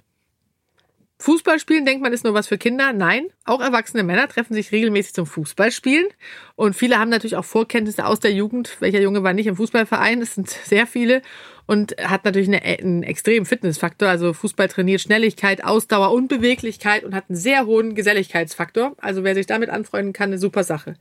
Fußball 1.22 1.60
spielen 1.60 1.86
denkt 1.86 2.02
man 2.02 2.14
ist 2.14 2.24
nur 2.24 2.34
was 2.34 2.48
für 2.48 2.58
Kinder. 2.58 2.94
Nein, 2.94 3.28
auch 3.46 3.62
erwachsene 3.62 4.02
Männer 4.02 4.28
treffen 4.28 4.56
sich 4.56 4.72
regelmäßig 4.72 5.14
zum 5.14 5.28
Fußballspielen. 5.28 6.08
Und 6.56 6.76
viele 6.76 6.98
haben 6.98 7.10
natürlich 7.10 7.36
auch 7.36 7.46
Vorkenntnisse 7.46 8.08
aus 8.08 8.20
der 8.20 8.34
Jugend. 8.34 8.78
Welcher 8.80 9.00
Junge 9.00 9.22
war 9.22 9.34
nicht 9.34 9.46
im 9.46 9.56
Fußballverein? 9.56 10.20
Es 10.22 10.34
sind 10.34 10.50
sehr 10.50 10.88
viele. 10.88 11.22
Und 11.68 11.96
hat 12.02 12.26
natürlich 12.26 12.48
eine, 12.48 12.64
einen 12.64 13.04
extremen 13.04 13.46
Fitnessfaktor. 13.46 14.10
Also 14.10 14.34
Fußball 14.34 14.68
trainiert 14.68 15.02
Schnelligkeit, 15.02 15.64
Ausdauer 15.64 16.12
und 16.12 16.28
Beweglichkeit 16.28 17.04
und 17.04 17.14
hat 17.14 17.26
einen 17.30 17.38
sehr 17.38 17.68
hohen 17.68 17.94
Geselligkeitsfaktor. 17.94 18.96
Also 18.98 19.24
wer 19.24 19.36
sich 19.36 19.46
damit 19.46 19.70
anfreunden 19.70 20.14
kann, 20.14 20.30
eine 20.30 20.40
super 20.40 20.64
Sache. 20.64 20.96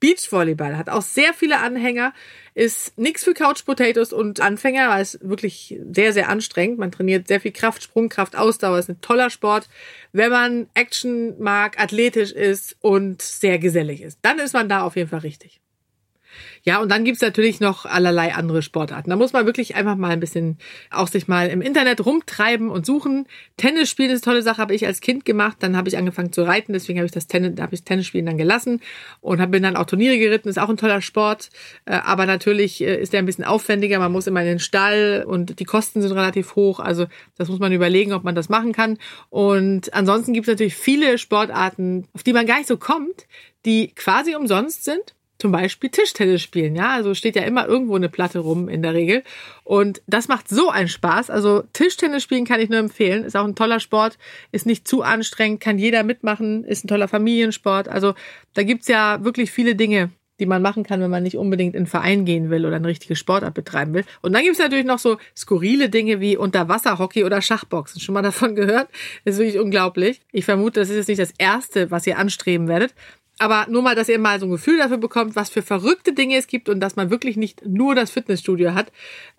Beachvolleyball 0.00 0.76
hat 0.76 0.90
auch 0.90 1.02
sehr 1.02 1.32
viele 1.32 1.58
Anhänger, 1.58 2.12
ist 2.54 2.98
nichts 2.98 3.24
für 3.24 3.34
Couch 3.34 3.64
Potatoes 3.64 4.12
und 4.12 4.40
Anfänger, 4.40 4.90
weil 4.90 5.02
es 5.02 5.18
wirklich 5.22 5.80
sehr, 5.90 6.12
sehr 6.12 6.28
anstrengend. 6.28 6.78
Man 6.78 6.92
trainiert 6.92 7.28
sehr 7.28 7.40
viel 7.40 7.52
Kraft, 7.52 7.82
Sprungkraft, 7.82 8.36
Ausdauer, 8.36 8.78
ist 8.78 8.90
ein 8.90 9.00
toller 9.00 9.30
Sport. 9.30 9.68
Wenn 10.12 10.30
man 10.30 10.68
Action 10.74 11.38
mag, 11.40 11.80
athletisch 11.80 12.32
ist 12.32 12.76
und 12.80 13.22
sehr 13.22 13.58
gesellig 13.58 14.02
ist, 14.02 14.18
dann 14.22 14.38
ist 14.38 14.52
man 14.52 14.68
da 14.68 14.82
auf 14.82 14.96
jeden 14.96 15.08
Fall 15.08 15.20
richtig. 15.20 15.60
Ja, 16.62 16.80
und 16.80 16.90
dann 16.90 17.04
gibt's 17.04 17.22
natürlich 17.22 17.58
noch 17.60 17.86
allerlei 17.86 18.34
andere 18.34 18.62
Sportarten. 18.62 19.10
Da 19.10 19.16
muss 19.16 19.32
man 19.32 19.46
wirklich 19.46 19.74
einfach 19.74 19.96
mal 19.96 20.10
ein 20.10 20.20
bisschen 20.20 20.58
auch 20.90 21.08
sich 21.08 21.26
mal 21.26 21.48
im 21.48 21.60
Internet 21.60 22.04
rumtreiben 22.06 22.70
und 22.70 22.86
suchen. 22.86 23.26
Tennis 23.56 23.90
spielen 23.90 24.10
ist 24.10 24.26
eine 24.26 24.32
tolle 24.32 24.42
Sache, 24.42 24.58
habe 24.58 24.74
ich 24.74 24.86
als 24.86 25.00
Kind 25.00 25.24
gemacht. 25.24 25.56
Dann 25.60 25.76
habe 25.76 25.88
ich 25.88 25.98
angefangen 25.98 26.32
zu 26.32 26.42
reiten, 26.42 26.72
deswegen 26.72 26.98
habe 26.98 27.06
ich 27.06 27.12
das 27.12 27.26
Tennis, 27.26 27.60
habe 27.60 27.74
ich 27.74 27.82
Tennis 27.82 28.06
spielen 28.06 28.26
dann 28.26 28.38
gelassen 28.38 28.80
und 29.20 29.40
habe 29.40 29.56
bin 29.56 29.62
dann 29.62 29.76
auch 29.76 29.86
Turniere 29.86 30.18
geritten. 30.18 30.50
Ist 30.50 30.58
auch 30.58 30.68
ein 30.68 30.76
toller 30.76 31.00
Sport, 31.00 31.48
äh, 31.86 31.94
aber 31.94 32.26
natürlich 32.26 32.82
äh, 32.82 33.00
ist 33.00 33.14
der 33.14 33.20
ein 33.20 33.26
bisschen 33.26 33.44
aufwendiger. 33.44 33.98
Man 33.98 34.12
muss 34.12 34.26
immer 34.26 34.40
in 34.40 34.46
den 34.46 34.58
Stall 34.58 35.24
und 35.26 35.58
die 35.58 35.64
Kosten 35.64 36.02
sind 36.02 36.12
relativ 36.12 36.56
hoch. 36.56 36.78
Also 36.78 37.06
das 37.38 37.48
muss 37.48 37.58
man 37.58 37.72
überlegen, 37.72 38.12
ob 38.12 38.22
man 38.22 38.34
das 38.34 38.50
machen 38.50 38.72
kann. 38.72 38.98
Und 39.30 39.94
ansonsten 39.94 40.34
gibt 40.34 40.46
es 40.46 40.52
natürlich 40.52 40.76
viele 40.76 41.16
Sportarten, 41.16 42.06
auf 42.12 42.22
die 42.22 42.34
man 42.34 42.46
gar 42.46 42.58
nicht 42.58 42.68
so 42.68 42.76
kommt, 42.76 43.26
die 43.64 43.94
quasi 43.94 44.36
umsonst 44.36 44.84
sind 44.84 45.15
zum 45.38 45.52
Beispiel 45.52 45.90
Tischtennis 45.90 46.42
spielen, 46.42 46.74
ja. 46.74 46.90
Also 46.90 47.14
steht 47.14 47.36
ja 47.36 47.42
immer 47.42 47.66
irgendwo 47.66 47.96
eine 47.96 48.08
Platte 48.08 48.38
rum 48.38 48.68
in 48.68 48.82
der 48.82 48.94
Regel. 48.94 49.22
Und 49.64 50.02
das 50.06 50.28
macht 50.28 50.48
so 50.48 50.70
einen 50.70 50.88
Spaß. 50.88 51.30
Also 51.30 51.64
Tischtennis 51.72 52.22
spielen 52.22 52.46
kann 52.46 52.60
ich 52.60 52.70
nur 52.70 52.78
empfehlen. 52.78 53.24
Ist 53.24 53.36
auch 53.36 53.44
ein 53.44 53.54
toller 53.54 53.80
Sport, 53.80 54.18
ist 54.52 54.66
nicht 54.66 54.88
zu 54.88 55.02
anstrengend, 55.02 55.60
kann 55.60 55.78
jeder 55.78 56.02
mitmachen, 56.02 56.64
ist 56.64 56.84
ein 56.84 56.88
toller 56.88 57.08
Familiensport. 57.08 57.88
Also 57.88 58.14
da 58.54 58.62
gibt's 58.62 58.88
ja 58.88 59.22
wirklich 59.24 59.50
viele 59.50 59.74
Dinge, 59.74 60.10
die 60.38 60.46
man 60.46 60.62
machen 60.62 60.84
kann, 60.84 61.00
wenn 61.00 61.10
man 61.10 61.22
nicht 61.22 61.36
unbedingt 61.36 61.74
in 61.74 61.80
einen 61.80 61.86
Verein 61.86 62.24
gehen 62.24 62.50
will 62.50 62.66
oder 62.66 62.76
eine 62.76 62.88
richtige 62.88 63.16
Sportart 63.16 63.54
betreiben 63.54 63.94
will. 63.94 64.04
Und 64.22 64.32
dann 64.32 64.42
gibt's 64.42 64.58
natürlich 64.58 64.84
noch 64.84 64.98
so 64.98 65.18
skurrile 65.36 65.88
Dinge 65.88 66.20
wie 66.20 66.36
Unterwasserhockey 66.36 67.24
oder 67.24 67.42
Schachboxen. 67.42 68.00
Schon 68.00 68.14
mal 68.14 68.22
davon 68.22 68.54
gehört? 68.54 68.88
Das 69.24 69.34
ist 69.34 69.40
wirklich 69.40 69.58
unglaublich. 69.58 70.20
Ich 70.32 70.44
vermute, 70.44 70.80
das 70.80 70.90
ist 70.90 70.96
jetzt 70.96 71.08
nicht 71.08 71.20
das 71.20 71.34
Erste, 71.38 71.90
was 71.90 72.06
ihr 72.06 72.18
anstreben 72.18 72.68
werdet. 72.68 72.94
Aber 73.38 73.66
nur 73.68 73.82
mal, 73.82 73.94
dass 73.94 74.08
ihr 74.08 74.18
mal 74.18 74.40
so 74.40 74.46
ein 74.46 74.50
Gefühl 74.50 74.78
dafür 74.78 74.96
bekommt, 74.96 75.36
was 75.36 75.50
für 75.50 75.60
verrückte 75.60 76.14
Dinge 76.14 76.36
es 76.36 76.46
gibt 76.46 76.70
und 76.70 76.80
dass 76.80 76.96
man 76.96 77.10
wirklich 77.10 77.36
nicht 77.36 77.66
nur 77.66 77.94
das 77.94 78.10
Fitnessstudio 78.10 78.72
hat, 78.72 78.90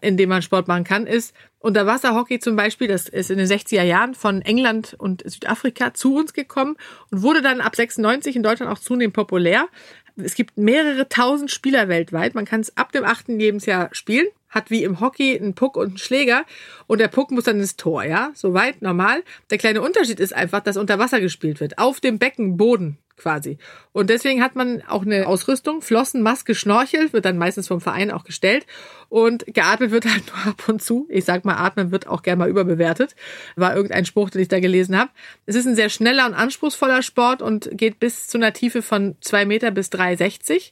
in 0.02 0.18
dem 0.18 0.30
man 0.30 0.44
Sport 0.44 0.68
machen 0.68 0.84
kann, 0.84 1.08
ist 1.08 1.34
Unterwasserhockey 1.60 2.40
zum 2.40 2.56
Beispiel, 2.56 2.88
das 2.88 3.10
ist 3.10 3.32
in 3.32 3.40
den 3.40 3.48
60er 3.48 3.82
Jahren 3.82 4.14
von 4.14 4.44
England 4.44 4.96
und 5.00 5.24
Südafrika 5.28 5.96
zu 5.96 6.16
uns 6.16 6.34
gekommen 6.34 6.78
und 7.10 7.24
wurde 7.24 7.42
dann 7.42 7.60
ab 7.60 7.76
96 7.76 8.36
in 8.36 8.44
Deutschland 8.44 8.72
auch 8.72 8.80
zunehmend 8.80 9.16
populär. 9.16 9.68
Es 10.16 10.36
gibt 10.36 10.58
mehrere 10.58 11.10
tausend 11.10 11.50
Spieler 11.50 11.88
weltweit. 11.88 12.36
Man 12.36 12.46
kann 12.46 12.62
es 12.62 12.78
ab 12.78 12.92
dem 12.92 13.04
achten 13.04 13.40
Lebensjahr 13.40 13.90
spielen 13.94 14.28
hat 14.50 14.70
wie 14.70 14.84
im 14.84 15.00
Hockey 15.00 15.38
einen 15.38 15.54
Puck 15.54 15.78
und 15.78 15.88
einen 15.88 15.98
Schläger 15.98 16.46
und 16.88 17.00
der 17.00 17.08
Puck 17.08 17.32
muss 17.32 17.46
dann 17.46 17.60
ins 17.60 17.76
Tor, 17.76 18.04
ja? 18.04 18.32
Soweit 18.34 18.82
normal. 18.82 19.24
Der 19.50 19.58
kleine 19.58 19.82
Unterschied 19.82 20.20
ist 20.20 20.34
einfach, 20.34 20.62
dass 20.62 20.78
unter 20.78 21.00
Wasser 21.00 21.20
gespielt 21.20 21.60
wird. 21.60 21.78
Auf 21.78 22.00
dem 22.00 22.20
Beckenboden 22.20 22.98
quasi. 23.18 23.58
Und 23.92 24.10
deswegen 24.10 24.42
hat 24.44 24.56
man 24.56 24.84
auch 24.84 25.02
eine 25.02 25.28
Ausrüstung, 25.28 25.82
Flossen, 25.82 26.22
Maske, 26.22 26.56
Schnorchel, 26.56 27.12
wird 27.12 27.26
dann 27.26 27.38
meistens 27.38 27.68
vom 27.68 27.82
Verein 27.82 28.12
auch 28.12 28.24
gestellt. 28.24 28.66
Und 29.10 29.46
geatmet 29.48 29.92
wird 29.92 30.06
halt 30.06 30.24
nur 30.46 30.54
ab 30.54 30.70
und 30.70 30.82
zu. 30.82 31.08
Ich 31.10 31.26
sag 31.26 31.44
mal, 31.44 31.56
atmen 31.56 31.92
wird 31.92 32.08
auch 32.08 32.22
gerne 32.22 32.40
mal 32.40 32.50
überbewertet. 32.50 33.16
War 33.56 33.76
irgendein 33.76 34.06
Spruch, 34.06 34.30
den 34.30 34.42
ich 34.42 34.48
da 34.48 34.60
gelesen 34.60 34.98
habe. 34.98 35.10
Es 35.46 35.56
ist 35.56 35.66
ein 35.66 35.76
sehr 35.76 35.90
schneller 35.90 36.28
und 36.28 36.36
anspruchsvoller 36.36 37.02
Sport 37.02 37.42
und 37.42 37.70
geht 37.74 38.00
bis 38.00 38.28
zu 38.28 38.38
einer 38.38 38.54
Tiefe 38.54 38.82
von 38.82 39.16
zwei 39.20 39.46
Meter 39.46 39.72
bis 39.72 39.90
3,60. 39.90 40.72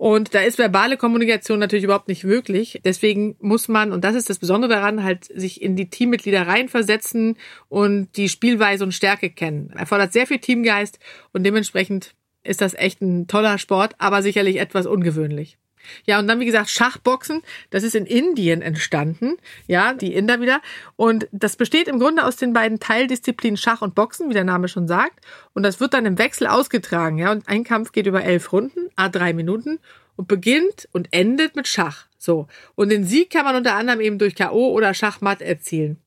Und 0.00 0.34
da 0.34 0.40
ist 0.40 0.56
verbale 0.56 0.96
Kommunikation 0.96 1.58
natürlich 1.58 1.84
überhaupt 1.84 2.08
nicht 2.08 2.24
möglich. 2.24 2.80
Deswegen 2.86 3.36
muss 3.38 3.68
man, 3.68 3.92
und 3.92 4.02
das 4.02 4.14
ist 4.14 4.30
das 4.30 4.38
Besondere 4.38 4.72
daran, 4.72 5.04
halt 5.04 5.24
sich 5.26 5.60
in 5.60 5.76
die 5.76 5.90
Teammitglieder 5.90 6.46
reinversetzen 6.46 7.36
und 7.68 8.08
die 8.16 8.30
Spielweise 8.30 8.82
und 8.82 8.92
Stärke 8.92 9.28
kennen. 9.28 9.68
Erfordert 9.76 10.14
sehr 10.14 10.26
viel 10.26 10.38
Teamgeist 10.38 11.00
und 11.34 11.44
dementsprechend 11.44 12.14
ist 12.42 12.62
das 12.62 12.72
echt 12.72 13.02
ein 13.02 13.26
toller 13.26 13.58
Sport, 13.58 13.94
aber 13.98 14.22
sicherlich 14.22 14.56
etwas 14.56 14.86
ungewöhnlich. 14.86 15.58
Ja, 16.04 16.18
und 16.18 16.28
dann, 16.28 16.40
wie 16.40 16.46
gesagt, 16.46 16.70
Schachboxen. 16.70 17.42
Das 17.70 17.82
ist 17.82 17.94
in 17.94 18.06
Indien 18.06 18.62
entstanden. 18.62 19.36
Ja, 19.66 19.94
die 19.94 20.14
Inder 20.14 20.40
wieder. 20.40 20.60
Und 20.96 21.28
das 21.32 21.56
besteht 21.56 21.88
im 21.88 21.98
Grunde 21.98 22.24
aus 22.24 22.36
den 22.36 22.52
beiden 22.52 22.80
Teildisziplinen 22.80 23.56
Schach 23.56 23.82
und 23.82 23.94
Boxen, 23.94 24.28
wie 24.28 24.34
der 24.34 24.44
Name 24.44 24.68
schon 24.68 24.88
sagt. 24.88 25.24
Und 25.52 25.62
das 25.62 25.80
wird 25.80 25.94
dann 25.94 26.06
im 26.06 26.18
Wechsel 26.18 26.46
ausgetragen. 26.46 27.18
Ja, 27.18 27.32
und 27.32 27.48
ein 27.48 27.64
Kampf 27.64 27.92
geht 27.92 28.06
über 28.06 28.22
elf 28.22 28.52
Runden, 28.52 28.90
a 28.96 29.08
drei 29.08 29.32
Minuten 29.32 29.78
und 30.16 30.28
beginnt 30.28 30.88
und 30.92 31.08
endet 31.12 31.56
mit 31.56 31.66
Schach. 31.66 32.06
So. 32.18 32.46
Und 32.74 32.90
den 32.90 33.04
Sieg 33.04 33.30
kann 33.30 33.44
man 33.44 33.56
unter 33.56 33.74
anderem 33.74 34.00
eben 34.00 34.18
durch 34.18 34.34
K.O. 34.34 34.72
oder 34.72 34.92
Schachmatt 34.92 35.40
erzielen. 35.40 35.98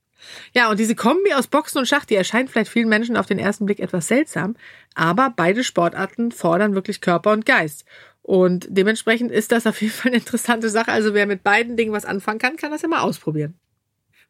Ja, 0.54 0.70
und 0.70 0.80
diese 0.80 0.96
Kombi 0.96 1.34
aus 1.34 1.48
Boxen 1.48 1.80
und 1.80 1.88
Schach, 1.88 2.06
die 2.06 2.16
erscheint 2.16 2.50
vielleicht 2.50 2.72
vielen 2.72 2.90
Menschen 2.90 3.18
auf 3.18 3.26
den 3.26 3.40
ersten 3.40 3.66
Blick 3.66 3.80
etwas 3.80 4.08
seltsam, 4.08 4.56
aber 4.96 5.34
beide 5.36 5.64
Sportarten 5.64 6.32
fordern 6.32 6.76
wirklich 6.76 7.02
Körper 7.02 7.32
und 7.32 7.46
Geist. 7.46 7.86
Und 8.24 8.68
dementsprechend 8.70 9.32
ist 9.32 9.52
das 9.52 9.68
auf 9.68 9.82
jeden 9.82 9.94
Fall 9.94 10.12
eine 10.12 10.20
interessante 10.20 10.70
Sache. 10.70 10.92
Also 10.92 11.14
wer 11.14 11.28
mit 11.28 11.44
beiden 11.44 11.78
Dingen 11.78 11.92
was 11.92 12.06
anfangen 12.06 12.40
kann, 12.40 12.56
kann 12.58 12.72
das 12.72 12.82
ja 12.82 12.88
mal 12.88 13.02
ausprobieren. 13.02 13.54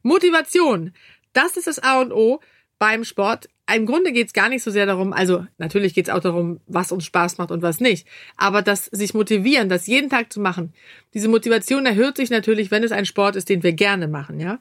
Motivation. 0.01 0.93
Das 1.31 1.57
ist 1.57 1.67
das 1.67 1.79
A 1.79 2.01
und 2.01 2.11
O 2.11 2.41
beim 2.79 3.05
Sport. 3.05 3.49
Im 3.73 3.85
Grunde 3.85 4.11
geht 4.11 4.27
es 4.27 4.33
gar 4.33 4.49
nicht 4.49 4.61
so 4.61 4.71
sehr 4.71 4.85
darum, 4.85 5.13
also 5.13 5.45
natürlich 5.57 5.93
geht 5.93 6.09
es 6.09 6.13
auch 6.13 6.19
darum, 6.19 6.59
was 6.67 6.91
uns 6.91 7.05
Spaß 7.05 7.37
macht 7.37 7.49
und 7.49 7.61
was 7.61 7.79
nicht. 7.79 8.05
Aber 8.35 8.61
das 8.61 8.85
sich 8.85 9.13
motivieren, 9.13 9.69
das 9.69 9.87
jeden 9.87 10.09
Tag 10.09 10.33
zu 10.33 10.41
machen, 10.41 10.73
diese 11.13 11.29
Motivation 11.29 11.85
erhöht 11.85 12.17
sich 12.17 12.29
natürlich, 12.29 12.71
wenn 12.71 12.83
es 12.83 12.91
ein 12.91 13.05
Sport 13.05 13.37
ist, 13.37 13.47
den 13.47 13.63
wir 13.63 13.71
gerne 13.71 14.09
machen, 14.09 14.39
ja. 14.39 14.59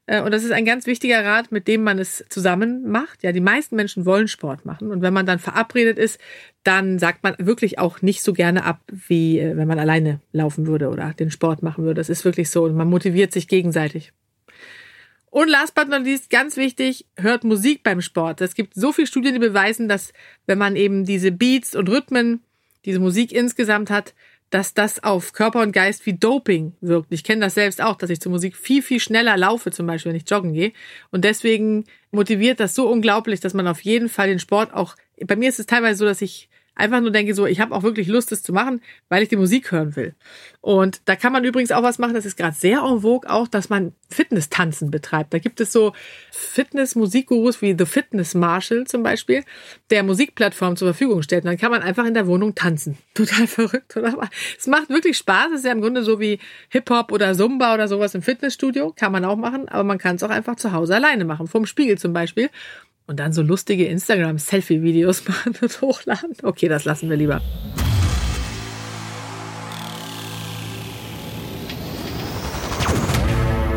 und 0.07 0.33
das 0.33 0.45
ist 0.45 0.53
ein 0.53 0.67
ganz 0.67 0.87
wichtiger 0.87 1.25
Rat, 1.25 1.51
mit 1.51 1.67
dem 1.67 1.83
man 1.83 1.99
es 1.99 2.25
zusammen 2.29 2.91
macht. 2.91 3.23
Ja, 3.23 3.33
die 3.33 3.41
meisten 3.41 3.75
Menschen 3.77 4.05
wollen 4.05 4.29
Sport 4.29 4.67
machen. 4.67 4.91
Und 4.91 5.01
wenn 5.01 5.15
man 5.15 5.25
dann 5.25 5.39
verabredet 5.39 5.97
ist, 5.97 6.21
dann 6.63 6.99
sagt 6.99 7.23
man 7.23 7.35
wirklich 7.39 7.79
auch 7.79 8.03
nicht 8.03 8.23
so 8.23 8.35
gerne 8.35 8.65
ab, 8.65 8.81
wie 8.91 9.39
äh, 9.39 9.57
wenn 9.57 9.67
man 9.67 9.79
alleine 9.79 10.21
laufen 10.33 10.67
würde 10.67 10.91
oder 10.91 11.15
den 11.15 11.31
Sport 11.31 11.63
machen 11.63 11.85
würde. 11.85 12.01
Das 12.01 12.11
ist 12.11 12.25
wirklich 12.25 12.51
so. 12.51 12.65
Und 12.65 12.75
man 12.75 12.89
motiviert 12.89 13.33
sich 13.33 13.49
gegenseitig. 13.49 14.13
Und 15.31 15.49
last 15.49 15.75
but 15.75 15.89
not 15.89 16.05
least, 16.05 16.31
ganz 16.31 16.57
wichtig, 16.57 17.07
hört 17.17 17.43
Musik 17.43 17.83
beim 17.83 18.01
Sport. 18.03 18.41
Es 18.41 18.55
gibt 18.55 18.75
so 18.75 18.93
viele 18.93 19.07
Studien, 19.07 19.33
die 19.35 19.41
beweisen, 19.41 19.89
dass 19.89 20.13
wenn 20.47 20.59
man 20.59 20.77
eben 20.77 21.05
diese 21.05 21.33
Beats 21.33 21.75
und 21.75 21.89
Rhythmen, 21.89 22.43
diese 22.85 23.01
Musik 23.01 23.33
insgesamt 23.33 23.91
hat, 23.91 24.15
dass 24.55 24.73
das 24.73 25.03
auf 25.03 25.33
Körper 25.33 25.63
und 25.63 25.73
Geist 25.73 26.07
wie 26.07 26.13
Doping 26.13 26.75
wirkt. 26.81 27.09
Ich 27.11 27.25
kenne 27.25 27.41
das 27.41 27.55
selbst 27.55 27.83
auch, 27.83 27.97
dass 27.97 28.09
ich 28.09 28.21
zur 28.21 28.31
Musik 28.31 28.55
viel, 28.55 28.83
viel 28.83 29.01
schneller 29.01 29.37
laufe, 29.37 29.73
zum 29.73 29.89
Beispiel, 29.89 30.13
wenn 30.13 30.17
ich 30.17 30.31
joggen 30.31 30.53
gehe. 30.53 30.73
Und 31.11 31.25
deswegen 31.25 31.87
motiviert 32.13 32.61
das 32.61 32.77
so 32.77 32.89
unglaublich, 32.89 33.41
dass 33.41 33.53
man 33.53 33.67
auf 33.67 33.81
jeden 33.81 34.09
Fall 34.09 34.29
den 34.29 34.39
Sport 34.39 34.73
auch, 34.73 34.95
bei 35.27 35.35
mir 35.35 35.49
ist 35.49 35.59
es 35.59 35.67
teilweise 35.67 35.99
so, 35.99 36.05
dass 36.05 36.23
ich 36.23 36.49
einfach 36.75 37.01
nur 37.01 37.11
denke 37.11 37.35
so, 37.35 37.47
ich 37.47 37.61
habe 37.61 37.75
auch 37.75 37.83
wirklich 37.83 38.09
Lust, 38.09 38.33
das 38.33 38.43
zu 38.43 38.53
machen, 38.53 38.81
weil 39.09 39.23
ich 39.23 39.29
die 39.29 39.37
Musik 39.37 39.73
hören 39.73 39.97
will. 39.97 40.15
Und 40.61 41.03
da 41.05 41.17
kann 41.17 41.33
man 41.33 41.45
übrigens 41.45 41.73
auch 41.73 41.83
was 41.83 41.99
machen, 41.99 42.15
das 42.15 42.27
ist 42.27 42.37
gerade 42.37 42.57
sehr 42.57 42.79
en 42.79 43.01
vogue 43.03 43.31
auch, 43.31 43.49
dass 43.49 43.69
man 43.69 43.93
Fitness-Tanzen 44.09 44.91
betreibt. 44.91 45.35
Da 45.35 45.39
gibt 45.39 45.61
es 45.61 45.73
so 45.73 45.93
Fitness-Musikgurus 46.31 47.61
wie 47.63 47.75
The 47.77 47.87
Fitness 47.87 48.35
Marshall 48.35 48.85
zum 48.87 49.03
Beispiel, 49.03 49.45
der 49.91 50.03
Musikplattform 50.03 50.77
zur 50.77 50.89
Verfügung 50.89 51.23
stellt. 51.23 51.45
Und 51.45 51.51
dann 51.51 51.59
kann 51.59 51.71
man 51.71 51.83
einfach 51.83 52.07
in 52.07 52.15
der 52.15 52.27
Wohnung 52.27 52.55
tanzen. 52.55 52.99
Total 53.15 53.47
verrückt, 53.47 53.97
oder? 53.97 54.13
Aber 54.15 54.29
es 54.59 54.67
macht 54.67 54.89
wirklich 54.89 55.17
Spaß. 55.19 55.49
Es 55.53 55.61
ist 55.61 55.67
ja 55.67 55.73
im 55.73 55.81
Grunde 55.81 56.03
so 56.03 56.19
wie 56.21 56.39
Hip-Hop 56.71 57.13
oder 57.13 57.35
Zumba 57.35 57.75
oder 57.75 57.89
sowas 57.89 58.15
im 58.15 58.23
Fitnessstudio. 58.23 58.93
Kann 58.97 59.13
man 59.13 59.25
auch 59.25 59.37
machen, 59.37 59.69
aber 59.69 59.85
man 59.85 59.99
kann 59.99 60.17
es 60.17 60.23
auch 60.23 60.31
einfach 60.31 60.57
zu 60.57 60.73
Hause 60.73 60.95
alleine 60.95 61.25
machen. 61.25 61.47
Vorm 61.47 61.67
Spiegel 61.67 61.99
zum 61.99 62.13
Beispiel 62.13 62.51
und 63.07 63.21
dann 63.21 63.33
so 63.33 63.43
lustige 63.43 63.87
Instagram-Selfie-Videos 63.87 65.29
machen 65.29 65.55
und 65.61 65.81
hochladen. 65.81 66.35
Okay, 66.43 66.69
das 66.69 66.85
lassen 66.85 67.11
wir 67.11 67.17
lieber. 67.17 67.41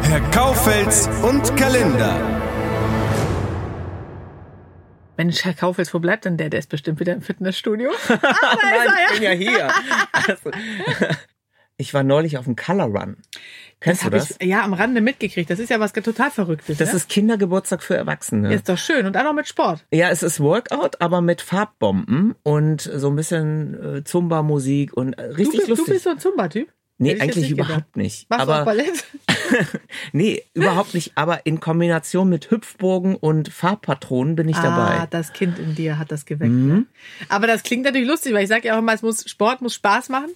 Herr 0.03 0.21
Kaufels 0.31 1.09
und 1.23 1.55
Kalender. 1.57 2.37
Mensch, 5.17 5.43
Herr 5.43 5.53
Kaufels, 5.53 5.93
wo 5.93 5.99
bleibt 5.99 6.25
denn 6.25 6.37
der? 6.37 6.49
Der 6.49 6.59
ist 6.59 6.69
bestimmt 6.69 6.99
wieder 6.99 7.13
im 7.13 7.21
Fitnessstudio. 7.21 7.91
Ah, 8.09 8.55
Nein, 8.61 8.89
ich 9.07 9.13
bin 9.13 9.23
ja 9.23 9.31
hier. 9.31 9.67
Also, 10.11 10.51
ich 11.77 11.93
war 11.93 12.03
neulich 12.03 12.37
auf 12.37 12.45
dem 12.45 12.55
Color 12.55 12.85
Run. 12.85 13.17
Kennst 13.79 14.01
das 14.01 14.09
du 14.09 14.17
das? 14.17 14.35
Ich, 14.39 14.47
ja, 14.47 14.63
am 14.63 14.73
Rande 14.73 15.01
mitgekriegt. 15.01 15.49
Das 15.49 15.59
ist 15.59 15.69
ja 15.69 15.79
was 15.79 15.93
total 15.93 16.31
Verrücktes. 16.31 16.77
Das 16.77 16.89
ne? 16.89 16.95
ist 16.97 17.09
Kindergeburtstag 17.09 17.83
für 17.83 17.95
Erwachsene. 17.95 18.51
Ist 18.53 18.67
doch 18.67 18.77
schön. 18.77 19.05
Und 19.05 19.15
auch 19.15 19.23
noch 19.23 19.33
mit 19.33 19.47
Sport. 19.47 19.85
Ja, 19.91 20.09
es 20.09 20.23
ist 20.23 20.39
Workout, 20.39 20.99
aber 20.99 21.21
mit 21.21 21.41
Farbbomben 21.41 22.35
und 22.41 22.81
so 22.81 23.09
ein 23.09 23.15
bisschen 23.15 23.97
äh, 23.97 24.03
Zumba-Musik 24.03 24.93
und 24.93 25.13
äh, 25.13 25.21
richtig 25.21 25.45
du, 25.45 25.51
bist, 25.51 25.67
lustig. 25.67 25.85
Du 25.85 25.91
bist 25.91 26.03
so 26.05 26.09
ein 26.09 26.19
Zumba-Typ? 26.19 26.69
Nee, 26.99 27.19
eigentlich 27.19 27.35
nicht 27.35 27.51
überhaupt 27.51 27.93
gedacht. 27.93 27.97
nicht. 27.97 28.29
Machst 28.29 28.41
aber, 28.41 28.53
du 28.53 28.59
auch 28.61 28.65
Ballett? 28.65 29.05
nee, 30.13 30.43
überhaupt 30.53 30.95
nicht. 30.95 31.11
Aber 31.15 31.45
in 31.45 31.59
Kombination 31.59 32.27
mit 32.27 32.49
Hüpfbogen 32.49 33.15
und 33.15 33.49
Farbpatronen 33.49 34.35
bin 34.35 34.49
ich 34.49 34.57
ah, 34.57 34.63
dabei. 34.63 35.07
das 35.11 35.33
Kind 35.33 35.59
in 35.59 35.75
dir 35.75 35.99
hat 35.99 36.11
das 36.11 36.25
geweckt. 36.25 36.51
Mhm. 36.51 36.67
Ne? 36.67 36.85
Aber 37.29 37.45
das 37.45 37.61
klingt 37.61 37.83
natürlich 37.83 38.07
lustig, 38.07 38.33
weil 38.33 38.43
ich 38.43 38.49
sage 38.49 38.67
ja 38.67 38.75
auch 38.75 38.79
immer, 38.79 38.93
es 38.93 39.03
muss, 39.03 39.29
Sport 39.29 39.61
muss 39.61 39.75
Spaß 39.75 40.09
machen. 40.09 40.31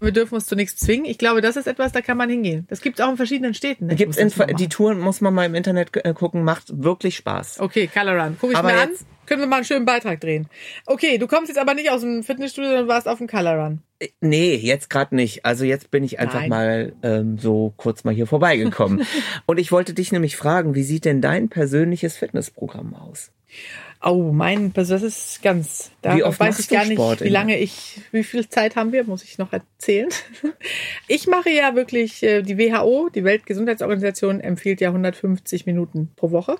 Wir 0.00 0.10
dürfen 0.10 0.34
uns 0.34 0.46
zu 0.46 0.56
nichts 0.56 0.76
zwingen. 0.76 1.04
Ich 1.04 1.18
glaube, 1.18 1.42
das 1.42 1.56
ist 1.56 1.66
etwas, 1.66 1.92
da 1.92 2.00
kann 2.00 2.16
man 2.16 2.30
hingehen. 2.30 2.66
Das 2.68 2.80
gibt 2.80 2.98
es 2.98 3.04
auch 3.04 3.10
in 3.10 3.16
verschiedenen 3.16 3.52
Städten. 3.52 3.86
Ne? 3.86 3.94
Gibt's 3.94 4.16
in, 4.16 4.32
die 4.56 4.68
Touren 4.68 4.98
muss 4.98 5.20
man 5.20 5.34
mal 5.34 5.44
im 5.44 5.54
Internet 5.54 5.90
äh, 5.96 6.14
gucken, 6.14 6.44
macht 6.44 6.82
wirklich 6.82 7.16
Spaß. 7.16 7.60
Okay, 7.60 7.88
Color 7.92 8.22
Run. 8.22 8.36
Guck 8.40 8.52
ich 8.52 8.56
aber 8.56 8.72
mir 8.72 8.80
an. 8.80 8.90
Können 9.26 9.40
wir 9.40 9.48
mal 9.48 9.56
einen 9.56 9.64
schönen 9.64 9.84
Beitrag 9.84 10.20
drehen. 10.20 10.48
Okay, 10.86 11.18
du 11.18 11.26
kommst 11.26 11.48
jetzt 11.48 11.58
aber 11.58 11.74
nicht 11.74 11.90
aus 11.90 12.00
dem 12.00 12.22
Fitnessstudio, 12.22 12.70
sondern 12.70 12.88
warst 12.88 13.08
auf 13.08 13.18
dem 13.18 13.26
Color 13.26 13.64
Run. 13.64 13.82
Äh, 13.98 14.08
nee, 14.20 14.54
jetzt 14.54 14.90
gerade 14.90 15.14
nicht. 15.14 15.44
Also 15.44 15.64
jetzt 15.64 15.90
bin 15.90 16.04
ich 16.04 16.18
einfach 16.18 16.40
Nein. 16.40 16.48
mal 16.50 16.92
ähm, 17.02 17.38
so 17.38 17.72
kurz 17.76 18.04
mal 18.04 18.14
hier 18.14 18.26
vorbeigekommen. 18.26 19.06
Und 19.46 19.58
ich 19.58 19.72
wollte 19.72 19.94
dich 19.94 20.12
nämlich 20.12 20.36
fragen, 20.36 20.74
wie 20.74 20.82
sieht 20.82 21.04
denn 21.04 21.20
dein 21.20 21.48
persönliches 21.48 22.16
Fitnessprogramm 22.16 22.94
aus? 22.94 23.32
Oh, 24.02 24.30
mein, 24.30 24.72
das 24.74 24.90
ist 24.90 25.42
ganz, 25.42 25.90
da 26.02 26.16
wie 26.16 26.22
oft 26.22 26.38
weiß 26.38 26.58
ich 26.58 26.68
gar 26.68 26.84
nicht, 26.84 26.92
Sport 26.92 27.22
wie 27.22 27.28
lange 27.28 27.58
ich, 27.58 28.00
wie 28.12 28.22
viel 28.24 28.46
Zeit 28.48 28.76
haben 28.76 28.92
wir, 28.92 29.04
muss 29.04 29.24
ich 29.24 29.38
noch 29.38 29.52
erzählen. 29.52 30.08
Ich 31.08 31.28
mache 31.28 31.50
ja 31.50 31.74
wirklich, 31.76 32.22
äh, 32.22 32.42
die 32.42 32.58
WHO, 32.58 33.08
die 33.14 33.24
Weltgesundheitsorganisation, 33.24 34.40
empfiehlt 34.40 34.80
ja 34.80 34.88
150 34.88 35.64
Minuten 35.66 36.10
pro 36.16 36.32
Woche. 36.32 36.56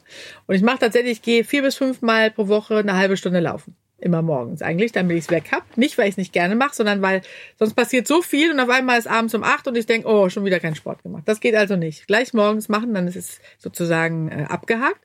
Und 0.46 0.54
ich 0.54 0.62
mache 0.62 0.78
tatsächlich, 0.78 1.12
ich 1.12 1.22
gehe 1.22 1.44
vier 1.44 1.62
bis 1.62 1.74
fünf 1.74 2.00
Mal 2.00 2.30
pro 2.30 2.46
Woche 2.48 2.76
eine 2.76 2.96
halbe 2.96 3.16
Stunde 3.16 3.40
laufen. 3.40 3.76
Immer 3.98 4.20
morgens 4.20 4.60
eigentlich, 4.60 4.92
damit 4.92 5.16
ich 5.16 5.24
es 5.24 5.30
weg 5.30 5.50
hab. 5.52 5.76
Nicht, 5.76 5.96
weil 5.96 6.04
ich 6.06 6.12
es 6.12 6.16
nicht 6.18 6.32
gerne 6.32 6.54
mache, 6.54 6.74
sondern 6.74 7.00
weil 7.00 7.22
sonst 7.58 7.74
passiert 7.74 8.06
so 8.06 8.20
viel 8.20 8.52
und 8.52 8.60
auf 8.60 8.68
einmal 8.68 8.98
ist 8.98 9.06
abends 9.06 9.34
um 9.34 9.42
acht 9.42 9.66
und 9.68 9.76
ich 9.76 9.86
denke, 9.86 10.06
oh, 10.06 10.28
schon 10.28 10.44
wieder 10.44 10.60
kein 10.60 10.74
Sport 10.74 11.02
gemacht. 11.02 11.22
Das 11.26 11.40
geht 11.40 11.54
also 11.54 11.76
nicht. 11.76 12.06
Gleich 12.06 12.34
morgens 12.34 12.68
machen, 12.68 12.92
dann 12.92 13.08
ist 13.08 13.16
es 13.16 13.40
sozusagen 13.58 14.28
äh, 14.28 14.44
abgehakt. 14.48 15.00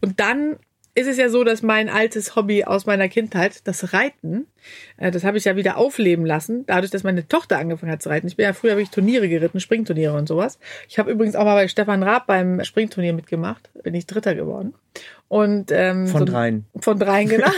Und 0.00 0.20
dann 0.20 0.56
ist 0.98 1.06
es 1.06 1.16
ja 1.16 1.28
so, 1.28 1.44
dass 1.44 1.62
mein 1.62 1.88
altes 1.88 2.34
Hobby 2.34 2.64
aus 2.64 2.84
meiner 2.84 3.08
Kindheit, 3.08 3.66
das 3.68 3.92
Reiten, 3.92 4.46
äh, 4.96 5.10
das 5.10 5.22
habe 5.22 5.38
ich 5.38 5.44
ja 5.44 5.54
wieder 5.54 5.76
aufleben 5.76 6.26
lassen, 6.26 6.66
dadurch, 6.66 6.90
dass 6.90 7.04
meine 7.04 7.26
Tochter 7.28 7.58
angefangen 7.58 7.92
hat 7.92 8.02
zu 8.02 8.08
reiten. 8.08 8.26
Ich 8.26 8.36
bin 8.36 8.44
ja 8.44 8.52
früher 8.52 8.72
habe 8.72 8.82
ich 8.82 8.90
Turniere 8.90 9.28
geritten, 9.28 9.60
Springturniere 9.60 10.16
und 10.16 10.26
sowas. 10.26 10.58
Ich 10.88 10.98
habe 10.98 11.10
übrigens 11.10 11.36
auch 11.36 11.44
mal 11.44 11.54
bei 11.54 11.68
Stefan 11.68 12.02
Raab 12.02 12.26
beim 12.26 12.64
Springturnier 12.64 13.12
mitgemacht, 13.12 13.70
bin 13.82 13.94
ich 13.94 14.06
Dritter 14.06 14.34
geworden. 14.34 14.74
Und 15.28 15.70
ähm, 15.70 16.08
von 16.08 16.20
so, 16.20 16.32
dreien. 16.32 16.66
Von 16.80 16.98
dreien, 16.98 17.28
genau. 17.28 17.50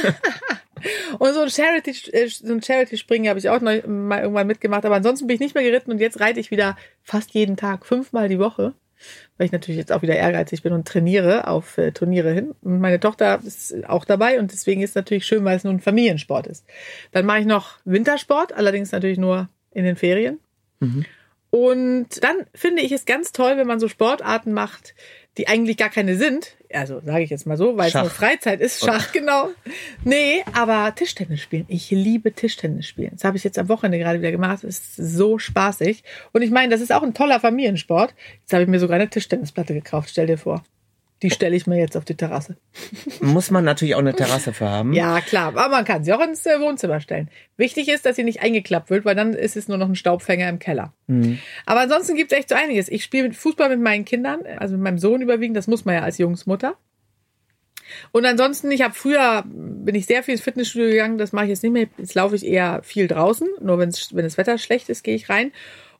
Und 1.18 1.34
so 1.34 1.40
ein 1.40 1.50
Charity, 1.50 2.10
äh, 2.12 2.28
so 2.28 2.52
ein 2.52 2.62
Charity-Springen 2.62 3.28
habe 3.28 3.38
ich 3.38 3.48
auch 3.48 3.60
mal 3.60 3.78
irgendwann 3.78 4.46
mitgemacht, 4.46 4.84
aber 4.84 4.96
ansonsten 4.96 5.26
bin 5.26 5.34
ich 5.34 5.40
nicht 5.40 5.54
mehr 5.54 5.64
geritten 5.64 5.90
und 5.90 5.98
jetzt 5.98 6.20
reite 6.20 6.40
ich 6.40 6.50
wieder 6.50 6.76
fast 7.02 7.32
jeden 7.32 7.56
Tag, 7.56 7.86
fünfmal 7.86 8.28
die 8.28 8.38
Woche 8.38 8.74
weil 9.36 9.46
ich 9.46 9.52
natürlich 9.52 9.78
jetzt 9.78 9.92
auch 9.92 10.02
wieder 10.02 10.16
ehrgeizig 10.16 10.62
bin 10.62 10.72
und 10.72 10.86
trainiere 10.86 11.46
auf 11.46 11.78
äh, 11.78 11.92
Turniere 11.92 12.32
hin. 12.32 12.54
Und 12.62 12.80
meine 12.80 13.00
Tochter 13.00 13.40
ist 13.44 13.88
auch 13.88 14.04
dabei 14.04 14.38
und 14.38 14.52
deswegen 14.52 14.82
ist 14.82 14.90
es 14.90 14.96
natürlich 14.96 15.26
schön, 15.26 15.44
weil 15.44 15.56
es 15.56 15.64
nun 15.64 15.80
Familiensport 15.80 16.46
ist. 16.46 16.64
Dann 17.12 17.26
mache 17.26 17.40
ich 17.40 17.46
noch 17.46 17.78
Wintersport, 17.84 18.52
allerdings 18.52 18.92
natürlich 18.92 19.18
nur 19.18 19.48
in 19.70 19.84
den 19.84 19.96
Ferien. 19.96 20.38
Mhm. 20.80 21.04
Und 21.50 22.22
dann 22.22 22.46
finde 22.54 22.82
ich 22.82 22.92
es 22.92 23.04
ganz 23.04 23.32
toll, 23.32 23.56
wenn 23.56 23.66
man 23.66 23.80
so 23.80 23.88
Sportarten 23.88 24.52
macht, 24.52 24.94
die 25.36 25.48
eigentlich 25.48 25.76
gar 25.76 25.90
keine 25.90 26.16
sind. 26.16 26.56
Also 26.72 27.00
sage 27.04 27.24
ich 27.24 27.30
jetzt 27.30 27.46
mal 27.46 27.56
so, 27.56 27.76
weil 27.76 27.88
es 27.88 27.94
nur 27.94 28.10
Freizeit 28.10 28.60
ist. 28.60 28.84
Schach, 28.84 29.10
genau. 29.12 29.48
Nee, 30.04 30.44
aber 30.52 30.94
Tischtennis 30.94 31.40
spielen. 31.40 31.64
Ich 31.68 31.90
liebe 31.90 32.32
Tischtennis 32.32 32.86
spielen. 32.86 33.10
Das 33.12 33.24
habe 33.24 33.36
ich 33.36 33.44
jetzt 33.44 33.58
am 33.58 33.68
Wochenende 33.68 33.98
gerade 33.98 34.20
wieder 34.20 34.30
gemacht. 34.30 34.62
Das 34.62 34.64
ist 34.64 34.96
so 34.96 35.38
spaßig. 35.38 36.04
Und 36.32 36.42
ich 36.42 36.50
meine, 36.50 36.70
das 36.70 36.80
ist 36.80 36.92
auch 36.92 37.02
ein 37.02 37.14
toller 37.14 37.40
Familiensport. 37.40 38.14
Jetzt 38.40 38.52
habe 38.52 38.62
ich 38.62 38.68
mir 38.68 38.78
sogar 38.78 38.96
eine 38.96 39.10
Tischtennisplatte 39.10 39.74
gekauft. 39.74 40.10
Stell 40.10 40.26
dir 40.26 40.38
vor. 40.38 40.62
Die 41.22 41.30
stelle 41.30 41.54
ich 41.54 41.66
mir 41.66 41.78
jetzt 41.78 41.96
auf 41.98 42.06
die 42.06 42.16
Terrasse. 42.16 42.56
Muss 43.20 43.50
man 43.50 43.62
natürlich 43.62 43.94
auch 43.94 44.00
eine 44.00 44.14
Terrasse 44.14 44.54
für 44.54 44.68
haben. 44.68 44.94
Ja, 44.94 45.20
klar. 45.20 45.48
Aber 45.48 45.68
man 45.68 45.84
kann 45.84 46.02
sie 46.02 46.14
auch 46.14 46.20
ins 46.20 46.46
äh, 46.46 46.58
Wohnzimmer 46.60 47.00
stellen. 47.00 47.28
Wichtig 47.58 47.88
ist, 47.88 48.06
dass 48.06 48.16
sie 48.16 48.24
nicht 48.24 48.40
eingeklappt 48.40 48.88
wird, 48.88 49.04
weil 49.04 49.14
dann 49.14 49.34
ist 49.34 49.56
es 49.56 49.68
nur 49.68 49.76
noch 49.76 49.88
ein 49.88 49.96
Staubfänger 49.96 50.48
im 50.48 50.58
Keller. 50.58 50.94
Mhm. 51.08 51.38
Aber 51.66 51.80
ansonsten 51.80 52.16
gibt 52.16 52.32
es 52.32 52.38
echt 52.38 52.48
so 52.48 52.54
einiges. 52.54 52.88
Ich 52.88 53.04
spiele 53.04 53.32
Fußball 53.34 53.68
mit 53.68 53.80
meinen 53.80 54.06
Kindern, 54.06 54.40
also 54.58 54.74
mit 54.74 54.82
meinem 54.82 54.98
Sohn 54.98 55.20
überwiegend. 55.20 55.58
Das 55.58 55.66
muss 55.66 55.84
man 55.84 55.96
ja 55.96 56.02
als 56.02 56.16
Jungsmutter. 56.16 56.78
Und 58.12 58.24
ansonsten, 58.24 58.70
ich 58.70 58.82
habe 58.82 58.94
früher, 58.94 59.44
bin 59.46 59.94
ich 59.94 60.06
sehr 60.06 60.22
viel 60.22 60.32
ins 60.32 60.42
Fitnessstudio 60.42 60.88
gegangen. 60.88 61.18
Das 61.18 61.32
mache 61.32 61.46
ich 61.46 61.50
jetzt 61.50 61.62
nicht 61.62 61.72
mehr. 61.72 61.86
Jetzt 61.98 62.14
laufe 62.14 62.36
ich 62.36 62.46
eher 62.46 62.82
viel 62.82 63.08
draußen. 63.08 63.46
Nur 63.60 63.78
wenn's, 63.78 64.14
wenn 64.14 64.24
das 64.24 64.38
Wetter 64.38 64.56
schlecht 64.56 64.88
ist, 64.88 65.02
gehe 65.02 65.16
ich 65.16 65.28
rein. 65.28 65.52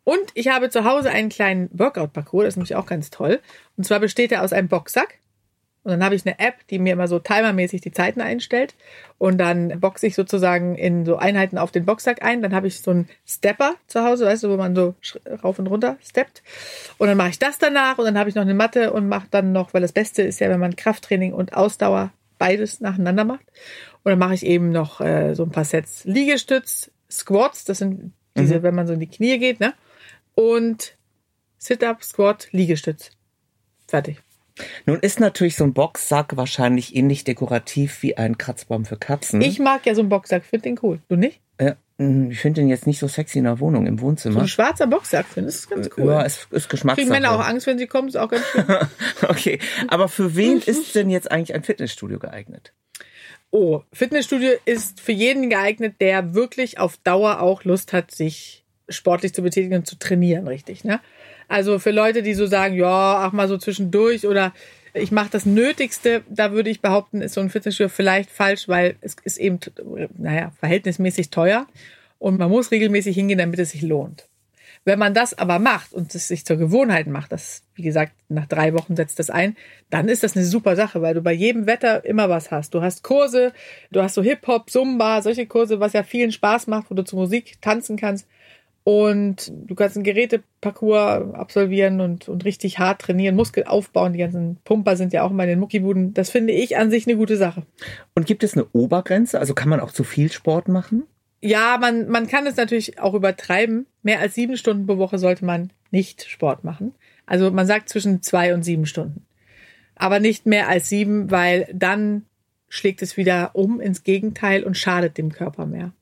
Und 0.04 0.30
ich 0.34 0.48
habe 0.48 0.70
zu 0.70 0.84
Hause 0.84 1.10
einen 1.10 1.28
kleinen 1.28 1.68
Workout-Parcours, 1.72 2.44
das 2.44 2.52
ist 2.54 2.56
nämlich 2.56 2.74
auch 2.74 2.86
ganz 2.86 3.10
toll. 3.10 3.40
Und 3.76 3.84
zwar 3.84 4.00
besteht 4.00 4.32
er 4.32 4.42
aus 4.42 4.52
einem 4.52 4.68
Boxsack. 4.68 5.19
Und 5.82 5.92
dann 5.92 6.04
habe 6.04 6.14
ich 6.14 6.26
eine 6.26 6.38
App, 6.38 6.66
die 6.68 6.78
mir 6.78 6.92
immer 6.92 7.08
so 7.08 7.18
timermäßig 7.18 7.80
die 7.80 7.90
Zeiten 7.92 8.20
einstellt. 8.20 8.74
Und 9.16 9.38
dann 9.38 9.80
boxe 9.80 10.06
ich 10.06 10.14
sozusagen 10.14 10.74
in 10.76 11.06
so 11.06 11.16
Einheiten 11.16 11.56
auf 11.56 11.70
den 11.70 11.86
Boxsack 11.86 12.22
ein. 12.22 12.42
Dann 12.42 12.54
habe 12.54 12.66
ich 12.66 12.82
so 12.82 12.90
einen 12.90 13.08
Stepper 13.26 13.76
zu 13.86 14.04
Hause, 14.04 14.26
weißt 14.26 14.42
du, 14.44 14.50
wo 14.50 14.56
man 14.58 14.74
so 14.74 14.94
rauf 15.42 15.58
und 15.58 15.68
runter 15.68 15.96
steppt. 16.02 16.42
Und 16.98 17.08
dann 17.08 17.16
mache 17.16 17.30
ich 17.30 17.38
das 17.38 17.58
danach 17.58 17.96
und 17.96 18.04
dann 18.04 18.18
habe 18.18 18.28
ich 18.28 18.34
noch 18.34 18.42
eine 18.42 18.54
Matte 18.54 18.92
und 18.92 19.08
mache 19.08 19.28
dann 19.30 19.52
noch, 19.52 19.72
weil 19.72 19.80
das 19.80 19.92
Beste 19.92 20.22
ist 20.22 20.40
ja, 20.40 20.50
wenn 20.50 20.60
man 20.60 20.76
Krafttraining 20.76 21.32
und 21.32 21.54
Ausdauer 21.54 22.12
beides 22.38 22.80
nacheinander 22.80 23.24
macht. 23.24 23.46
Und 24.02 24.10
dann 24.10 24.18
mache 24.18 24.34
ich 24.34 24.44
eben 24.44 24.72
noch 24.72 25.00
äh, 25.00 25.34
so 25.34 25.44
ein 25.44 25.50
paar 25.50 25.64
Sets 25.64 26.04
Liegestütz, 26.04 26.90
Squats, 27.10 27.64
das 27.64 27.78
sind 27.78 28.12
diese, 28.36 28.58
Mhm. 28.58 28.62
wenn 28.62 28.74
man 28.74 28.86
so 28.86 28.92
in 28.92 29.00
die 29.00 29.08
Knie 29.08 29.38
geht, 29.38 29.60
ne? 29.60 29.74
Und 30.34 30.96
Sit-up, 31.58 32.02
Squat, 32.04 32.48
Liegestütz. 32.52 33.10
Fertig. 33.88 34.22
Nun 34.86 35.00
ist 35.00 35.20
natürlich 35.20 35.56
so 35.56 35.64
ein 35.64 35.72
Boxsack 35.74 36.36
wahrscheinlich 36.36 36.94
ähnlich 36.96 37.24
dekorativ 37.24 38.02
wie 38.02 38.16
ein 38.16 38.38
Kratzbaum 38.38 38.84
für 38.84 38.96
Katzen. 38.96 39.40
Ich 39.40 39.58
mag 39.58 39.86
ja 39.86 39.94
so 39.94 40.00
einen 40.00 40.08
Boxsack, 40.08 40.44
finde 40.44 40.62
den 40.64 40.78
cool. 40.82 41.00
Du 41.08 41.16
nicht? 41.16 41.40
äh, 41.58 41.74
mh, 41.98 42.30
ich 42.30 42.38
finde 42.40 42.62
den 42.62 42.68
jetzt 42.68 42.86
nicht 42.86 42.98
so 42.98 43.06
sexy 43.08 43.38
in 43.38 43.44
der 43.44 43.60
Wohnung, 43.60 43.86
im 43.86 43.98
So 43.98 44.04
Wohnzimmer. 44.04 44.40
ein 44.40 44.48
schwarzer 44.48 44.86
Boxsack 44.86 45.26
finde 45.26 45.50
ich 45.50 45.68
ganz 45.68 45.90
cool. 45.96 46.06
Ja, 46.06 46.24
es 46.24 46.46
ist 46.50 46.68
Geschmackssache. 46.70 47.06
Kriegen 47.06 47.10
Männer 47.22 47.32
auch 47.34 47.46
Angst, 47.46 47.66
wenn 47.66 47.78
sie 47.78 47.86
kommen, 47.86 48.08
ist 48.08 48.16
auch 48.16 48.28
ganz 48.30 48.44
schön. 48.46 48.64
Okay, 49.28 49.58
aber 49.88 50.08
für 50.08 50.34
wen 50.36 50.58
ist 50.66 50.94
denn 50.94 51.10
jetzt 51.10 51.30
eigentlich 51.30 51.54
ein 51.54 51.62
Fitnessstudio 51.62 52.18
geeignet? 52.18 52.72
Oh, 53.50 53.82
Fitnessstudio 53.92 54.52
ist 54.64 55.00
für 55.00 55.12
jeden 55.12 55.50
geeignet, 55.50 55.96
der 56.00 56.34
wirklich 56.34 56.78
auf 56.78 56.96
Dauer 56.98 57.40
auch 57.40 57.64
Lust 57.64 57.92
hat, 57.92 58.10
sich 58.12 58.64
sportlich 58.88 59.34
zu 59.34 59.42
betätigen 59.42 59.74
und 59.74 59.86
zu 59.86 59.98
trainieren, 59.98 60.46
richtig, 60.48 60.84
ne? 60.84 61.00
Also 61.50 61.80
für 61.80 61.90
Leute, 61.90 62.22
die 62.22 62.34
so 62.34 62.46
sagen, 62.46 62.76
ja, 62.76 63.24
ach 63.26 63.32
mal 63.32 63.48
so 63.48 63.58
zwischendurch 63.58 64.24
oder 64.24 64.52
ich 64.94 65.10
mache 65.10 65.30
das 65.32 65.46
Nötigste, 65.46 66.22
da 66.28 66.52
würde 66.52 66.70
ich 66.70 66.80
behaupten, 66.80 67.22
ist 67.22 67.34
so 67.34 67.40
ein 67.40 67.50
Fitnessstudio 67.50 67.88
vielleicht 67.88 68.30
falsch, 68.30 68.68
weil 68.68 68.94
es 69.00 69.16
ist 69.24 69.36
eben, 69.36 69.58
naja, 70.16 70.52
verhältnismäßig 70.60 71.30
teuer 71.30 71.66
und 72.20 72.38
man 72.38 72.50
muss 72.50 72.70
regelmäßig 72.70 73.16
hingehen, 73.16 73.38
damit 73.38 73.58
es 73.58 73.70
sich 73.70 73.82
lohnt. 73.82 74.28
Wenn 74.84 75.00
man 75.00 75.12
das 75.12 75.36
aber 75.36 75.58
macht 75.58 75.92
und 75.92 76.14
es 76.14 76.28
sich 76.28 76.46
zur 76.46 76.56
Gewohnheit 76.56 77.08
macht, 77.08 77.32
das, 77.32 77.64
wie 77.74 77.82
gesagt, 77.82 78.12
nach 78.28 78.46
drei 78.46 78.72
Wochen 78.72 78.94
setzt 78.94 79.18
das 79.18 79.28
ein, 79.28 79.56
dann 79.90 80.08
ist 80.08 80.22
das 80.22 80.36
eine 80.36 80.44
super 80.44 80.76
Sache, 80.76 81.02
weil 81.02 81.14
du 81.14 81.20
bei 81.20 81.32
jedem 81.32 81.66
Wetter 81.66 82.04
immer 82.04 82.28
was 82.28 82.52
hast. 82.52 82.74
Du 82.74 82.80
hast 82.80 83.02
Kurse, 83.02 83.52
du 83.90 84.02
hast 84.02 84.14
so 84.14 84.22
Hip-Hop, 84.22 84.70
Zumba, 84.70 85.20
solche 85.20 85.46
Kurse, 85.46 85.80
was 85.80 85.94
ja 85.94 86.04
vielen 86.04 86.30
Spaß 86.30 86.68
macht, 86.68 86.92
wo 86.92 86.94
du 86.94 87.02
zur 87.02 87.18
Musik 87.18 87.60
tanzen 87.60 87.96
kannst. 87.96 88.28
Und 88.92 89.52
du 89.68 89.76
kannst 89.76 89.96
einen 89.96 90.02
Geräteparcours 90.02 91.32
absolvieren 91.34 92.00
und, 92.00 92.28
und 92.28 92.44
richtig 92.44 92.80
hart 92.80 93.00
trainieren, 93.00 93.36
Muskel 93.36 93.62
aufbauen. 93.62 94.14
Die 94.14 94.18
ganzen 94.18 94.56
Pumper 94.64 94.96
sind 94.96 95.12
ja 95.12 95.22
auch 95.22 95.30
immer 95.30 95.44
in 95.44 95.50
den 95.50 95.60
Muckibuden. 95.60 96.12
Das 96.12 96.28
finde 96.28 96.54
ich 96.54 96.76
an 96.76 96.90
sich 96.90 97.06
eine 97.06 97.16
gute 97.16 97.36
Sache. 97.36 97.62
Und 98.16 98.26
gibt 98.26 98.42
es 98.42 98.54
eine 98.54 98.66
Obergrenze? 98.72 99.38
Also 99.38 99.54
kann 99.54 99.68
man 99.68 99.78
auch 99.78 99.92
zu 99.92 100.02
viel 100.02 100.32
Sport 100.32 100.66
machen? 100.66 101.04
Ja, 101.40 101.78
man, 101.80 102.08
man 102.08 102.26
kann 102.26 102.48
es 102.48 102.56
natürlich 102.56 102.98
auch 102.98 103.14
übertreiben. 103.14 103.86
Mehr 104.02 104.18
als 104.18 104.34
sieben 104.34 104.56
Stunden 104.56 104.88
pro 104.88 104.98
Woche 104.98 105.20
sollte 105.20 105.44
man 105.44 105.72
nicht 105.92 106.28
Sport 106.28 106.64
machen. 106.64 106.92
Also 107.26 107.52
man 107.52 107.68
sagt 107.68 107.90
zwischen 107.90 108.22
zwei 108.22 108.54
und 108.54 108.64
sieben 108.64 108.86
Stunden. 108.86 109.24
Aber 109.94 110.18
nicht 110.18 110.46
mehr 110.46 110.68
als 110.68 110.88
sieben, 110.88 111.30
weil 111.30 111.68
dann 111.72 112.24
schlägt 112.68 113.02
es 113.02 113.16
wieder 113.16 113.50
um 113.52 113.80
ins 113.80 114.02
Gegenteil 114.02 114.64
und 114.64 114.76
schadet 114.76 115.16
dem 115.16 115.30
Körper 115.30 115.64
mehr. 115.64 115.92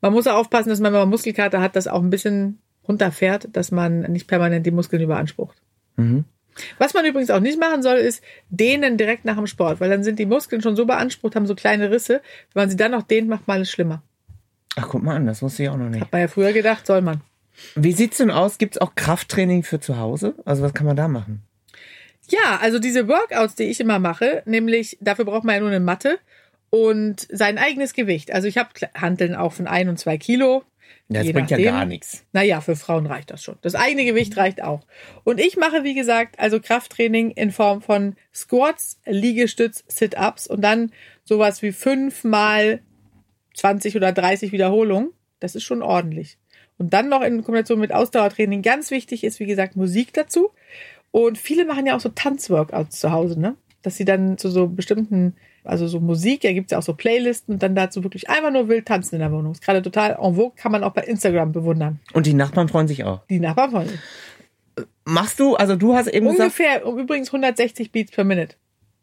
Man 0.00 0.12
muss 0.12 0.26
auch 0.26 0.36
aufpassen, 0.36 0.70
dass 0.70 0.80
man, 0.80 0.92
wenn 0.92 1.00
man 1.00 1.08
Muskelkater 1.10 1.60
hat, 1.60 1.76
das 1.76 1.86
auch 1.86 2.02
ein 2.02 2.10
bisschen 2.10 2.58
runterfährt, 2.88 3.48
dass 3.52 3.70
man 3.70 4.00
nicht 4.02 4.26
permanent 4.26 4.66
die 4.66 4.70
Muskeln 4.70 5.02
überansprucht. 5.02 5.56
Was 6.78 6.94
man 6.94 7.04
übrigens 7.04 7.30
auch 7.30 7.40
nicht 7.40 7.58
machen 7.58 7.82
soll, 7.82 7.96
ist 7.98 8.22
dehnen 8.48 8.96
direkt 8.96 9.24
nach 9.24 9.36
dem 9.36 9.46
Sport, 9.46 9.80
weil 9.80 9.90
dann 9.90 10.02
sind 10.02 10.18
die 10.18 10.26
Muskeln 10.26 10.62
schon 10.62 10.76
so 10.76 10.86
beansprucht, 10.86 11.36
haben 11.36 11.46
so 11.46 11.54
kleine 11.54 11.90
Risse. 11.90 12.22
Wenn 12.52 12.62
man 12.62 12.70
sie 12.70 12.76
dann 12.76 12.92
noch 12.92 13.02
dehnt, 13.02 13.28
macht 13.28 13.46
man 13.46 13.60
es 13.60 13.70
schlimmer. 13.70 14.02
Ach, 14.76 14.88
guck 14.88 15.02
mal 15.02 15.16
an, 15.16 15.26
das 15.26 15.42
wusste 15.42 15.64
ich 15.64 15.68
auch 15.68 15.76
noch 15.76 15.88
nicht. 15.88 16.00
Hat 16.00 16.12
man 16.12 16.22
ja 16.22 16.28
früher 16.28 16.52
gedacht, 16.52 16.86
soll 16.86 17.02
man. 17.02 17.20
Wie 17.74 17.92
sieht's 17.92 18.18
denn 18.18 18.30
aus? 18.30 18.58
Gibt's 18.58 18.78
auch 18.78 18.94
Krafttraining 18.94 19.62
für 19.62 19.80
zu 19.80 19.98
Hause? 19.98 20.34
Also 20.44 20.62
was 20.62 20.74
kann 20.74 20.86
man 20.86 20.96
da 20.96 21.08
machen? 21.08 21.42
Ja, 22.28 22.58
also 22.60 22.78
diese 22.78 23.08
Workouts, 23.08 23.56
die 23.56 23.64
ich 23.64 23.80
immer 23.80 23.98
mache, 23.98 24.42
nämlich 24.46 24.96
dafür 25.00 25.24
braucht 25.24 25.44
man 25.44 25.56
ja 25.56 25.60
nur 25.60 25.70
eine 25.70 25.80
Matte 25.80 26.18
und 26.70 27.26
sein 27.30 27.58
eigenes 27.58 27.92
Gewicht. 27.92 28.32
Also 28.32 28.48
ich 28.48 28.58
habe 28.58 28.70
Handeln 28.94 29.34
auch 29.34 29.52
von 29.52 29.66
ein 29.66 29.88
und 29.88 29.98
zwei 29.98 30.18
Kilo. 30.18 30.64
Das 31.08 31.24
bringt 31.32 31.50
ja 31.50 31.56
nachdem. 31.56 31.74
gar 31.74 31.84
nichts. 31.86 32.24
Naja, 32.32 32.60
für 32.60 32.76
Frauen 32.76 33.06
reicht 33.06 33.30
das 33.30 33.42
schon. 33.42 33.56
Das 33.62 33.74
eigene 33.74 34.04
Gewicht 34.04 34.36
reicht 34.36 34.62
auch. 34.62 34.86
Und 35.24 35.40
ich 35.40 35.56
mache, 35.56 35.82
wie 35.82 35.94
gesagt, 35.94 36.38
also 36.38 36.60
Krafttraining 36.60 37.32
in 37.32 37.50
Form 37.50 37.82
von 37.82 38.14
Squats, 38.32 39.00
Liegestütz, 39.06 39.84
Sit-Ups 39.88 40.46
und 40.46 40.62
dann 40.62 40.92
sowas 41.24 41.62
wie 41.62 41.72
fünfmal 41.72 42.80
20 43.54 43.96
oder 43.96 44.12
30 44.12 44.52
Wiederholungen. 44.52 45.10
Das 45.40 45.56
ist 45.56 45.64
schon 45.64 45.82
ordentlich. 45.82 46.38
Und 46.78 46.94
dann 46.94 47.08
noch 47.08 47.22
in 47.22 47.42
Kombination 47.42 47.80
mit 47.80 47.92
Ausdauertraining. 47.92 48.62
Ganz 48.62 48.90
wichtig 48.90 49.24
ist, 49.24 49.40
wie 49.40 49.46
gesagt, 49.46 49.76
Musik 49.76 50.12
dazu. 50.14 50.50
Und 51.10 51.38
viele 51.38 51.64
machen 51.64 51.86
ja 51.86 51.96
auch 51.96 52.00
so 52.00 52.08
Tanzworkouts 52.08 53.00
zu 53.00 53.10
Hause, 53.10 53.38
ne? 53.38 53.56
Dass 53.82 53.96
sie 53.96 54.04
dann 54.04 54.38
zu 54.38 54.48
so 54.48 54.68
bestimmten, 54.68 55.34
also 55.64 55.86
so 55.86 56.00
Musik, 56.00 56.40
da 56.42 56.52
gibt's 56.52 56.72
ja 56.72 56.78
auch 56.78 56.82
so 56.82 56.94
Playlisten 56.94 57.54
und 57.54 57.62
dann 57.62 57.74
dazu 57.74 58.02
wirklich 58.02 58.28
einfach 58.30 58.50
nur 58.50 58.68
wild 58.68 58.86
tanzen 58.86 59.16
in 59.16 59.20
der 59.20 59.32
Wohnung. 59.32 59.52
Ist 59.52 59.62
gerade 59.62 59.82
total 59.82 60.18
en 60.20 60.34
vogue, 60.34 60.52
kann 60.56 60.72
man 60.72 60.84
auch 60.84 60.92
bei 60.92 61.02
Instagram 61.02 61.52
bewundern. 61.52 62.00
Und 62.12 62.26
die 62.26 62.34
Nachbarn 62.34 62.68
freuen 62.68 62.88
sich 62.88 63.04
auch. 63.04 63.20
Die 63.28 63.40
Nachbarn 63.40 63.70
von 63.70 63.86
Machst 65.04 65.40
du, 65.40 65.56
also 65.56 65.76
du 65.76 65.94
hast 65.94 66.06
eben 66.06 66.26
gesagt, 66.26 66.40
Ungefähr, 66.40 66.86
um 66.86 66.98
übrigens 66.98 67.28
160 67.28 67.90
Beats 67.90 68.12
per 68.12 68.24
Minute 68.24 68.54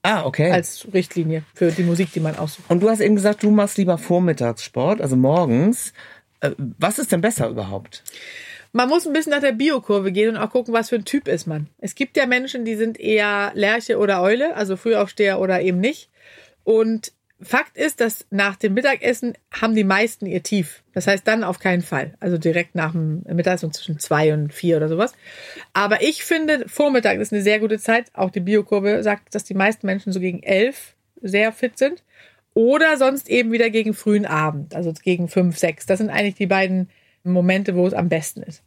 ah, 0.03 0.25
okay. 0.25 0.51
als 0.51 0.87
Richtlinie 0.93 1.43
für 1.53 1.71
die 1.71 1.83
Musik, 1.83 2.11
die 2.13 2.19
man 2.19 2.37
aussucht. 2.37 2.69
Und 2.69 2.81
du 2.81 2.89
hast 2.89 3.01
eben 3.01 3.15
gesagt, 3.15 3.43
du 3.43 3.51
machst 3.51 3.77
lieber 3.77 3.97
Vormittagssport, 3.97 5.01
also 5.01 5.15
morgens. 5.15 5.93
Äh, 6.39 6.51
Was 6.57 6.99
ist 6.99 7.11
denn 7.11 7.21
besser 7.21 7.49
überhaupt? 7.49 8.03
Man 8.71 8.89
muss 8.89 9.07
ein 9.07 9.13
bisschen 9.13 9.31
nach 9.31 9.41
der 9.41 9.53
Biokurve 9.53 10.11
gehen 10.11 10.35
und 10.35 10.37
auch 10.37 10.51
gucken, 10.51 10.73
was 10.73 10.89
für 10.89 10.95
ein 10.95 11.05
Typ 11.05 11.27
ist 11.27 11.47
man. 11.47 11.67
Es 11.79 11.95
gibt 11.95 12.17
ja 12.17 12.25
Menschen, 12.25 12.65
die 12.65 12.75
sind 12.75 12.99
eher 12.99 13.51
Lerche 13.55 13.97
oder 13.97 14.21
Eule, 14.21 14.55
also 14.55 14.77
Frühaufsteher 14.77 15.39
oder 15.39 15.61
eben 15.61 15.79
nicht. 15.79 16.09
Und 16.67 17.13
Fakt 17.39 17.77
ist, 17.77 18.01
dass 18.01 18.25
nach 18.29 18.57
dem 18.57 18.73
Mittagessen 18.73 19.37
haben 19.53 19.73
die 19.73 19.85
meisten 19.85 20.25
ihr 20.25 20.43
Tief. 20.43 20.83
Das 20.93 21.07
heißt 21.07 21.25
dann 21.25 21.45
auf 21.45 21.59
keinen 21.59 21.81
Fall. 21.81 22.15
Also 22.19 22.37
direkt 22.37 22.75
nach 22.75 22.91
dem 22.91 23.23
Mittagessen 23.23 23.71
zwischen 23.71 23.99
zwei 23.99 24.33
und 24.33 24.53
vier 24.53 24.75
oder 24.75 24.89
sowas. 24.89 25.13
Aber 25.71 26.01
ich 26.01 26.25
finde, 26.25 26.67
Vormittag 26.67 27.19
ist 27.19 27.31
eine 27.31 27.41
sehr 27.41 27.61
gute 27.61 27.79
Zeit. 27.79 28.07
Auch 28.13 28.31
die 28.31 28.41
Biokurve 28.41 29.01
sagt, 29.01 29.33
dass 29.33 29.45
die 29.45 29.53
meisten 29.53 29.85
Menschen 29.85 30.11
so 30.11 30.19
gegen 30.19 30.43
elf 30.43 30.97
sehr 31.21 31.53
fit 31.53 31.77
sind. 31.77 32.03
Oder 32.53 32.97
sonst 32.97 33.29
eben 33.29 33.53
wieder 33.53 33.69
gegen 33.69 33.93
frühen 33.93 34.25
Abend, 34.25 34.75
also 34.75 34.91
gegen 34.91 35.29
fünf, 35.29 35.57
sechs. 35.57 35.85
Das 35.85 35.99
sind 35.99 36.09
eigentlich 36.09 36.35
die 36.35 36.47
beiden 36.47 36.89
Momente, 37.23 37.75
wo 37.75 37.87
es 37.87 37.93
am 37.93 38.09
besten 38.09 38.43
ist. 38.43 38.61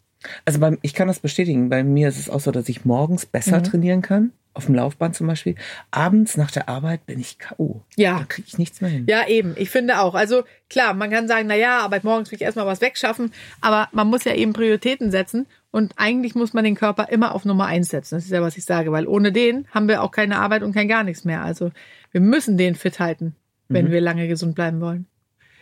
Also 0.44 0.58
beim, 0.60 0.78
ich 0.82 0.94
kann 0.94 1.08
das 1.08 1.20
bestätigen. 1.20 1.68
Bei 1.70 1.82
mir 1.82 2.08
ist 2.08 2.18
es 2.18 2.28
auch 2.28 2.40
so, 2.40 2.50
dass 2.50 2.68
ich 2.68 2.84
morgens 2.84 3.26
besser 3.26 3.58
Mhm. 3.58 3.64
trainieren 3.64 4.02
kann. 4.02 4.32
Auf 4.52 4.66
dem 4.66 4.74
Laufband 4.74 5.14
zum 5.14 5.28
Beispiel. 5.28 5.54
Abends 5.92 6.36
nach 6.36 6.50
der 6.50 6.68
Arbeit 6.68 7.06
bin 7.06 7.20
ich 7.20 7.38
K.O. 7.38 7.82
Ja. 7.96 8.18
Da 8.18 8.24
kriege 8.24 8.48
ich 8.48 8.58
nichts 8.58 8.80
mehr 8.80 8.90
hin. 8.90 9.06
Ja, 9.08 9.26
eben. 9.28 9.54
Ich 9.56 9.70
finde 9.70 10.00
auch. 10.00 10.14
Also 10.14 10.42
klar, 10.68 10.92
man 10.92 11.08
kann 11.10 11.28
sagen, 11.28 11.46
na 11.46 11.54
ja, 11.54 11.78
aber 11.80 12.00
morgens 12.02 12.30
will 12.30 12.36
ich 12.36 12.42
erstmal 12.42 12.66
was 12.66 12.80
wegschaffen. 12.80 13.32
Aber 13.60 13.88
man 13.92 14.08
muss 14.08 14.24
ja 14.24 14.34
eben 14.34 14.52
Prioritäten 14.52 15.12
setzen. 15.12 15.46
Und 15.70 15.92
eigentlich 15.96 16.34
muss 16.34 16.52
man 16.52 16.64
den 16.64 16.74
Körper 16.74 17.08
immer 17.10 17.32
auf 17.34 17.44
Nummer 17.44 17.66
eins 17.66 17.90
setzen. 17.90 18.16
Das 18.16 18.24
ist 18.24 18.30
ja, 18.32 18.42
was 18.42 18.56
ich 18.56 18.64
sage. 18.64 18.90
Weil 18.90 19.06
ohne 19.06 19.30
den 19.30 19.68
haben 19.70 19.86
wir 19.86 20.02
auch 20.02 20.10
keine 20.10 20.40
Arbeit 20.40 20.64
und 20.64 20.74
kein 20.74 20.88
gar 20.88 21.04
nichts 21.04 21.24
mehr. 21.24 21.42
Also 21.44 21.70
wir 22.10 22.20
müssen 22.20 22.58
den 22.58 22.74
fit 22.74 22.98
halten, 22.98 23.36
wenn 23.68 23.92
wir 23.92 24.00
lange 24.00 24.26
gesund 24.26 24.56
bleiben 24.56 24.80
wollen. 24.80 25.06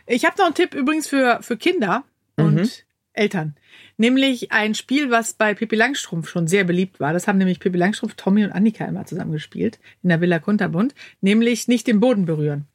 Ich 0.07 0.25
habe 0.25 0.37
noch 0.39 0.47
einen 0.47 0.55
Tipp 0.55 0.73
übrigens 0.75 1.07
für, 1.07 1.41
für 1.43 1.59
Kinder 1.59 2.05
und 2.37 2.87
Eltern. 3.13 3.55
Nämlich 4.01 4.53
ein 4.53 4.75
Spiel, 4.75 5.11
was 5.11 5.35
bei 5.35 5.55
Pippi 5.55 5.75
Langstrumpf 5.75 6.29
schon 6.31 6.47
sehr 6.47 6.63
beliebt 6.63 7.01
war. 7.01 7.13
Das 7.13 7.27
haben 7.27 7.37
nämlich 7.37 7.59
Pippi 7.59 7.77
Langstrumpf, 7.77 8.15
Tommy 8.15 8.45
und 8.45 8.53
Annika 8.53 8.85
immer 8.85 9.05
zusammen 9.05 9.33
gespielt 9.33 9.81
in 10.05 10.09
der 10.09 10.21
Villa 10.21 10.39
Kunterbund. 10.39 10.95
Nämlich 11.21 11.67
nicht 11.67 11.89
den 11.89 11.99
Boden 11.99 12.25
berühren. 12.25 12.67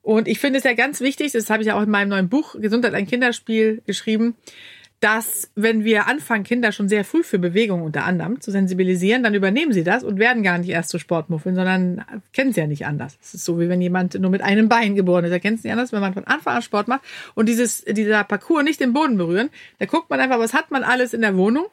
Und 0.00 0.28
ich 0.28 0.38
finde 0.38 0.58
es 0.58 0.64
ja 0.64 0.72
ganz 0.74 1.00
wichtig, 1.00 1.32
das 1.32 1.50
habe 1.50 1.62
ich 1.62 1.66
ja 1.66 1.74
auch 1.74 1.82
in 1.82 1.90
meinem 1.90 2.08
neuen 2.08 2.28
Buch 2.28 2.54
Gesundheit 2.58 2.94
ein 2.94 3.06
Kinderspiel 3.06 3.82
geschrieben, 3.84 4.36
dass 5.00 5.50
wenn 5.54 5.82
wir 5.82 6.06
anfangen, 6.06 6.44
Kinder 6.44 6.72
schon 6.72 6.88
sehr 6.88 7.04
früh 7.04 7.22
für 7.22 7.38
Bewegung 7.38 7.82
unter 7.82 8.04
anderem 8.04 8.40
zu 8.40 8.50
sensibilisieren, 8.50 9.22
dann 9.22 9.34
übernehmen 9.34 9.72
sie 9.72 9.82
das 9.82 10.04
und 10.04 10.18
werden 10.18 10.42
gar 10.42 10.58
nicht 10.58 10.68
erst 10.68 10.90
zu 10.90 10.98
Sportmuffeln, 10.98 11.54
sondern 11.54 12.04
kennen 12.34 12.50
es 12.50 12.56
ja 12.56 12.66
nicht 12.66 12.84
anders. 12.84 13.18
Es 13.22 13.32
ist 13.32 13.46
so, 13.46 13.58
wie 13.58 13.70
wenn 13.70 13.80
jemand 13.80 14.20
nur 14.20 14.30
mit 14.30 14.42
einem 14.42 14.68
Bein 14.68 14.94
geboren 14.94 15.24
ist. 15.24 15.30
Er 15.30 15.40
kennt 15.40 15.58
es 15.58 15.64
nicht 15.64 15.72
anders, 15.72 15.92
wenn 15.92 16.00
man 16.00 16.12
von 16.12 16.24
Anfang 16.24 16.56
an 16.56 16.62
Sport 16.62 16.88
macht 16.88 17.00
und 17.34 17.48
dieses, 17.48 17.82
dieser 17.84 18.24
Parcours 18.24 18.62
nicht 18.62 18.80
den 18.80 18.92
Boden 18.92 19.16
berühren, 19.16 19.48
da 19.78 19.86
guckt 19.86 20.10
man 20.10 20.20
einfach, 20.20 20.38
was 20.38 20.52
hat 20.52 20.70
man 20.70 20.84
alles 20.84 21.14
in 21.14 21.22
der 21.22 21.36
Wohnung 21.36 21.64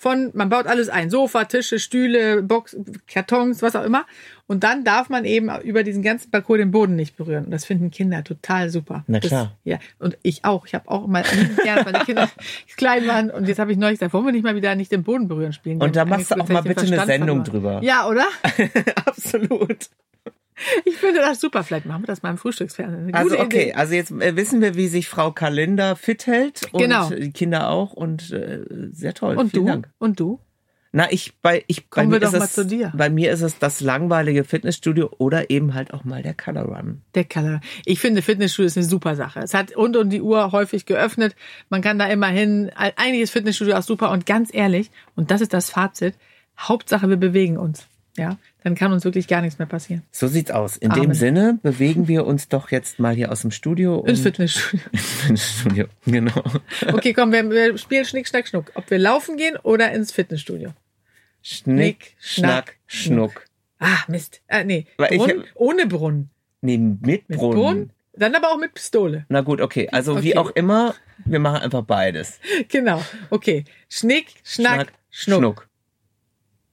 von, 0.00 0.30
man 0.32 0.48
baut 0.48 0.66
alles 0.66 0.88
ein, 0.88 1.10
Sofa, 1.10 1.44
Tische, 1.44 1.78
Stühle, 1.78 2.42
Box, 2.42 2.74
Kartons, 3.06 3.60
was 3.60 3.76
auch 3.76 3.84
immer. 3.84 4.06
Und 4.46 4.64
dann 4.64 4.82
darf 4.82 5.10
man 5.10 5.26
eben 5.26 5.50
über 5.62 5.82
diesen 5.82 6.02
ganzen 6.02 6.30
Parcours 6.30 6.56
den 6.58 6.70
Boden 6.70 6.96
nicht 6.96 7.18
berühren. 7.18 7.44
Und 7.44 7.50
das 7.50 7.66
finden 7.66 7.90
Kinder 7.90 8.24
total 8.24 8.70
super. 8.70 9.04
Na 9.08 9.20
Das- 9.20 9.28
klar. 9.28 9.52
ja, 9.62 9.78
und 9.98 10.16
ich 10.22 10.42
auch. 10.46 10.64
Ich 10.66 10.74
habe 10.74 10.88
auch 10.90 11.06
mal 11.06 11.22
weil 11.22 11.92
die 11.92 12.04
Kinder 12.06 12.30
klein 12.78 13.06
waren. 13.06 13.30
Und 13.30 13.46
jetzt 13.46 13.58
habe 13.58 13.72
ich 13.72 13.76
neulich 13.78 13.98
gesagt, 13.98 14.14
wollen 14.14 14.24
wir 14.24 14.32
nicht 14.32 14.42
mal 14.42 14.56
wieder 14.56 14.74
nicht 14.74 14.90
den 14.90 15.02
Boden 15.02 15.28
berühren 15.28 15.52
spielen. 15.52 15.82
Und 15.82 15.94
da 15.94 16.06
machst 16.06 16.30
du 16.30 16.36
auch 16.36 16.48
mal 16.48 16.62
bitte 16.62 16.86
eine 16.86 17.04
Sendung 17.04 17.44
drüber. 17.44 17.80
Ja, 17.82 18.08
oder? 18.08 18.24
Absolut. 19.04 19.90
Ich 20.84 20.96
finde 20.96 21.20
das 21.20 21.40
super. 21.40 21.64
Vielleicht 21.64 21.86
machen 21.86 22.02
wir 22.02 22.06
das 22.06 22.22
mal 22.22 22.30
im 22.30 22.38
Frühstücksfernsehen. 22.38 23.14
Also 23.14 23.38
okay, 23.38 23.62
Idee. 23.62 23.74
also 23.74 23.94
jetzt 23.94 24.10
äh, 24.10 24.36
wissen 24.36 24.60
wir, 24.60 24.74
wie 24.74 24.88
sich 24.88 25.08
Frau 25.08 25.32
Kalender 25.32 25.96
fit 25.96 26.26
hält 26.26 26.62
und 26.72 26.80
Genau. 26.80 27.08
die 27.10 27.32
Kinder 27.32 27.70
auch 27.70 27.92
und 27.92 28.30
äh, 28.30 28.64
sehr 28.92 29.14
toll. 29.14 29.36
Und 29.36 29.50
Vielen 29.50 29.66
du? 29.66 29.72
Dank. 29.72 29.88
Und 29.98 30.20
du? 30.20 30.40
Na, 30.92 31.06
ich 31.12 31.34
bei 31.40 31.62
ich 31.68 31.88
bei 31.88 32.02
Kommen 32.02 32.10
wir 32.10 32.16
mir 32.18 32.26
doch 32.26 32.32
ist 32.32 32.38
mal 32.40 32.44
es, 32.46 32.52
zu 32.52 32.66
dir. 32.66 32.92
Bei 32.96 33.10
mir 33.10 33.30
ist 33.30 33.42
es 33.42 33.58
das 33.60 33.80
langweilige 33.80 34.42
Fitnessstudio 34.42 35.10
oder 35.18 35.48
eben 35.48 35.74
halt 35.74 35.94
auch 35.94 36.02
mal 36.02 36.20
der 36.22 36.34
Color 36.34 36.64
Run. 36.64 37.02
Der 37.14 37.24
Color. 37.24 37.60
Ich 37.84 38.00
finde, 38.00 38.22
Fitnessstudio 38.22 38.66
ist 38.66 38.76
eine 38.76 38.86
super 38.86 39.14
Sache. 39.14 39.38
Es 39.38 39.54
hat 39.54 39.76
rund 39.76 39.96
um 39.96 40.10
die 40.10 40.20
Uhr 40.20 40.50
häufig 40.50 40.86
geöffnet. 40.86 41.36
Man 41.68 41.80
kann 41.80 41.98
da 42.00 42.06
immer 42.06 42.26
hin. 42.26 42.72
Eigentlich 42.74 43.22
ist 43.22 43.30
Fitnessstudio 43.30 43.76
auch 43.76 43.82
super. 43.82 44.10
Und 44.10 44.26
ganz 44.26 44.52
ehrlich, 44.52 44.90
und 45.14 45.30
das 45.30 45.40
ist 45.40 45.52
das 45.54 45.70
Fazit, 45.70 46.16
Hauptsache 46.58 47.08
wir 47.08 47.16
bewegen 47.16 47.56
uns. 47.56 47.86
Ja, 48.20 48.36
dann 48.62 48.74
kann 48.74 48.92
uns 48.92 49.04
wirklich 49.04 49.26
gar 49.28 49.40
nichts 49.40 49.58
mehr 49.58 49.66
passieren. 49.66 50.02
So 50.10 50.28
sieht's 50.28 50.50
aus. 50.50 50.76
In 50.76 50.90
Amen. 50.90 51.02
dem 51.04 51.14
Sinne 51.14 51.58
bewegen 51.62 52.06
wir 52.06 52.26
uns 52.26 52.48
doch 52.48 52.70
jetzt 52.70 52.98
mal 52.98 53.14
hier 53.14 53.32
aus 53.32 53.40
dem 53.40 53.50
Studio. 53.50 54.04
Ins 54.04 54.20
Fitnessstudio. 54.20 54.80
ins 55.28 55.42
Fitnessstudio. 55.44 55.86
Genau. 56.04 56.42
Okay, 56.92 57.14
komm, 57.14 57.32
wir, 57.32 57.48
wir 57.50 57.78
spielen 57.78 58.04
Schnick, 58.04 58.28
Schnack, 58.28 58.46
Schnuck. 58.46 58.72
Ob 58.74 58.90
wir 58.90 58.98
laufen 58.98 59.38
gehen 59.38 59.56
oder 59.62 59.90
ins 59.92 60.12
Fitnessstudio. 60.12 60.74
Schnick, 61.40 62.14
Schnack, 62.20 62.76
Schnack, 62.86 63.30
Schnuck. 63.32 63.44
Ah, 63.78 64.00
Mist. 64.08 64.42
Ah, 64.48 64.62
nee. 64.64 64.86
Brunnen, 64.98 65.38
hab- 65.40 65.46
ohne 65.54 65.86
Brunnen. 65.86 66.28
Nee, 66.60 66.76
mit 66.76 67.00
Mit 67.30 67.38
Brunnen. 67.38 67.54
Brunnen. 67.58 67.92
Dann 68.12 68.34
aber 68.34 68.48
auch 68.52 68.58
mit 68.58 68.74
Pistole. 68.74 69.24
Na 69.30 69.40
gut, 69.40 69.62
okay. 69.62 69.88
Also 69.92 70.12
Okay. 70.12 70.22
wie 70.24 70.36
auch 70.36 70.50
immer, 70.50 70.94
wir 71.24 71.38
machen 71.38 71.62
einfach 71.62 71.82
beides. 71.84 72.38
Genau. 72.68 73.02
Okay. 73.30 73.64
Schnick, 73.88 74.26
Schnack, 74.44 74.92
Schnuck. 75.08 75.68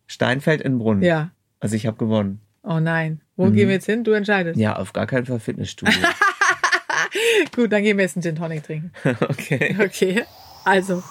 Stein 0.07 0.41
fällt 0.41 0.61
in 0.61 0.77
Brunnen. 0.79 1.03
Ja. 1.03 1.31
Also 1.59 1.75
ich 1.75 1.85
habe 1.87 1.97
gewonnen. 1.97 2.39
Oh 2.63 2.79
nein. 2.79 3.21
Wo 3.35 3.45
Mhm. 3.45 3.53
gehen 3.53 3.67
wir 3.67 3.75
jetzt 3.75 3.85
hin? 3.85 4.03
Du 4.03 4.11
entscheidest. 4.11 4.59
Ja, 4.59 4.75
auf 4.75 4.93
gar 4.93 5.07
keinen 5.07 5.25
Fall 5.25 5.39
Fitnessstudio. 5.39 5.93
Gut, 7.55 7.71
dann 7.71 7.83
gehen 7.83 7.97
wir 7.97 8.03
jetzt 8.03 8.17
einen 8.17 8.23
Gin 8.23 8.35
Tonic 8.35 8.63
trinken. 8.63 8.91
okay. 9.29 9.75
Okay. 9.79 10.23
Also. 10.65 11.01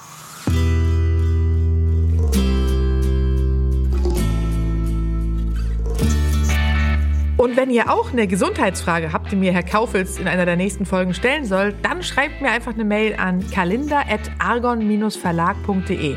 Und 7.37 7.57
wenn 7.57 7.71
ihr 7.71 7.93
auch 7.93 8.13
eine 8.13 8.27
Gesundheitsfrage 8.27 9.13
habt, 9.13 9.31
die 9.31 9.37
mir 9.37 9.53
Herr 9.53 9.63
Kaufels 9.63 10.19
in 10.19 10.27
einer 10.27 10.47
der 10.47 10.57
nächsten 10.57 10.87
Folgen 10.87 11.13
stellen 11.13 11.45
soll, 11.45 11.75
dann 11.83 12.03
schreibt 12.03 12.41
mir 12.41 12.51
einfach 12.51 12.73
eine 12.73 12.85
Mail 12.85 13.15
an 13.19 13.45
kalender.argon-verlag.de. 13.51 16.17